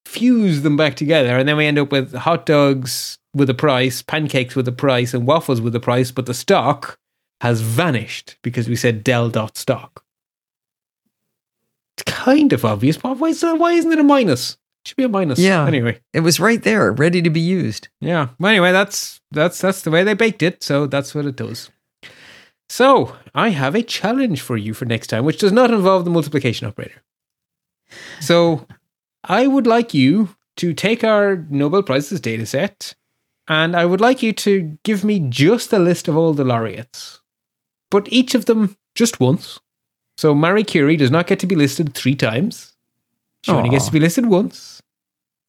fuse 0.04 0.62
them 0.62 0.76
back 0.76 0.94
together, 0.96 1.36
and 1.36 1.48
then 1.48 1.56
we 1.56 1.66
end 1.66 1.78
up 1.78 1.90
with 1.90 2.14
hot 2.14 2.46
dogs 2.46 3.18
with 3.34 3.50
a 3.50 3.54
price, 3.54 4.02
pancakes 4.02 4.54
with 4.54 4.68
a 4.68 4.72
price, 4.72 5.14
and 5.14 5.26
waffles 5.26 5.60
with 5.60 5.74
a 5.74 5.80
price, 5.80 6.12
but 6.12 6.26
the 6.26 6.34
stock 6.34 6.98
has 7.40 7.62
vanished 7.62 8.36
because 8.42 8.68
we 8.68 8.76
said 8.76 9.02
del.stock. 9.02 10.04
It's 11.96 12.04
kind 12.04 12.52
of 12.52 12.64
obvious, 12.64 12.96
but 12.96 13.18
why, 13.18 13.28
is 13.28 13.42
it, 13.42 13.58
why 13.58 13.72
isn't 13.72 13.92
it 13.92 13.98
a 13.98 14.04
minus? 14.04 14.56
Should 14.84 14.96
be 14.96 15.04
a 15.04 15.08
minus. 15.08 15.38
Yeah. 15.38 15.66
Anyway. 15.66 16.00
It 16.12 16.20
was 16.20 16.38
right 16.38 16.62
there, 16.62 16.92
ready 16.92 17.22
to 17.22 17.30
be 17.30 17.40
used. 17.40 17.88
Yeah. 18.00 18.28
Well, 18.38 18.50
anyway, 18.50 18.72
that's 18.72 19.20
that's 19.30 19.60
that's 19.60 19.82
the 19.82 19.90
way 19.90 20.04
they 20.04 20.14
baked 20.14 20.42
it, 20.42 20.62
so 20.62 20.86
that's 20.86 21.14
what 21.14 21.24
it 21.24 21.36
does. 21.36 21.70
So 22.68 23.16
I 23.34 23.50
have 23.50 23.74
a 23.74 23.82
challenge 23.82 24.40
for 24.40 24.56
you 24.56 24.74
for 24.74 24.84
next 24.84 25.08
time, 25.08 25.24
which 25.24 25.38
does 25.38 25.52
not 25.52 25.70
involve 25.70 26.04
the 26.04 26.10
multiplication 26.10 26.66
operator. 26.66 27.02
So 28.20 28.66
I 29.22 29.46
would 29.46 29.66
like 29.66 29.94
you 29.94 30.34
to 30.56 30.74
take 30.74 31.02
our 31.04 31.46
Nobel 31.50 31.82
Prizes 31.82 32.20
data 32.20 32.46
set, 32.46 32.94
and 33.48 33.76
I 33.76 33.84
would 33.84 34.00
like 34.00 34.22
you 34.22 34.32
to 34.32 34.78
give 34.82 35.04
me 35.04 35.20
just 35.28 35.72
a 35.72 35.78
list 35.78 36.08
of 36.08 36.16
all 36.16 36.32
the 36.34 36.44
laureates, 36.44 37.20
but 37.90 38.06
each 38.12 38.34
of 38.34 38.46
them 38.46 38.76
just 38.94 39.20
once. 39.20 39.60
So 40.16 40.34
Marie 40.34 40.64
Curie 40.64 40.96
does 40.96 41.10
not 41.10 41.26
get 41.26 41.38
to 41.40 41.46
be 41.46 41.56
listed 41.56 41.94
three 41.94 42.14
times. 42.14 42.72
She 43.42 43.50
only 43.50 43.68
gets 43.68 43.86
to 43.86 43.92
be 43.92 44.00
listed 44.00 44.26
once. 44.26 44.73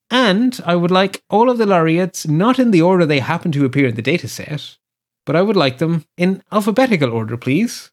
And 0.10 0.60
I 0.66 0.76
would 0.76 0.92
like 0.92 1.24
all 1.30 1.50
of 1.50 1.58
the 1.58 1.66
laureates 1.66 2.28
not 2.28 2.60
in 2.60 2.72
the 2.72 2.82
order 2.82 3.06
they 3.06 3.20
happen 3.20 3.52
to 3.54 3.66
appear 3.66 3.88
in 3.88 3.96
the 3.96 4.04
dataset, 4.04 4.78
but 5.26 5.36
I 5.36 5.42
would 5.42 5.56
like 5.56 5.80
them 5.80 6.06
in 6.18 6.44
alphabetical 6.52 7.12
order, 7.12 7.38
please. 7.38 7.92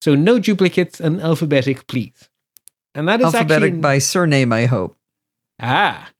So 0.00 0.14
no 0.16 0.38
duplicates 0.40 0.98
and 1.00 1.20
alphabetic, 1.20 1.86
please. 1.86 2.28
And 2.94 3.08
that 3.08 3.20
is 3.20 3.26
Alphabetic 3.26 3.68
actually 3.68 3.80
by 3.80 3.98
surname, 3.98 4.52
I 4.52 4.66
hope. 4.66 4.96
ah. 5.60 6.10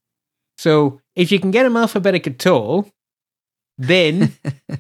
So 0.57 1.01
if 1.17 1.33
you 1.33 1.41
can 1.41 1.51
get 1.51 1.65
them 1.65 1.77
alphabetic 1.77 2.27
at 2.27 2.47
all, 2.47 2.89
then 3.77 4.33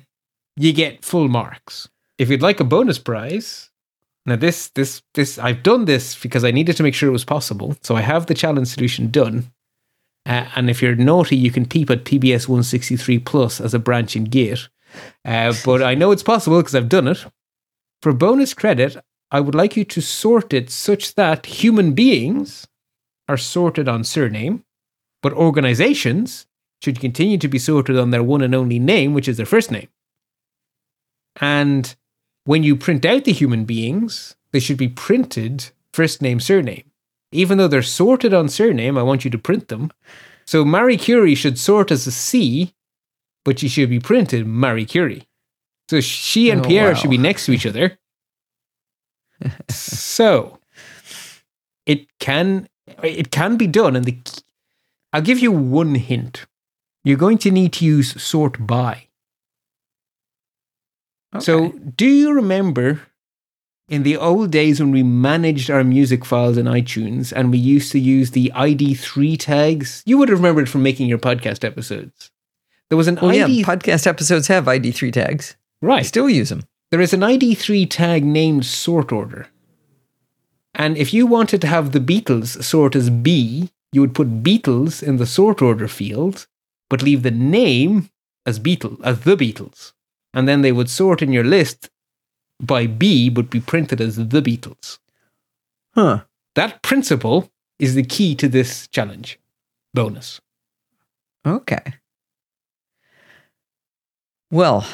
you 0.56 0.72
get 0.72 1.04
full 1.04 1.28
marks. 1.28 1.88
If 2.18 2.30
you'd 2.30 2.42
like 2.42 2.60
a 2.60 2.64
bonus 2.64 2.98
prize, 3.00 3.70
now 4.24 4.36
this 4.36 4.68
this 4.68 5.02
this 5.14 5.38
I've 5.38 5.64
done 5.64 5.86
this 5.86 6.14
because 6.14 6.44
I 6.44 6.52
needed 6.52 6.76
to 6.76 6.84
make 6.84 6.94
sure 6.94 7.08
it 7.08 7.12
was 7.12 7.24
possible. 7.24 7.76
So 7.82 7.96
I 7.96 8.02
have 8.02 8.26
the 8.26 8.34
challenge 8.34 8.68
solution 8.68 9.10
done. 9.10 9.50
Uh, 10.24 10.46
and 10.54 10.70
if 10.70 10.80
you're 10.80 10.94
naughty, 10.94 11.36
you 11.36 11.50
can 11.50 11.66
peep 11.66 11.90
at 11.90 12.04
PBS 12.04 12.48
163 12.48 13.18
plus 13.18 13.60
as 13.60 13.74
a 13.74 13.78
branching 13.78 14.24
gate. 14.24 14.68
Uh, 15.24 15.52
but 15.64 15.82
I 15.82 15.94
know 15.94 16.10
it's 16.10 16.22
possible 16.22 16.58
because 16.58 16.74
I've 16.74 16.88
done 16.88 17.08
it. 17.08 17.24
For 18.02 18.12
bonus 18.12 18.54
credit, 18.54 18.96
I 19.30 19.40
would 19.40 19.54
like 19.54 19.76
you 19.76 19.84
to 19.86 20.00
sort 20.00 20.52
it 20.52 20.70
such 20.70 21.14
that 21.14 21.46
human 21.46 21.92
beings 21.92 22.68
are 23.28 23.36
sorted 23.36 23.88
on 23.88 24.04
surname, 24.04 24.64
but 25.22 25.32
organizations 25.32 26.46
should 26.82 27.00
continue 27.00 27.38
to 27.38 27.48
be 27.48 27.58
sorted 27.58 27.98
on 27.98 28.10
their 28.10 28.22
one 28.22 28.42
and 28.42 28.54
only 28.54 28.78
name, 28.78 29.14
which 29.14 29.28
is 29.28 29.36
their 29.36 29.46
first 29.46 29.70
name. 29.70 29.88
And 31.40 31.94
when 32.44 32.62
you 32.62 32.76
print 32.76 33.04
out 33.04 33.24
the 33.24 33.32
human 33.32 33.64
beings, 33.64 34.36
they 34.50 34.60
should 34.60 34.76
be 34.76 34.88
printed 34.88 35.70
first 35.92 36.20
name, 36.20 36.40
surname. 36.40 36.91
Even 37.32 37.58
though 37.58 37.68
they're 37.68 37.82
sorted 37.82 38.32
on 38.34 38.48
surname, 38.48 38.96
I 38.98 39.02
want 39.02 39.24
you 39.24 39.30
to 39.30 39.38
print 39.38 39.68
them. 39.68 39.90
So 40.44 40.64
Marie 40.64 40.96
Curie 40.98 41.34
should 41.34 41.58
sort 41.58 41.90
as 41.90 42.06
a 42.06 42.12
C, 42.12 42.74
but 43.44 43.58
she 43.58 43.68
should 43.68 43.90
be 43.90 44.00
printed 44.00 44.46
Marie 44.46 44.84
Curie. 44.84 45.26
So 45.90 46.00
she 46.00 46.50
and 46.50 46.64
Oh, 46.64 46.68
Pierre 46.68 46.88
wow. 46.88 46.94
should 46.94 47.10
be 47.10 47.18
next 47.18 47.46
to 47.46 47.52
each 47.52 47.66
other. 47.66 47.98
so 49.68 50.58
it 51.86 52.06
can 52.20 52.68
it 53.02 53.30
can 53.30 53.56
be 53.56 53.66
done 53.66 53.96
and 53.96 54.04
the 54.04 54.18
I'll 55.12 55.22
give 55.22 55.38
you 55.40 55.52
one 55.52 55.94
hint. 55.96 56.46
You're 57.04 57.18
going 57.18 57.38
to 57.38 57.50
need 57.50 57.72
to 57.74 57.84
use 57.84 58.20
sort 58.22 58.64
by. 58.66 59.08
So, 61.38 61.70
do 61.96 62.06
you 62.06 62.32
remember 62.32 63.00
in 63.92 64.04
the 64.04 64.16
old 64.16 64.50
days 64.50 64.80
when 64.80 64.90
we 64.90 65.02
managed 65.02 65.70
our 65.70 65.84
music 65.84 66.24
files 66.24 66.56
in 66.56 66.64
iTunes 66.64 67.30
and 67.30 67.50
we 67.50 67.58
used 67.58 67.92
to 67.92 67.98
use 67.98 68.30
the 68.30 68.50
ID3 68.54 69.38
tags? 69.38 70.02
You 70.06 70.16
would 70.16 70.30
have 70.30 70.38
remembered 70.38 70.70
from 70.70 70.82
making 70.82 71.08
your 71.08 71.18
podcast 71.18 71.62
episodes. 71.62 72.30
There 72.88 72.96
was 72.96 73.06
an 73.06 73.18
well, 73.20 73.34
yeah, 73.34 73.44
ID 73.44 73.64
podcast 73.64 74.06
episodes 74.06 74.48
have 74.48 74.64
ID3 74.64 75.12
tags. 75.12 75.56
I 75.82 75.86
right. 75.86 76.06
still 76.06 76.30
use 76.30 76.48
them. 76.48 76.64
There 76.90 77.02
is 77.02 77.12
an 77.12 77.20
ID3 77.20 77.86
tag 77.90 78.24
named 78.24 78.64
sort 78.64 79.12
order. 79.12 79.48
And 80.74 80.96
if 80.96 81.12
you 81.12 81.26
wanted 81.26 81.60
to 81.60 81.66
have 81.66 81.92
the 81.92 82.00
Beatles 82.00 82.64
sort 82.64 82.96
as 82.96 83.10
B, 83.10 83.68
you 83.92 84.00
would 84.00 84.14
put 84.14 84.42
Beatles 84.42 85.02
in 85.02 85.18
the 85.18 85.26
sort 85.26 85.60
order 85.60 85.86
field, 85.86 86.46
but 86.88 87.02
leave 87.02 87.22
the 87.22 87.30
name 87.30 88.08
as 88.46 88.58
Beatle, 88.58 88.98
as 89.04 89.20
the 89.20 89.36
Beatles. 89.36 89.92
And 90.32 90.48
then 90.48 90.62
they 90.62 90.72
would 90.72 90.88
sort 90.88 91.20
in 91.20 91.30
your 91.30 91.44
list 91.44 91.90
by 92.62 92.86
B, 92.86 93.28
but 93.28 93.50
be 93.50 93.60
printed 93.60 94.00
as 94.00 94.16
the 94.16 94.40
Beatles. 94.40 94.98
Huh. 95.94 96.22
That 96.54 96.82
principle 96.82 97.50
is 97.78 97.94
the 97.94 98.02
key 98.04 98.34
to 98.36 98.48
this 98.48 98.86
challenge. 98.88 99.38
Bonus. 99.94 100.40
Okay. 101.46 101.82
Well, 104.50 104.86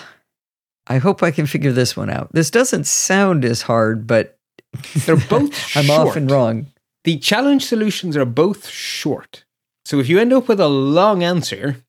I 0.86 0.98
hope 0.98 1.22
I 1.22 1.30
can 1.30 1.46
figure 1.46 1.72
this 1.72 1.96
one 1.96 2.10
out. 2.10 2.30
This 2.32 2.50
doesn't 2.50 2.84
sound 2.86 3.44
as 3.44 3.62
hard, 3.62 4.06
but 4.06 4.38
They're 5.04 5.16
both 5.16 5.52
I'm 5.76 5.84
short. 5.86 6.08
often 6.08 6.26
wrong. 6.28 6.66
The 7.04 7.18
challenge 7.18 7.64
solutions 7.66 8.16
are 8.16 8.24
both 8.24 8.68
short. 8.68 9.44
So 9.84 9.98
if 9.98 10.08
you 10.08 10.18
end 10.18 10.32
up 10.32 10.48
with 10.48 10.60
a 10.60 10.68
long 10.68 11.22
answer, 11.22 11.84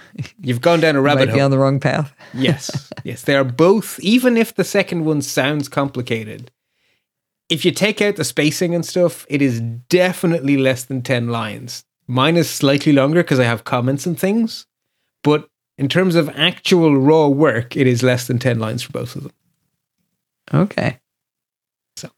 you've 0.40 0.60
gone 0.60 0.80
down 0.80 0.96
a 0.96 1.00
rabbit 1.00 1.28
hole. 1.28 1.40
on 1.42 1.50
the 1.50 1.58
wrong 1.58 1.80
path. 1.80 2.14
yes. 2.34 2.90
Yes. 3.04 3.22
They 3.22 3.34
are 3.34 3.44
both, 3.44 3.98
even 4.00 4.36
if 4.36 4.54
the 4.54 4.64
second 4.64 5.04
one 5.04 5.22
sounds 5.22 5.68
complicated, 5.68 6.50
if 7.48 7.64
you 7.64 7.70
take 7.70 8.00
out 8.00 8.16
the 8.16 8.24
spacing 8.24 8.74
and 8.74 8.84
stuff, 8.84 9.26
it 9.28 9.42
is 9.42 9.60
definitely 9.60 10.56
less 10.56 10.84
than 10.84 11.02
10 11.02 11.28
lines. 11.28 11.84
Mine 12.06 12.36
is 12.36 12.48
slightly 12.48 12.92
longer 12.92 13.22
because 13.22 13.40
I 13.40 13.44
have 13.44 13.64
comments 13.64 14.06
and 14.06 14.18
things. 14.18 14.66
But 15.22 15.48
in 15.78 15.88
terms 15.88 16.14
of 16.14 16.28
actual 16.30 16.96
raw 16.96 17.28
work, 17.28 17.76
it 17.76 17.86
is 17.86 18.02
less 18.02 18.26
than 18.26 18.38
10 18.38 18.58
lines 18.58 18.82
for 18.82 18.92
both 18.92 19.16
of 19.16 19.24
them. 19.24 19.32
Okay. 20.52 20.98
So, 21.96 22.10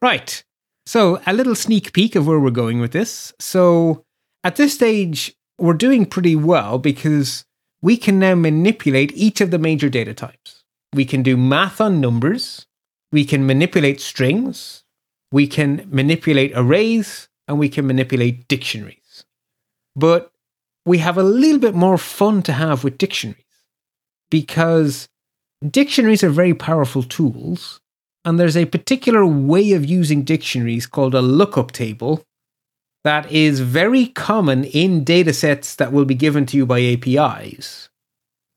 right. 0.00 0.42
So, 0.86 1.20
a 1.26 1.32
little 1.32 1.54
sneak 1.54 1.92
peek 1.92 2.16
of 2.16 2.26
where 2.26 2.40
we're 2.40 2.50
going 2.50 2.80
with 2.80 2.92
this. 2.92 3.32
So, 3.38 4.04
at 4.42 4.56
this 4.56 4.74
stage, 4.74 5.34
we're 5.58 5.74
doing 5.74 6.06
pretty 6.06 6.36
well 6.36 6.78
because 6.78 7.44
we 7.82 7.96
can 7.96 8.18
now 8.18 8.34
manipulate 8.34 9.12
each 9.14 9.40
of 9.40 9.50
the 9.50 9.58
major 9.58 9.88
data 9.88 10.14
types. 10.14 10.64
We 10.92 11.04
can 11.04 11.22
do 11.22 11.36
math 11.36 11.80
on 11.80 12.00
numbers, 12.00 12.66
we 13.12 13.24
can 13.24 13.46
manipulate 13.46 14.00
strings, 14.00 14.84
we 15.30 15.46
can 15.46 15.86
manipulate 15.90 16.52
arrays, 16.54 17.28
and 17.46 17.58
we 17.58 17.68
can 17.68 17.86
manipulate 17.86 18.48
dictionaries. 18.48 19.24
But 19.96 20.32
we 20.86 20.98
have 20.98 21.18
a 21.18 21.22
little 21.22 21.58
bit 21.58 21.74
more 21.74 21.98
fun 21.98 22.42
to 22.44 22.52
have 22.52 22.84
with 22.84 22.98
dictionaries 22.98 23.44
because 24.30 25.08
dictionaries 25.68 26.22
are 26.22 26.30
very 26.30 26.54
powerful 26.54 27.02
tools 27.02 27.80
and 28.24 28.38
there's 28.38 28.56
a 28.56 28.66
particular 28.66 29.24
way 29.26 29.72
of 29.72 29.84
using 29.84 30.22
dictionaries 30.22 30.86
called 30.86 31.14
a 31.14 31.22
lookup 31.22 31.72
table 31.72 32.22
that 33.04 33.30
is 33.30 33.60
very 33.60 34.08
common 34.08 34.64
in 34.64 35.04
datasets 35.04 35.76
that 35.76 35.92
will 35.92 36.04
be 36.04 36.14
given 36.14 36.46
to 36.46 36.56
you 36.56 36.66
by 36.66 36.80
APIs, 36.80 37.88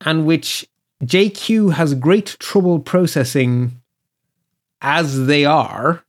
and 0.06 0.26
which 0.26 0.68
JQ 1.04 1.74
has 1.74 1.94
great 1.94 2.38
trouble 2.39 2.80
processing 2.80 3.82
as 4.82 5.26
they 5.28 5.46
are. 5.46 6.04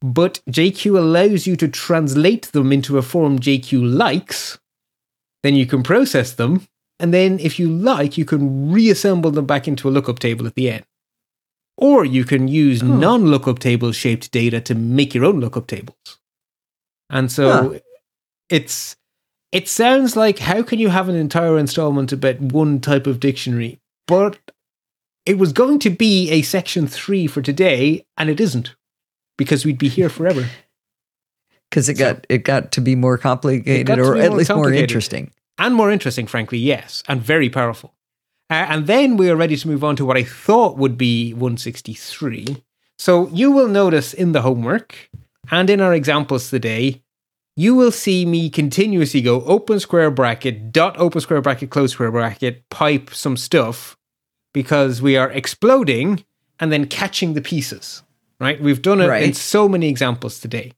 But 0.00 0.40
JQ 0.50 0.98
allows 0.98 1.46
you 1.46 1.54
to 1.56 1.68
translate 1.68 2.46
them 2.52 2.72
into 2.72 2.98
a 2.98 3.02
form 3.02 3.38
JQ 3.38 3.82
likes, 3.96 4.58
then 5.42 5.54
you 5.54 5.66
can 5.66 5.82
process 5.82 6.32
them, 6.32 6.66
and 6.98 7.12
then 7.12 7.38
if 7.38 7.58
you 7.58 7.68
like, 7.68 8.16
you 8.18 8.24
can 8.24 8.72
reassemble 8.72 9.30
them 9.30 9.46
back 9.46 9.68
into 9.68 9.88
a 9.88 9.90
lookup 9.90 10.18
table 10.18 10.46
at 10.46 10.54
the 10.54 10.70
end. 10.70 10.84
Or 11.76 12.04
you 12.04 12.24
can 12.24 12.48
use 12.48 12.80
Huh. 12.80 12.86
non 12.86 13.26
lookup 13.26 13.58
table 13.58 13.92
shaped 13.92 14.30
data 14.30 14.60
to 14.62 14.74
make 14.74 15.14
your 15.14 15.24
own 15.24 15.40
lookup 15.40 15.66
tables. 15.66 16.18
And 17.12 17.30
so 17.30 17.72
Huh. 17.74 17.78
it's 18.48 18.96
it 19.52 19.68
sounds 19.68 20.16
like 20.16 20.38
how 20.38 20.62
can 20.62 20.78
you 20.78 20.88
have 20.88 21.08
an 21.10 21.14
entire 21.14 21.58
installment 21.58 22.10
about 22.10 22.40
one 22.40 22.80
type 22.80 23.06
of 23.06 23.20
dictionary? 23.20 23.78
But 24.08 24.38
it 25.26 25.36
was 25.38 25.52
going 25.52 25.78
to 25.80 25.90
be 25.90 26.30
a 26.30 26.42
section 26.42 26.86
three 26.88 27.26
for 27.26 27.42
today, 27.42 28.04
and 28.16 28.28
it 28.30 28.40
isn't. 28.40 28.74
Because 29.38 29.64
we'd 29.64 29.78
be 29.78 29.88
here 29.88 30.08
forever. 30.08 30.48
Because 31.70 31.88
it 31.88 31.96
So- 31.98 32.04
got 32.14 32.26
it 32.28 32.44
got 32.44 32.72
to 32.72 32.80
be 32.80 32.94
more 32.96 33.18
complicated, 33.18 33.98
or 33.98 34.16
at 34.16 34.30
more 34.30 34.38
least 34.38 34.54
more 34.54 34.72
interesting. 34.72 35.30
and 35.58 35.74
more 35.74 35.90
interesting, 35.92 36.26
frankly, 36.26 36.58
yes, 36.58 37.02
and 37.08 37.22
very 37.22 37.48
powerful. 37.50 37.94
Uh, 38.50 38.66
and 38.68 38.86
then 38.86 39.16
we 39.16 39.30
are 39.30 39.36
ready 39.36 39.56
to 39.56 39.68
move 39.68 39.82
on 39.84 39.96
to 39.96 40.04
what 40.04 40.16
I 40.18 40.24
thought 40.24 40.76
would 40.76 40.98
be 40.98 41.32
163. 41.32 42.62
So 42.98 43.28
you 43.28 43.50
will 43.50 43.68
notice 43.68 44.12
in 44.12 44.32
the 44.32 44.42
homework 44.42 45.08
and 45.50 45.68
in 45.68 45.80
our 45.80 45.94
examples 45.94 46.50
today, 46.50 47.02
you 47.56 47.74
will 47.74 47.92
see 47.92 48.24
me 48.24 48.48
continuously 48.48 49.20
go 49.20 49.42
open 49.42 49.78
square 49.78 50.10
bracket, 50.10 50.72
dot 50.72 50.96
open 50.98 51.20
square 51.20 51.42
bracket, 51.42 51.70
close 51.70 51.92
square 51.92 52.10
bracket, 52.10 52.68
pipe 52.70 53.10
some 53.12 53.36
stuff 53.36 53.96
because 54.54 55.02
we 55.02 55.16
are 55.16 55.30
exploding 55.30 56.24
and 56.58 56.72
then 56.72 56.86
catching 56.86 57.34
the 57.34 57.42
pieces, 57.42 58.02
right? 58.40 58.60
We've 58.60 58.82
done 58.82 59.00
it 59.00 59.22
in 59.22 59.34
so 59.34 59.68
many 59.68 59.88
examples 59.88 60.38
today. 60.38 60.72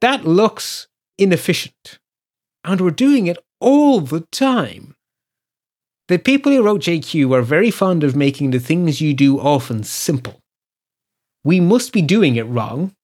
That 0.00 0.26
looks 0.26 0.88
inefficient. 1.16 1.98
And 2.64 2.80
we're 2.80 2.90
doing 2.90 3.26
it 3.26 3.38
all 3.60 4.00
the 4.00 4.20
time. 4.32 4.96
The 6.08 6.18
people 6.18 6.52
who 6.52 6.62
wrote 6.62 6.82
JQ 6.82 7.34
are 7.34 7.42
very 7.42 7.70
fond 7.70 8.04
of 8.04 8.14
making 8.14 8.50
the 8.50 8.58
things 8.58 9.00
you 9.00 9.14
do 9.14 9.38
often 9.38 9.84
simple. 9.84 10.40
We 11.42 11.60
must 11.60 11.92
be 11.92 12.02
doing 12.02 12.36
it 12.36 12.42
wrong 12.42 12.94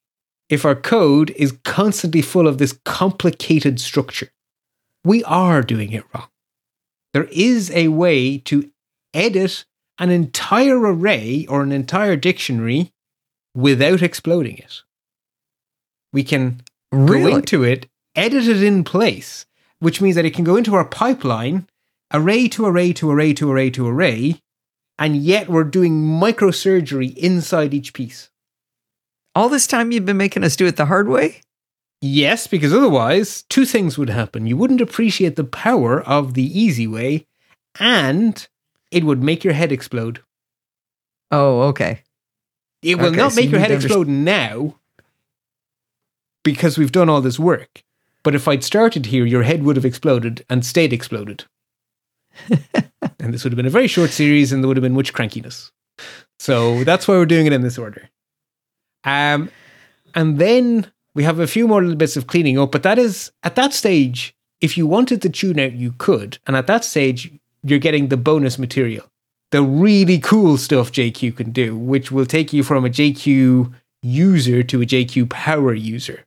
if 0.50 0.64
our 0.64 0.74
code 0.74 1.30
is 1.36 1.58
constantly 1.64 2.20
full 2.20 2.46
of 2.48 2.58
this 2.58 2.78
complicated 2.84 3.80
structure. 3.80 4.30
We 5.04 5.24
are 5.24 5.62
doing 5.62 5.92
it 5.92 6.04
wrong. 6.12 6.28
There 7.14 7.28
is 7.30 7.70
a 7.70 7.88
way 7.88 8.38
to 8.38 8.70
edit 9.14 9.64
an 9.98 10.10
entire 10.10 10.78
array 10.78 11.46
or 11.48 11.62
an 11.62 11.72
entire 11.72 12.16
dictionary 12.16 12.92
without 13.54 14.02
exploding 14.02 14.58
it. 14.58 14.82
We 16.12 16.24
can 16.24 16.62
go 16.92 16.98
Really? 16.98 17.32
into 17.32 17.62
it, 17.62 17.86
edit 18.16 18.48
it 18.48 18.62
in 18.62 18.82
place, 18.82 19.46
which 19.78 20.00
means 20.00 20.16
that 20.16 20.24
it 20.24 20.34
can 20.34 20.44
go 20.44 20.56
into 20.56 20.74
our 20.74 20.84
pipeline, 20.84 21.68
array 22.12 22.48
to 22.48 22.66
array 22.66 22.92
to 22.94 23.10
array 23.10 23.32
to 23.34 23.50
array 23.50 23.70
to 23.70 23.86
array, 23.86 24.40
and 24.98 25.16
yet 25.16 25.48
we're 25.48 25.64
doing 25.64 26.02
microsurgery 26.04 27.16
inside 27.16 27.72
each 27.72 27.92
piece. 27.92 28.30
All 29.40 29.48
this 29.48 29.66
time 29.66 29.90
you've 29.90 30.04
been 30.04 30.18
making 30.18 30.44
us 30.44 30.54
do 30.54 30.66
it 30.66 30.76
the 30.76 30.84
hard 30.84 31.08
way? 31.08 31.40
Yes, 32.02 32.46
because 32.46 32.74
otherwise, 32.74 33.44
two 33.48 33.64
things 33.64 33.96
would 33.96 34.10
happen. 34.10 34.46
You 34.46 34.54
wouldn't 34.58 34.82
appreciate 34.82 35.36
the 35.36 35.44
power 35.44 36.02
of 36.02 36.34
the 36.34 36.42
easy 36.42 36.86
way, 36.86 37.26
and 37.78 38.46
it 38.90 39.04
would 39.04 39.22
make 39.22 39.42
your 39.42 39.54
head 39.54 39.72
explode. 39.72 40.20
Oh, 41.30 41.62
okay. 41.68 42.02
It 42.82 42.98
will 42.98 43.06
Okay, 43.06 43.16
not 43.16 43.32
so 43.32 43.36
make 43.36 43.46
you 43.46 43.52
your 43.52 43.60
head 43.60 43.70
explode 43.70 44.08
now 44.08 44.74
because 46.44 46.76
we've 46.76 46.92
done 46.92 47.08
all 47.08 47.22
this 47.22 47.38
work. 47.38 47.82
But 48.22 48.34
if 48.34 48.46
I'd 48.46 48.62
started 48.62 49.06
here, 49.06 49.24
your 49.24 49.44
head 49.44 49.62
would 49.62 49.76
have 49.76 49.86
exploded 49.86 50.44
and 50.50 50.66
stayed 50.66 50.92
exploded. 50.92 51.44
and 52.50 53.32
this 53.32 53.44
would 53.44 53.54
have 53.54 53.56
been 53.56 53.64
a 53.64 53.70
very 53.70 53.88
short 53.88 54.10
series 54.10 54.52
and 54.52 54.62
there 54.62 54.68
would 54.68 54.76
have 54.76 54.82
been 54.82 54.92
much 54.92 55.14
crankiness. 55.14 55.70
So 56.38 56.84
that's 56.84 57.08
why 57.08 57.14
we're 57.14 57.24
doing 57.24 57.46
it 57.46 57.54
in 57.54 57.62
this 57.62 57.78
order. 57.78 58.10
Um, 59.04 59.50
and 60.14 60.38
then 60.38 60.90
we 61.14 61.22
have 61.24 61.38
a 61.38 61.46
few 61.46 61.66
more 61.66 61.80
little 61.80 61.96
bits 61.96 62.16
of 62.16 62.26
cleaning 62.26 62.58
up, 62.58 62.72
but 62.72 62.82
that 62.82 62.98
is 62.98 63.32
at 63.42 63.56
that 63.56 63.72
stage, 63.72 64.34
if 64.60 64.76
you 64.76 64.86
wanted 64.86 65.22
to 65.22 65.30
tune 65.30 65.58
out, 65.58 65.72
you 65.72 65.92
could. 65.98 66.38
And 66.46 66.56
at 66.56 66.66
that 66.66 66.84
stage, 66.84 67.32
you're 67.62 67.78
getting 67.78 68.08
the 68.08 68.16
bonus 68.16 68.58
material 68.58 69.10
the 69.50 69.62
really 69.62 70.18
cool 70.18 70.56
stuff 70.56 70.92
JQ 70.92 71.36
can 71.36 71.50
do, 71.50 71.76
which 71.76 72.12
will 72.12 72.26
take 72.26 72.52
you 72.52 72.62
from 72.62 72.84
a 72.84 72.90
JQ 72.90 73.72
user 74.02 74.62
to 74.62 74.82
a 74.82 74.86
JQ 74.86 75.28
power 75.28 75.74
user. 75.74 76.24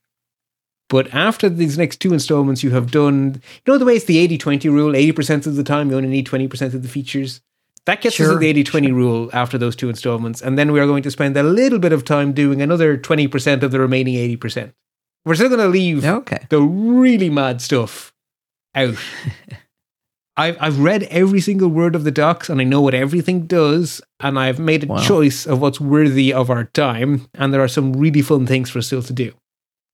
But 0.90 1.14
after 1.14 1.50
these 1.50 1.78
next 1.78 1.98
two 1.98 2.14
installments, 2.14 2.64
you 2.64 2.72
have 2.72 2.92
done, 2.92 3.42
you 3.66 3.74
know, 3.74 3.78
the 3.78 3.86
way 3.86 3.96
it's 3.96 4.06
the 4.06 4.20
80 4.20 4.38
20 4.38 4.70
rule 4.70 4.94
80% 4.94 5.48
of 5.48 5.56
the 5.56 5.64
time, 5.64 5.90
you 5.90 5.98
only 5.98 6.10
need 6.10 6.28
20% 6.28 6.74
of 6.74 6.82
the 6.84 6.88
features. 6.88 7.42
That 7.86 8.02
gets 8.02 8.20
us 8.20 8.30
to 8.30 8.38
the 8.38 8.48
80 8.48 8.64
20 8.64 8.92
rule 8.94 9.30
after 9.34 9.58
those 9.58 9.76
two 9.76 9.90
installments. 9.90 10.42
And 10.42 10.58
then 10.58 10.72
we 10.72 10.80
are 10.80 10.86
going 10.88 11.04
to 11.04 11.12
spend 11.12 11.36
a 11.36 11.44
little 11.44 11.80
bit 11.80 11.92
of 11.92 12.06
time 12.06 12.32
doing 12.32 12.62
another 12.62 12.98
20% 12.98 13.62
of 13.64 13.72
the 13.72 13.80
remaining 13.80 14.16
80%. 14.38 14.72
We're 15.26 15.36
still 15.36 15.50
going 15.50 15.60
to 15.62 15.68
leave 15.68 16.06
Okay. 16.06 16.46
the 16.50 16.62
really 16.62 17.30
mad 17.30 17.62
stuff 17.62 18.14
out. 18.76 18.96
I've, 20.36 20.58
I've 20.60 20.80
read 20.80 21.04
every 21.04 21.42
single 21.42 21.68
word 21.70 21.94
of 21.96 22.06
the 22.06 22.12
docs 22.12 22.50
and 22.50 22.60
I 22.60 22.64
know 22.64 22.82
what 22.82 22.96
everything 22.96 23.46
does. 23.46 24.02
And 24.20 24.40
I've 24.40 24.60
made 24.60 24.84
a 24.84 24.88
Wow. 24.88 25.02
choice 25.02 25.46
of 25.46 25.62
what's 25.62 25.80
worthy 25.80 26.34
of 26.34 26.50
our 26.50 26.64
time. 26.66 27.28
And 27.36 27.54
there 27.54 27.62
are 27.62 27.68
some 27.68 27.94
really 27.94 28.22
fun 28.22 28.48
things 28.48 28.70
for 28.70 28.80
us 28.80 28.88
still 28.88 29.04
to 29.04 29.14
do. 29.14 29.34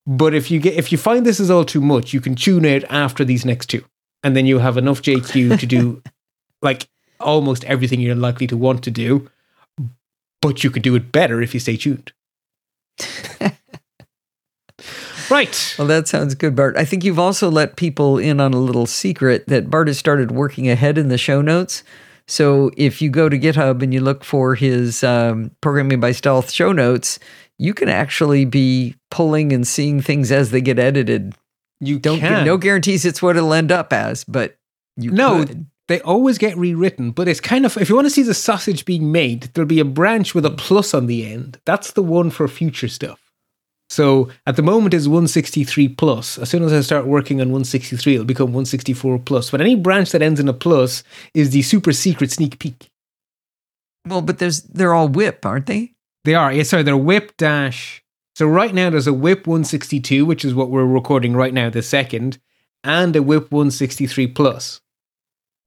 But 0.08 0.34
if 0.34 0.50
you 0.50 0.60
get 0.60 0.76
if 0.76 0.92
you 0.92 0.98
find 0.98 1.26
this 1.26 1.40
is 1.40 1.52
all 1.52 1.66
too 1.66 1.82
much, 1.82 2.14
you 2.14 2.22
can 2.22 2.36
tune 2.36 2.66
out 2.66 2.84
after 2.90 3.26
these 3.26 3.46
next 3.46 3.68
two. 3.68 3.84
And 4.24 4.36
then 4.36 4.46
you 4.46 4.60
have 4.60 4.78
enough 4.78 5.02
JQ 5.02 5.60
to 5.60 5.66
do 5.66 6.02
like 6.62 6.88
almost 7.20 7.64
everything 7.66 8.00
you're 8.00 8.16
likely 8.16 8.48
to 8.48 8.58
want 8.58 8.84
to 8.84 8.92
do. 8.92 9.30
But 10.42 10.64
you 10.64 10.70
could 10.72 10.84
do 10.84 10.96
it 10.96 11.12
better 11.12 11.42
if 11.42 11.54
you 11.54 11.60
stay 11.60 11.76
tuned. 11.78 12.14
right. 15.30 15.76
Well, 15.78 15.88
that 15.88 16.08
sounds 16.08 16.36
good, 16.36 16.56
Bart. 16.56 16.78
I 16.78 16.86
think 16.86 17.04
you've 17.04 17.20
also 17.20 17.50
let 17.52 17.76
people 17.76 18.18
in 18.18 18.40
on 18.40 18.54
a 18.54 18.60
little 18.60 18.86
secret 18.86 19.46
that 19.48 19.70
Bart 19.70 19.88
has 19.88 19.98
started 19.98 20.32
working 20.32 20.70
ahead 20.70 20.98
in 20.98 21.10
the 21.10 21.18
show 21.18 21.42
notes. 21.42 21.84
So 22.28 22.72
if 22.78 23.02
you 23.02 23.10
go 23.10 23.28
to 23.28 23.38
GitHub 23.40 23.82
and 23.82 23.94
you 23.94 24.02
look 24.02 24.24
for 24.24 24.56
his 24.56 25.04
um, 25.04 25.52
programming 25.62 26.00
by 26.00 26.12
stealth 26.12 26.52
show 26.52 26.72
notes, 26.72 27.20
you 27.58 27.74
can 27.74 27.90
actually 27.90 28.46
be 28.46 28.96
pulling 29.12 29.52
and 29.52 29.68
seeing 29.68 30.00
things 30.02 30.32
as 30.32 30.52
they 30.52 30.62
get 30.62 30.80
edited. 30.80 31.34
You 31.82 31.98
Don't 32.00 32.20
can. 32.20 32.46
no 32.46 32.58
guarantees 32.58 33.04
it's 33.06 33.22
what 33.22 33.36
it'll 33.36 33.54
end 33.54 33.72
up 33.72 33.92
as, 33.92 34.24
but 34.24 34.56
you 34.96 35.12
No, 35.12 35.46
could. 35.46 35.66
They 35.90 36.00
always 36.02 36.38
get 36.38 36.56
rewritten, 36.56 37.10
but 37.10 37.28
it's 37.28 37.42
kind 37.42 37.66
of 37.66 37.76
if 37.76 37.90
you 37.90 37.96
want 37.96 38.06
to 38.06 38.12
see 38.12 38.22
the 38.22 38.36
sausage 38.36 38.86
being 38.86 39.12
made, 39.12 39.50
there'll 39.54 39.68
be 39.68 39.80
a 39.80 39.86
branch 39.86 40.36
with 40.36 40.46
a 40.46 40.52
plus 40.52 40.94
on 40.94 41.08
the 41.08 41.26
end. 41.26 41.60
That's 41.66 41.94
the 41.94 42.04
one 42.04 42.30
for 42.30 42.48
future 42.48 42.88
stuff. 42.88 43.20
So 43.90 44.30
at 44.46 44.56
the 44.56 44.62
moment 44.62 44.94
is 44.94 45.10
163 45.10 45.90
plus. 45.90 46.38
As 46.38 46.48
soon 46.48 46.64
as 46.64 46.72
I 46.72 46.82
start 46.82 47.08
working 47.08 47.42
on 47.42 47.48
163, 47.48 48.14
it'll 48.14 48.24
become 48.24 48.50
164 48.50 49.18
plus. 49.18 49.50
But 49.50 49.62
any 49.62 49.76
branch 49.76 50.12
that 50.12 50.22
ends 50.22 50.40
in 50.40 50.48
a 50.48 50.54
plus 50.54 51.04
is 51.34 51.50
the 51.50 51.64
super 51.64 51.92
secret 51.92 52.30
sneak 52.30 52.60
peek. 52.60 52.92
Well, 54.08 54.22
but 54.22 54.38
there's 54.38 54.62
they're 54.62 54.94
all 54.94 55.08
whip, 55.08 55.44
aren't 55.44 55.66
they? 55.66 55.94
They 56.24 56.36
are. 56.36 56.54
Yeah, 56.54 56.64
sorry, 56.64 56.84
they're 56.84 56.98
whip 56.98 57.36
dash. 57.38 58.04
So 58.36 58.46
right 58.46 58.76
now 58.76 58.92
there's 58.92 59.08
a 59.08 59.14
whip 59.14 59.48
162, 59.48 60.24
which 60.24 60.46
is 60.46 60.54
what 60.54 60.70
we're 60.70 60.86
recording 60.86 61.34
right 61.34 61.54
now, 61.54 61.72
the 61.72 61.82
second, 61.82 62.38
and 62.84 63.16
a 63.16 63.24
whip 63.24 63.52
163 63.52 64.28
plus. 64.28 64.82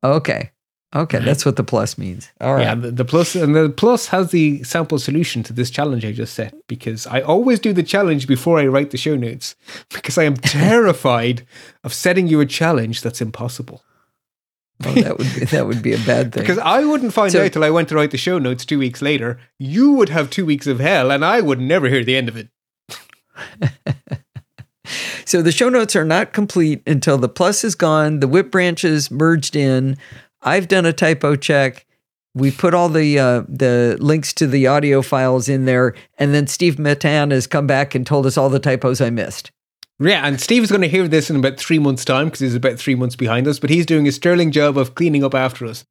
Okay. 0.05 0.50
Okay, 0.94 1.18
that's 1.24 1.46
what 1.46 1.57
the 1.57 1.64
plus 1.64 1.96
means. 1.96 2.30
All 2.40 2.55
right. 2.55 2.62
Yeah, 2.64 2.74
the, 2.74 2.90
the 2.90 3.05
plus 3.05 3.34
and 3.34 3.55
the 3.57 3.70
plus 3.70 4.09
has 4.09 4.30
the 4.30 4.62
sample 4.62 4.98
solution 4.98 5.42
to 5.44 5.53
this 5.55 5.70
challenge 5.70 6.05
I 6.05 6.12
just 6.12 6.34
set 6.34 6.55
because 6.68 7.07
I 7.07 7.20
always 7.22 7.61
do 7.61 7.72
the 7.72 7.82
challenge 7.82 8.26
before 8.28 8.59
I 8.59 8.66
write 8.66 8.90
the 8.90 8.98
show 8.98 9.16
notes 9.16 9.57
because 9.90 10.18
I 10.18 10.24
am 10.24 10.34
terrified 10.36 11.46
of 11.82 11.94
setting 11.94 12.26
you 12.28 12.40
a 12.40 12.46
challenge 12.46 13.00
that's 13.00 13.20
impossible. 13.22 13.82
Oh, 14.84 14.92
that 14.94 15.16
would 15.16 15.32
be 15.34 15.44
that 15.46 15.66
would 15.66 15.80
be 15.82 15.92
a 15.94 15.98
bad 15.98 16.32
thing. 16.32 16.42
Because 16.42 16.59
I 16.59 16.84
wouldn't 16.84 17.12
find 17.12 17.30
So- 17.32 17.44
out 17.44 17.53
till 17.53 17.62
I 17.64 17.70
went 17.70 17.88
to 17.90 17.94
write 17.94 18.11
the 18.11 18.18
show 18.18 18.38
notes 18.38 18.66
two 18.66 18.78
weeks 18.80 19.00
later. 19.00 19.38
You 19.59 19.92
would 19.92 20.09
have 20.09 20.28
two 20.28 20.44
weeks 20.44 20.66
of 20.66 20.80
hell, 20.80 21.11
and 21.12 21.24
I 21.24 21.40
would 21.40 21.61
never 21.61 21.88
hear 21.88 22.03
the 22.05 22.16
end 22.16 22.28
of 22.28 22.36
it. 22.36 22.48
So 25.24 25.43
the 25.43 25.53
show 25.53 25.68
notes 25.68 25.95
are 25.95 26.05
not 26.05 26.33
complete 26.33 26.83
until 26.87 27.18
the 27.18 27.28
plus 27.28 27.64
is 27.64 27.74
gone, 27.74 28.20
the 28.20 28.28
whip 28.28 28.51
branches 28.51 29.11
merged 29.11 29.57
in. 29.57 29.97
I've 30.43 30.68
done 30.68 30.87
a 30.87 30.93
typo 30.93 31.37
check. 31.37 31.87
We 32.35 32.51
put 32.51 32.74
all 32.74 32.89
the 32.89 33.18
uh, 33.18 33.43
the 33.49 33.97
links 34.01 34.33
to 34.35 34.47
the 34.47 34.66
audio 34.66 35.03
files 35.03 35.49
in 35.49 35.66
there, 35.66 35.95
and 36.18 36.33
then 36.33 36.47
Steve 36.47 36.76
Mattan 36.76 37.30
has 37.30 37.47
come 37.47 37.66
back 37.66 37.95
and 37.95 38.07
told 38.07 38.26
us 38.26 38.39
all 38.39 38.49
the 38.49 38.59
typos 38.59 39.01
I 39.01 39.11
missed. 39.11 39.53
Yeah, 40.01 40.26
and 40.26 40.41
Steve's 40.41 40.70
going 40.70 40.83
to 40.83 40.89
hear 40.89 41.07
this 41.07 41.30
in 41.30 41.37
about 41.37 41.59
three 41.59 41.78
months' 41.78 42.05
time 42.05 42.26
because 42.26 42.41
he's 42.41 42.55
about 42.55 42.78
three 42.78 42.95
months 42.95 43.14
behind 43.14 43.47
us, 43.47 43.59
but 43.59 43.70
he's 43.70 43.87
doing 43.87 44.09
a 44.09 44.12
sterling 44.12 44.51
job 44.51 44.76
of 44.78 44.95
cleaning 44.95 45.22
up 45.22 45.35
after 45.35 45.66
us. 45.66 45.85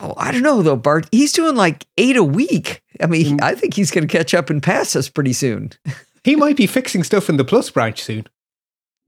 Oh, 0.00 0.14
I 0.16 0.32
don't 0.32 0.42
know 0.42 0.62
though, 0.62 0.76
Bart. 0.76 1.06
He's 1.12 1.32
doing 1.32 1.56
like 1.56 1.84
eight 1.98 2.16
a 2.16 2.24
week. 2.24 2.80
I 3.00 3.06
mean, 3.06 3.40
I 3.42 3.54
think 3.54 3.74
he's 3.74 3.90
going 3.90 4.06
to 4.06 4.12
catch 4.12 4.32
up 4.32 4.48
and 4.48 4.62
pass 4.62 4.96
us 4.96 5.08
pretty 5.08 5.32
soon. 5.32 5.72
He 6.24 6.36
might 6.36 6.56
be 6.56 6.66
fixing 6.66 7.02
stuff 7.02 7.28
in 7.28 7.36
the 7.36 7.44
plus 7.44 7.70
branch 7.70 8.02
soon. 8.02 8.26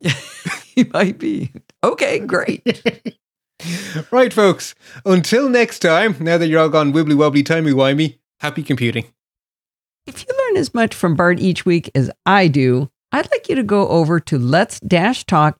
he 0.64 0.84
might 0.84 1.18
be. 1.18 1.52
Okay, 1.82 2.18
great. 2.18 3.16
Right, 4.10 4.32
folks. 4.32 4.74
Until 5.06 5.48
next 5.48 5.78
time, 5.78 6.16
now 6.20 6.36
that 6.38 6.48
you're 6.48 6.60
all 6.60 6.68
gone 6.68 6.92
wibbly 6.92 7.14
wobbly 7.14 7.42
timey 7.42 7.70
wimey, 7.72 8.18
happy 8.40 8.62
computing. 8.62 9.06
If 10.06 10.26
you 10.26 10.34
learn 10.36 10.56
as 10.58 10.74
much 10.74 10.94
from 10.94 11.14
Bart 11.14 11.40
each 11.40 11.64
week 11.64 11.90
as 11.94 12.10
I 12.26 12.48
do, 12.48 12.90
I'd 13.12 13.30
like 13.30 13.48
you 13.48 13.54
to 13.54 13.62
go 13.62 13.88
over 13.88 14.20
to 14.20 14.38
let's-talk.ie 14.38 15.50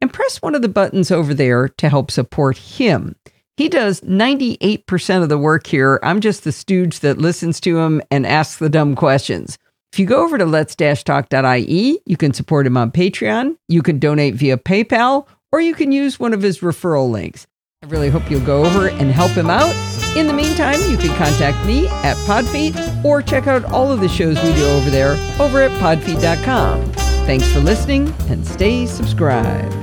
and 0.00 0.12
press 0.12 0.42
one 0.42 0.54
of 0.54 0.62
the 0.62 0.68
buttons 0.68 1.10
over 1.10 1.32
there 1.32 1.68
to 1.68 1.88
help 1.88 2.10
support 2.10 2.58
him. 2.58 3.16
He 3.56 3.68
does 3.68 4.00
98% 4.02 5.22
of 5.22 5.28
the 5.28 5.38
work 5.38 5.66
here. 5.66 5.98
I'm 6.02 6.20
just 6.20 6.44
the 6.44 6.52
stooge 6.52 7.00
that 7.00 7.18
listens 7.18 7.60
to 7.60 7.78
him 7.78 8.02
and 8.10 8.26
asks 8.26 8.58
the 8.58 8.68
dumb 8.68 8.94
questions. 8.94 9.58
If 9.92 9.98
you 9.98 10.06
go 10.06 10.22
over 10.22 10.38
to 10.38 10.44
let's-talk.ie, 10.44 12.00
you 12.04 12.16
can 12.16 12.32
support 12.34 12.66
him 12.66 12.76
on 12.76 12.90
Patreon, 12.90 13.56
you 13.68 13.82
can 13.82 13.98
donate 13.98 14.34
via 14.34 14.56
PayPal, 14.56 15.26
or 15.50 15.60
you 15.60 15.74
can 15.74 15.92
use 15.92 16.20
one 16.20 16.32
of 16.34 16.42
his 16.42 16.60
referral 16.60 17.10
links. 17.10 17.46
I 17.82 17.86
really 17.86 18.10
hope 18.10 18.30
you'll 18.30 18.44
go 18.44 18.64
over 18.64 18.88
and 18.88 19.10
help 19.10 19.30
him 19.32 19.48
out. 19.48 19.74
In 20.16 20.26
the 20.26 20.32
meantime, 20.32 20.80
you 20.90 20.96
can 20.96 21.14
contact 21.16 21.64
me 21.66 21.86
at 21.88 22.16
Podfeed 22.26 23.04
or 23.04 23.22
check 23.22 23.46
out 23.46 23.64
all 23.64 23.92
of 23.92 24.00
the 24.00 24.08
shows 24.08 24.42
we 24.42 24.52
do 24.54 24.66
over 24.66 24.90
there 24.90 25.12
over 25.40 25.62
at 25.62 25.70
podfeed.com. 25.80 26.92
Thanks 27.24 27.50
for 27.52 27.60
listening 27.60 28.12
and 28.28 28.46
stay 28.46 28.86
subscribed. 28.86 29.74